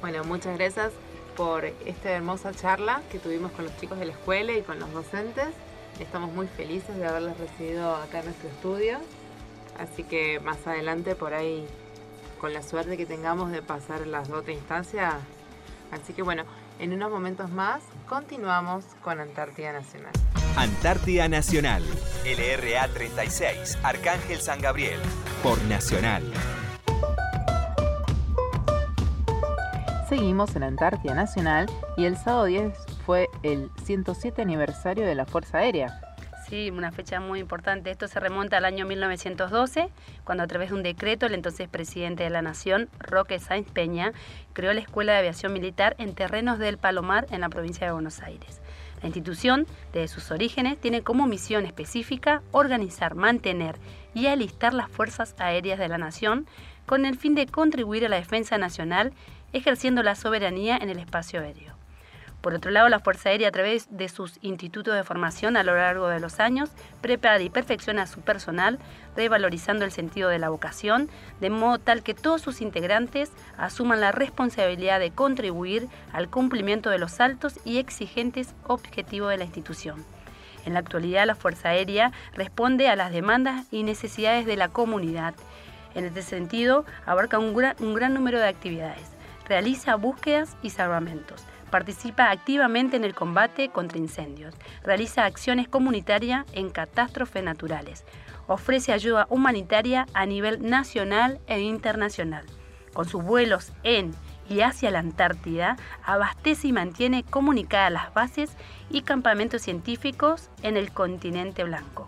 Bueno, 0.00 0.24
muchas 0.24 0.56
gracias 0.56 0.92
por 1.36 1.64
esta 1.64 2.10
hermosa 2.10 2.52
charla 2.52 3.02
que 3.10 3.18
tuvimos 3.18 3.52
con 3.52 3.64
los 3.66 3.76
chicos 3.78 3.98
de 3.98 4.06
la 4.06 4.12
escuela 4.12 4.52
y 4.52 4.62
con 4.62 4.78
los 4.80 4.90
docentes. 4.92 5.48
Estamos 6.00 6.32
muy 6.32 6.46
felices 6.46 6.96
de 6.96 7.06
haberlos 7.06 7.38
recibido 7.38 7.94
acá 7.96 8.20
en 8.20 8.26
nuestro 8.26 8.48
estudio. 8.48 8.98
Así 9.78 10.02
que 10.02 10.40
más 10.40 10.66
adelante 10.66 11.14
por 11.14 11.34
ahí, 11.34 11.66
con 12.40 12.52
la 12.52 12.62
suerte 12.62 12.96
que 12.96 13.06
tengamos 13.06 13.52
de 13.52 13.62
pasar 13.62 14.06
las 14.06 14.28
dos 14.28 14.48
instancias. 14.48 15.14
Así 15.92 16.12
que 16.12 16.22
bueno, 16.22 16.44
en 16.78 16.92
unos 16.92 17.10
momentos 17.10 17.50
más 17.50 17.82
continuamos 18.08 18.84
con 19.02 19.20
Antártida 19.20 19.72
Nacional. 19.72 20.12
Antártida 20.56 21.28
Nacional, 21.28 21.82
LRA 22.24 22.88
36, 22.88 23.78
Arcángel 23.82 24.40
San 24.40 24.60
Gabriel, 24.60 25.00
por 25.42 25.62
Nacional. 25.64 26.32
Seguimos 30.08 30.54
en 30.54 30.62
Antártida 30.62 31.14
Nacional 31.14 31.66
y 31.96 32.04
el 32.04 32.16
sábado 32.16 32.44
10 32.44 32.72
fue 33.04 33.28
el 33.42 33.70
107 33.82 34.40
aniversario 34.40 35.04
de 35.04 35.16
la 35.16 35.26
Fuerza 35.26 35.58
Aérea. 35.58 36.00
Sí, 36.48 36.70
una 36.70 36.92
fecha 36.92 37.18
muy 37.18 37.40
importante. 37.40 37.90
Esto 37.90 38.06
se 38.06 38.20
remonta 38.20 38.58
al 38.58 38.66
año 38.66 38.86
1912, 38.86 39.88
cuando 40.22 40.44
a 40.44 40.46
través 40.46 40.68
de 40.70 40.76
un 40.76 40.84
decreto 40.84 41.26
el 41.26 41.34
entonces 41.34 41.68
presidente 41.68 42.22
de 42.22 42.30
la 42.30 42.40
Nación, 42.40 42.88
Roque 43.00 43.40
Sáenz 43.40 43.68
Peña, 43.68 44.12
creó 44.52 44.72
la 44.72 44.80
Escuela 44.80 45.10
de 45.10 45.18
Aviación 45.18 45.52
Militar 45.52 45.96
en 45.98 46.14
terrenos 46.14 46.60
del 46.60 46.78
Palomar, 46.78 47.26
en 47.32 47.40
la 47.40 47.48
provincia 47.48 47.84
de 47.84 47.92
Buenos 47.92 48.22
Aires. 48.22 48.60
La 49.02 49.08
institución, 49.08 49.66
desde 49.92 50.06
sus 50.06 50.30
orígenes, 50.30 50.78
tiene 50.78 51.02
como 51.02 51.26
misión 51.26 51.66
específica 51.66 52.42
organizar, 52.52 53.16
mantener 53.16 53.76
y 54.14 54.28
alistar 54.28 54.72
las 54.72 54.88
fuerzas 54.88 55.34
aéreas 55.38 55.80
de 55.80 55.88
la 55.88 55.98
nación 55.98 56.46
con 56.86 57.04
el 57.04 57.18
fin 57.18 57.34
de 57.34 57.46
contribuir 57.46 58.06
a 58.06 58.08
la 58.08 58.16
defensa 58.16 58.56
nacional 58.56 59.12
ejerciendo 59.56 60.02
la 60.02 60.14
soberanía 60.14 60.76
en 60.76 60.90
el 60.90 60.98
espacio 60.98 61.40
aéreo. 61.40 61.76
Por 62.46 62.54
otro 62.54 62.70
lado, 62.70 62.88
la 62.88 63.00
Fuerza 63.00 63.30
Aérea, 63.30 63.48
a 63.48 63.50
través 63.50 63.88
de 63.90 64.08
sus 64.08 64.38
institutos 64.40 64.94
de 64.94 65.02
formación 65.02 65.56
a 65.56 65.64
lo 65.64 65.74
largo 65.74 66.06
de 66.06 66.20
los 66.20 66.38
años, 66.38 66.70
prepara 67.00 67.42
y 67.42 67.50
perfecciona 67.50 68.02
a 68.02 68.06
su 68.06 68.20
personal, 68.20 68.78
revalorizando 69.16 69.84
el 69.84 69.90
sentido 69.90 70.28
de 70.28 70.38
la 70.38 70.48
vocación, 70.48 71.10
de 71.40 71.50
modo 71.50 71.80
tal 71.80 72.04
que 72.04 72.14
todos 72.14 72.42
sus 72.42 72.60
integrantes 72.60 73.32
asuman 73.58 74.00
la 74.00 74.12
responsabilidad 74.12 75.00
de 75.00 75.10
contribuir 75.10 75.88
al 76.12 76.28
cumplimiento 76.28 76.88
de 76.88 76.98
los 76.98 77.18
altos 77.18 77.58
y 77.64 77.78
exigentes 77.78 78.54
objetivos 78.68 79.30
de 79.30 79.38
la 79.38 79.44
institución. 79.44 80.04
En 80.66 80.74
la 80.74 80.78
actualidad, 80.78 81.26
la 81.26 81.34
Fuerza 81.34 81.70
Aérea 81.70 82.12
responde 82.32 82.88
a 82.88 82.94
las 82.94 83.10
demandas 83.10 83.66
y 83.72 83.82
necesidades 83.82 84.46
de 84.46 84.56
la 84.56 84.68
comunidad. 84.68 85.34
En 85.96 86.04
este 86.04 86.22
sentido, 86.22 86.84
abarca 87.06 87.40
un 87.40 87.54
gran, 87.54 87.74
un 87.80 87.94
gran 87.94 88.14
número 88.14 88.38
de 88.38 88.46
actividades. 88.46 89.15
Realiza 89.46 89.94
búsquedas 89.96 90.56
y 90.62 90.70
salvamentos 90.70 91.44
Participa 91.70 92.30
activamente 92.30 92.96
en 92.96 93.04
el 93.04 93.14
combate 93.14 93.70
contra 93.70 93.98
incendios. 93.98 94.54
Realiza 94.84 95.24
acciones 95.24 95.68
comunitarias 95.68 96.46
en 96.52 96.70
catástrofes 96.70 97.42
naturales. 97.42 98.04
Ofrece 98.46 98.92
ayuda 98.92 99.26
humanitaria 99.30 100.06
a 100.14 100.26
nivel 100.26 100.62
nacional 100.68 101.40
e 101.48 101.60
internacional. 101.60 102.44
Con 102.92 103.08
sus 103.08 103.22
vuelos 103.22 103.72
en 103.82 104.14
y 104.48 104.60
hacia 104.60 104.92
la 104.92 105.00
Antártida, 105.00 105.76
abastece 106.04 106.68
y 106.68 106.72
mantiene 106.72 107.24
comunicadas 107.24 107.92
las 107.92 108.14
bases 108.14 108.56
y 108.90 109.02
campamentos 109.02 109.62
científicos 109.62 110.50
en 110.62 110.76
el 110.76 110.92
continente 110.92 111.64
blanco. 111.64 112.06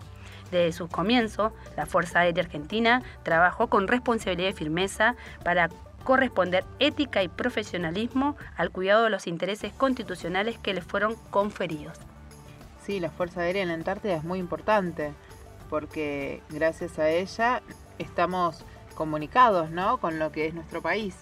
Desde 0.51 0.71
sus 0.71 0.89
comienzos, 0.89 1.51
la 1.75 1.85
Fuerza 1.85 2.21
Aérea 2.21 2.43
Argentina 2.43 3.03
trabajó 3.23 3.67
con 3.67 3.89
responsabilidad 3.89 4.49
y 4.49 4.53
firmeza 4.53 5.15
para 5.43 5.69
corresponder 6.09 6.65
ética 6.79 7.21
y 7.21 7.27
profesionalismo 7.27 8.35
al 8.57 8.71
cuidado 8.71 9.03
de 9.03 9.11
los 9.11 9.27
intereses 9.27 9.71
constitucionales 9.73 10.57
que 10.57 10.73
le 10.73 10.81
fueron 10.81 11.13
conferidos. 11.29 11.99
Sí, 12.83 12.99
la 12.99 13.11
Fuerza 13.11 13.41
Aérea 13.41 13.61
en 13.61 13.67
la 13.67 13.75
Antártida 13.75 14.15
es 14.15 14.23
muy 14.23 14.39
importante 14.39 15.13
porque 15.69 16.41
gracias 16.49 16.97
a 16.97 17.11
ella 17.11 17.61
estamos 17.99 18.65
comunicados 18.95 19.69
¿no? 19.69 19.99
con 19.99 20.17
lo 20.17 20.31
que 20.31 20.47
es 20.47 20.55
nuestro 20.55 20.81
país. 20.81 21.15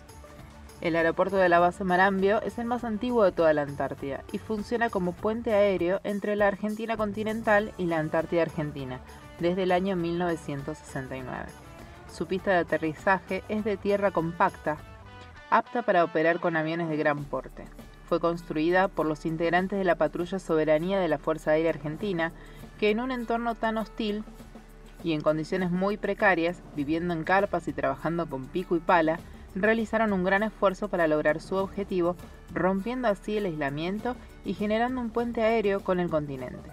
El 0.80 0.96
aeropuerto 0.96 1.36
de 1.36 1.50
la 1.50 1.60
base 1.60 1.84
Marambio 1.84 2.42
es 2.44 2.58
el 2.58 2.66
más 2.66 2.86
antiguo 2.86 3.26
de 3.26 3.34
toda 3.34 3.52
la 3.52 3.64
Antártida 3.64 4.24
y 4.32 4.38
funciona 4.38 4.90
como 4.90 5.12
puente 5.12 5.54
aéreo 5.54 6.00
entre 6.06 6.38
la 6.38 6.48
Argentina 6.48 6.96
continental 6.96 7.74
y 7.78 7.88
la 7.88 8.00
Antártida 8.00 8.44
Argentina 8.44 9.02
desde 9.38 9.64
el 9.64 9.74
año 9.74 9.98
1969. 9.98 11.66
Su 12.18 12.26
pista 12.26 12.49
de 12.49 12.57
aterrizaje 12.57 13.43
es 13.47 13.63
de 13.63 13.78
tierra 13.78 14.09
compacta, 14.09 14.78
apta 15.51 15.84
para 15.84 16.03
operar 16.03 16.39
con 16.39 16.55
aviones 16.55 16.89
de 16.89 16.97
gran 16.97 17.24
porte. 17.26 17.65
Fue 18.09 18.20
construida 18.20 18.88
por 18.88 19.05
los 19.05 19.28
integrantes 19.28 19.78
de 19.78 19.86
la 19.86 19.97
patrulla 19.97 20.39
Soberanía 20.39 20.99
de 20.99 21.09
la 21.09 21.20
Fuerza 21.20 21.51
Aérea 21.51 21.70
Argentina, 21.70 22.32
que 22.80 22.89
en 22.89 23.01
un 23.01 23.11
entorno 23.11 23.53
tan 23.53 23.78
hostil 23.78 24.24
y 25.03 25.13
en 25.13 25.22
condiciones 25.22 25.70
muy 25.70 25.95
precarias, 25.95 26.63
viviendo 26.76 27.13
en 27.13 27.24
carpas 27.24 27.68
y 27.68 27.74
trabajando 27.74 28.26
con 28.28 28.47
pico 28.47 28.76
y 28.76 28.80
pala, 28.80 29.20
realizaron 29.53 30.11
un 30.11 30.24
gran 30.24 30.41
esfuerzo 30.41 30.88
para 30.88 31.07
lograr 31.07 31.39
su 31.39 31.55
objetivo, 31.57 32.15
rompiendo 32.51 33.09
así 33.09 33.38
el 33.38 33.45
aislamiento 33.45 34.15
y 34.43 34.55
generando 34.55 35.01
un 35.01 35.11
puente 35.11 35.43
aéreo 35.43 35.82
con 35.82 35.99
el 35.99 36.09
continente. 36.09 36.72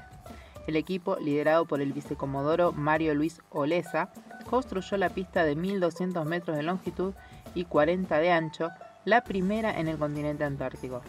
El 0.67 0.77
equipo, 0.77 1.17
liderado 1.17 1.67
por 1.67 1.81
el 1.81 1.93
vicecomodoro 1.93 2.73
Mario 2.73 3.15
Luis 3.15 3.43
Olesa, 3.51 4.11
construyó 4.49 4.97
la 4.97 5.11
pista 5.11 5.45
de 5.45 5.57
1.200 5.57 6.25
metros 6.25 6.57
de 6.57 6.63
longitud 6.63 7.13
y 7.55 7.65
40 7.65 8.19
de 8.19 8.33
ancho, 8.33 8.71
la 9.05 9.25
primera 9.25 9.79
en 9.79 9.89
el 9.89 9.99
continente 9.99 10.45
antártico. 10.45 11.03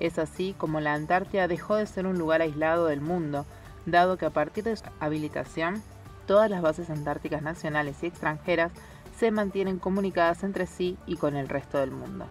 Es 0.00 0.18
así 0.18 0.54
como 0.56 0.80
la 0.80 0.94
Antártida 0.94 1.46
dejó 1.46 1.76
de 1.76 1.86
ser 1.86 2.06
un 2.06 2.18
lugar 2.18 2.40
aislado 2.40 2.86
del 2.86 3.00
mundo, 3.00 3.46
dado 3.86 4.16
que 4.16 4.26
a 4.26 4.30
partir 4.30 4.64
de 4.64 4.76
su 4.76 4.84
habilitación, 5.00 5.82
todas 6.26 6.50
las 6.50 6.62
bases 6.62 6.90
antárticas 6.90 7.42
nacionales 7.42 8.02
y 8.02 8.06
extranjeras 8.06 8.72
se 9.18 9.30
mantienen 9.30 9.78
comunicadas 9.78 10.42
entre 10.42 10.66
sí 10.66 10.96
y 11.06 11.16
con 11.16 11.36
el 11.36 11.48
resto 11.48 11.78
del 11.78 11.92
mundo. 11.92 12.26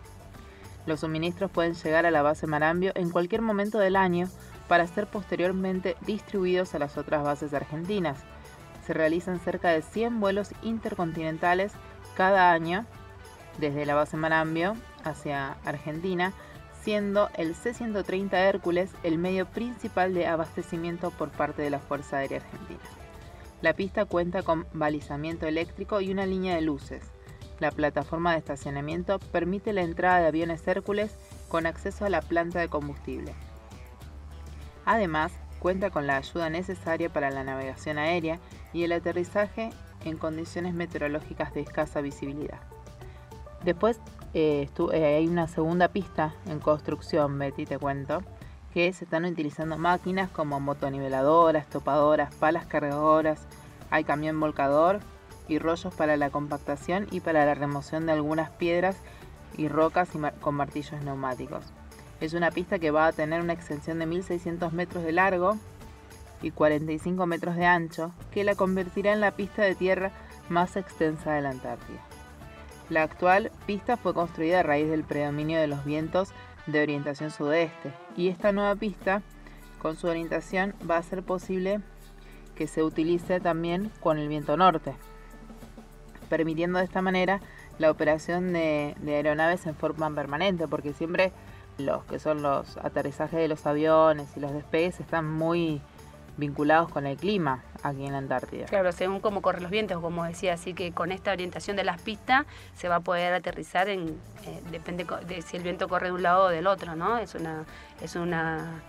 Los 0.86 0.99
suministros 0.99 1.49
pueden 1.49 1.76
llegar 1.76 2.05
a 2.05 2.11
la 2.11 2.21
base 2.21 2.47
Marambio 2.47 2.91
en 2.95 3.09
cualquier 3.09 3.41
momento 3.41 3.80
del 3.80 3.95
año 3.95 4.28
para 4.68 4.88
ser 4.88 5.07
posteriormente 5.07 5.95
distribuidos 6.01 6.74
a 6.76 6.80
las 6.80 6.97
otras 6.97 7.24
bases 7.24 7.53
argentinas, 7.53 8.18
se 8.86 8.93
realizan 8.93 9.39
cerca 9.39 9.70
de 9.70 9.82
100 9.82 10.20
vuelos 10.20 10.51
intercontinentales 10.61 11.74
cada 12.16 12.51
año 12.51 12.86
desde 13.59 13.86
la 13.86 13.95
base 13.95 14.18
Marambio 14.18 14.76
hacia 15.03 15.57
Argentina, 15.66 16.34
siendo 16.82 17.30
el 17.36 17.55
C-130 17.55 18.34
Hércules 18.34 18.91
el 19.03 19.18
medio 19.18 19.45
principal 19.45 20.14
de 20.14 20.28
abastecimiento 20.28 21.11
por 21.11 21.30
parte 21.30 21.61
de 21.61 21.70
la 21.70 21.80
Fuerza 21.80 22.18
Aérea 22.18 22.39
Argentina. 22.39 22.82
La 23.61 23.74
pista 23.74 24.03
cuenta 24.05 24.43
con 24.43 24.68
balizamiento 24.74 25.47
eléctrico 25.47 26.01
y 26.01 26.11
una 26.11 26.26
línea 26.26 26.55
de 26.55 26.61
luces. 26.61 27.03
La 27.59 27.72
plataforma 27.72 28.34
de 28.34 28.39
estacionamiento 28.39 29.20
permite 29.20 29.72
la 29.72 29.84
entrada 29.84 30.20
de 30.20 30.28
aviones 30.28 30.68
Hércules 30.68 31.16
con 31.47 31.66
acceso 31.66 32.03
a 32.03 32.09
la 32.09 32.22
planta 32.22 32.59
de 32.59 32.68
combustible. 32.68 33.34
Además, 34.86 35.31
cuenta 35.59 35.89
con 35.89 36.07
la 36.07 36.17
ayuda 36.17 36.49
necesaria 36.49 37.09
para 37.11 37.31
la 37.31 37.43
navegación 37.43 37.97
aérea 37.97 38.39
y 38.73 38.84
el 38.84 38.91
aterrizaje 38.91 39.69
en 40.03 40.17
condiciones 40.17 40.73
meteorológicas 40.73 41.53
de 41.53 41.61
escasa 41.61 42.01
visibilidad. 42.01 42.59
Después 43.63 43.99
eh, 44.34 44.67
eh, 44.91 45.05
hay 45.05 45.27
una 45.27 45.47
segunda 45.47 45.88
pista 45.88 46.34
en 46.47 46.59
construcción, 46.59 47.39
Betty, 47.39 47.65
te 47.65 47.77
cuento, 47.77 48.21
que 48.73 48.91
se 48.91 49.05
están 49.05 49.25
utilizando 49.25 49.77
máquinas 49.77 50.29
como 50.29 50.59
motoniveladoras, 50.59 51.67
topadoras, 51.67 52.34
palas 52.36 52.65
cargadoras, 52.65 53.47
hay 53.89 54.03
camión 54.03 54.39
volcador 54.39 54.99
y 55.47 55.59
rollos 55.59 55.93
para 55.93 56.17
la 56.17 56.29
compactación 56.29 57.07
y 57.11 57.19
para 57.19 57.45
la 57.45 57.53
remoción 57.53 58.05
de 58.05 58.13
algunas 58.13 58.49
piedras 58.49 58.97
y 59.55 59.67
rocas 59.67 60.09
con 60.41 60.55
martillos 60.55 61.01
neumáticos. 61.03 61.63
Es 62.24 62.34
una 62.34 62.51
pista 62.51 62.80
que 62.80 62.89
va 62.89 63.07
a 63.07 63.11
tener 63.11 63.41
una 63.41 63.51
extensión 63.51 63.99
de 63.99 64.05
1600 64.05 64.71
metros 64.71 65.03
de 65.03 65.11
largo 65.11 65.57
y 66.41 66.51
45 66.51 67.26
metros 67.26 67.57
de 67.57 67.65
ancho, 67.65 68.13
que 68.32 68.45
la 68.45 68.55
convertirá 68.55 69.11
en 69.11 69.19
la 69.19 69.32
pista 69.32 69.63
de 69.63 69.76
tierra 69.76 70.13
más 70.47 70.78
extensa 70.78 71.34
de 71.34 71.41
la 71.41 71.49
Antártida. 71.49 71.99
La 72.89 73.03
actual 73.03 73.51
pista 73.67 73.97
fue 73.97 74.13
construida 74.13 74.61
a 74.61 74.63
raíz 74.63 74.89
del 74.89 75.03
predominio 75.03 75.59
de 75.59 75.67
los 75.67 75.84
vientos 75.84 76.30
de 76.65 76.82
orientación 76.82 77.30
sudeste 77.30 77.91
y 78.15 78.30
esta 78.30 78.53
nueva 78.53 78.78
pista, 78.78 79.21
con 79.82 79.97
su 79.97 80.07
orientación, 80.07 80.76
va 80.89 80.95
a 80.95 81.03
ser 81.03 81.24
posible 81.24 81.82
que 82.55 82.67
se 82.67 82.84
utilice 82.84 83.41
también 83.41 83.91
con 83.99 84.17
el 84.17 84.30
viento 84.30 84.55
norte, 84.55 84.93
permitiendo 86.30 86.80
de 86.80 86.86
esta 86.86 87.01
manera 87.01 87.41
la 87.80 87.91
operación 87.91 88.53
de, 88.53 88.95
de 89.01 89.15
aeronaves 89.15 89.65
en 89.65 89.76
forma 89.76 90.09
permanente, 90.15 90.69
porque 90.69 90.93
siempre 90.93 91.34
los 91.78 92.03
que 92.05 92.19
son 92.19 92.41
los 92.41 92.78
aterrizajes 92.78 93.39
de 93.39 93.47
los 93.47 93.65
aviones 93.65 94.30
y 94.36 94.39
los 94.39 94.53
despegues 94.53 94.99
están 94.99 95.32
muy 95.32 95.82
vinculados 96.38 96.89
con 96.89 97.05
el 97.05 97.17
clima 97.17 97.63
aquí 97.84 98.05
en 98.05 98.13
la 98.13 98.17
Antártida. 98.17 98.65
Claro, 98.65 98.91
según 98.91 99.19
cómo 99.19 99.41
corren 99.41 99.63
los 99.63 99.71
vientos, 99.71 100.01
como 100.01 100.24
decía, 100.24 100.53
así 100.53 100.74
que 100.74 100.91
con 100.91 101.11
esta 101.11 101.32
orientación 101.32 101.76
de 101.78 101.84
las 101.84 102.01
pistas 102.01 102.45
se 102.76 102.89
va 102.89 102.97
a 102.97 102.99
poder 103.01 103.34
aterrizar 103.34 103.89
en 103.89 104.09
eh, 104.45 104.61
depende 104.71 105.05
de 105.28 105.41
si 105.41 105.57
el 105.57 105.63
viento 105.63 105.88
corre 105.88 106.07
de 106.07 106.13
un 106.13 106.24
lado 106.24 106.45
o 106.45 106.49
del 106.49 106.67
otro, 106.67 106.95
¿no? 106.95 107.17
Es 107.17 107.36
una 107.36 107.65
es 108.01 108.15
una 108.15 108.82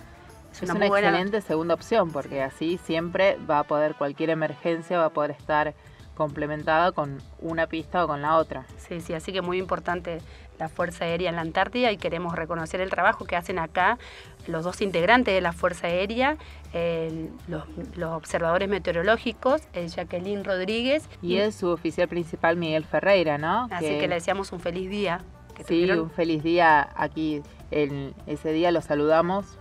es 0.52 0.62
una, 0.62 0.86
excelente 0.86 1.40
segunda 1.40 1.74
opción 1.74 2.12
porque 2.12 2.40
así 2.40 2.78
siempre 2.84 3.36
va 3.50 3.58
a 3.60 3.64
poder 3.64 3.96
cualquier 3.96 4.30
emergencia 4.30 4.98
va 4.98 5.06
a 5.06 5.10
poder 5.10 5.32
estar 5.32 5.74
complementada 6.14 6.92
con 6.92 7.20
una 7.40 7.66
pista 7.66 8.04
o 8.04 8.06
con 8.06 8.22
la 8.22 8.36
otra. 8.36 8.66
Sí, 8.78 9.00
sí, 9.00 9.14
así 9.14 9.32
que 9.32 9.42
muy 9.42 9.58
importante 9.58 10.20
la 10.64 10.70
Fuerza 10.70 11.04
Aérea 11.04 11.28
en 11.28 11.36
la 11.36 11.42
Antártida 11.42 11.92
y 11.92 11.98
queremos 11.98 12.34
reconocer 12.34 12.80
el 12.80 12.88
trabajo 12.88 13.26
que 13.26 13.36
hacen 13.36 13.58
acá 13.58 13.98
los 14.46 14.64
dos 14.64 14.80
integrantes 14.80 15.34
de 15.34 15.42
la 15.42 15.52
Fuerza 15.52 15.88
Aérea, 15.88 16.38
los, 17.48 17.64
observadores 18.12 18.68
meteorológicos, 18.68 19.62
Jacqueline 19.74 20.42
Rodríguez. 20.42 21.06
Y, 21.20 21.36
es 21.36 21.54
su 21.54 21.68
oficial 21.68 22.08
principal 22.08 22.56
Miguel 22.56 22.84
Ferreira, 22.84 23.36
¿no? 23.36 23.68
Así 23.70 23.98
que, 23.98 24.08
le 24.08 24.14
deseamos 24.14 24.52
un 24.52 24.60
feliz 24.60 24.88
día. 24.88 25.20
sí, 25.66 25.90
un 25.90 26.10
feliz 26.10 26.42
día 26.42 26.88
aquí. 26.96 27.42
En 27.70 28.14
ese 28.26 28.52
día 28.52 28.70
los 28.70 28.84
saludamos 28.84 29.58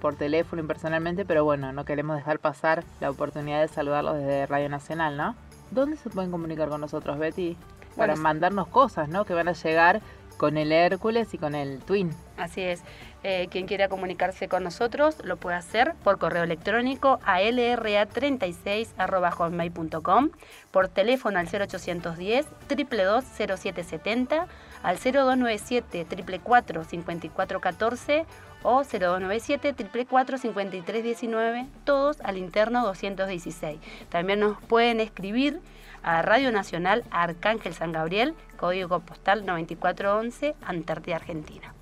por 0.00 0.14
teléfono 0.14 0.62
y 0.62 0.66
personalmente, 0.66 1.24
pero 1.24 1.44
bueno, 1.44 1.72
no 1.72 1.84
queremos 1.84 2.16
dejar 2.16 2.38
pasar 2.38 2.84
la 3.00 3.10
oportunidad 3.10 3.62
de 3.62 3.68
saludarlos 3.68 4.16
desde 4.16 4.46
Radio 4.46 4.68
Nacional, 4.68 5.16
¿no? 5.16 5.34
¿Dónde 5.70 5.96
se 5.96 6.10
pueden 6.10 6.30
comunicar 6.30 6.68
con 6.68 6.80
nosotros, 6.80 7.18
Betty? 7.18 7.56
Para 7.96 8.14
mandarnos 8.14 8.68
cosas, 8.68 9.08
¿no? 9.08 9.24
Que 9.24 9.32
van 9.32 9.48
a 9.48 9.52
llegar 9.52 10.02
con 10.36 10.58
el 10.58 10.72
Hércules 10.72 11.32
y 11.34 11.38
con 11.38 11.54
el 11.54 11.78
Twin. 11.80 12.10
Así 12.36 12.62
es. 12.62 12.82
Eh, 13.22 13.48
quien 13.50 13.66
quiera 13.66 13.88
comunicarse 13.88 14.46
con 14.46 14.62
nosotros 14.62 15.16
lo 15.24 15.36
puede 15.36 15.56
hacer 15.56 15.94
por 16.04 16.18
correo 16.18 16.44
electrónico 16.44 17.18
a 17.24 17.40
lra36.com, 17.40 20.30
por 20.70 20.86
teléfono 20.86 21.40
al 21.40 21.48
0810 21.48 22.46
222 22.68 23.24
0770, 23.24 24.46
al 24.82 24.96
0297 24.96 26.04
444 26.04 26.84
5414 26.84 28.26
o 28.62 28.84
0297 28.84 29.74
444 29.74 30.38
5319, 30.38 31.66
todos 31.84 32.20
al 32.20 32.38
interno 32.38 32.86
216. 32.86 33.80
También 34.08 34.38
nos 34.40 34.58
pueden 34.62 35.00
escribir 35.00 35.60
a 36.06 36.22
Radio 36.22 36.52
Nacional 36.52 37.04
Arcángel 37.10 37.74
San 37.74 37.90
Gabriel, 37.90 38.34
código 38.56 39.00
postal 39.00 39.44
9411, 39.44 40.54
Antártida, 40.64 41.16
Argentina. 41.16 41.74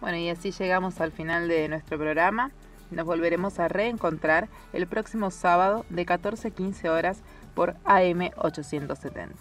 Bueno, 0.00 0.16
y 0.16 0.28
así 0.30 0.52
llegamos 0.52 1.00
al 1.00 1.10
final 1.10 1.48
de 1.48 1.68
nuestro 1.68 1.98
programa. 1.98 2.52
Nos 2.92 3.04
volveremos 3.04 3.58
a 3.58 3.66
reencontrar 3.66 4.48
el 4.72 4.86
próximo 4.86 5.32
sábado 5.32 5.84
de 5.90 6.06
14.15 6.06 6.88
horas 6.88 7.22
por 7.54 7.74
AM 7.84 8.30
870. 8.36 9.34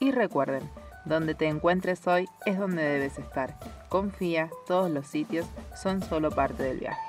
Y 0.00 0.10
recuerden, 0.10 0.68
donde 1.04 1.36
te 1.36 1.46
encuentres 1.46 2.04
hoy 2.08 2.28
es 2.46 2.58
donde 2.58 2.82
debes 2.82 3.16
estar. 3.16 3.56
Confía, 3.88 4.50
todos 4.66 4.90
los 4.90 5.06
sitios 5.06 5.46
son 5.80 6.02
solo 6.02 6.32
parte 6.32 6.64
del 6.64 6.80
viaje. 6.80 7.00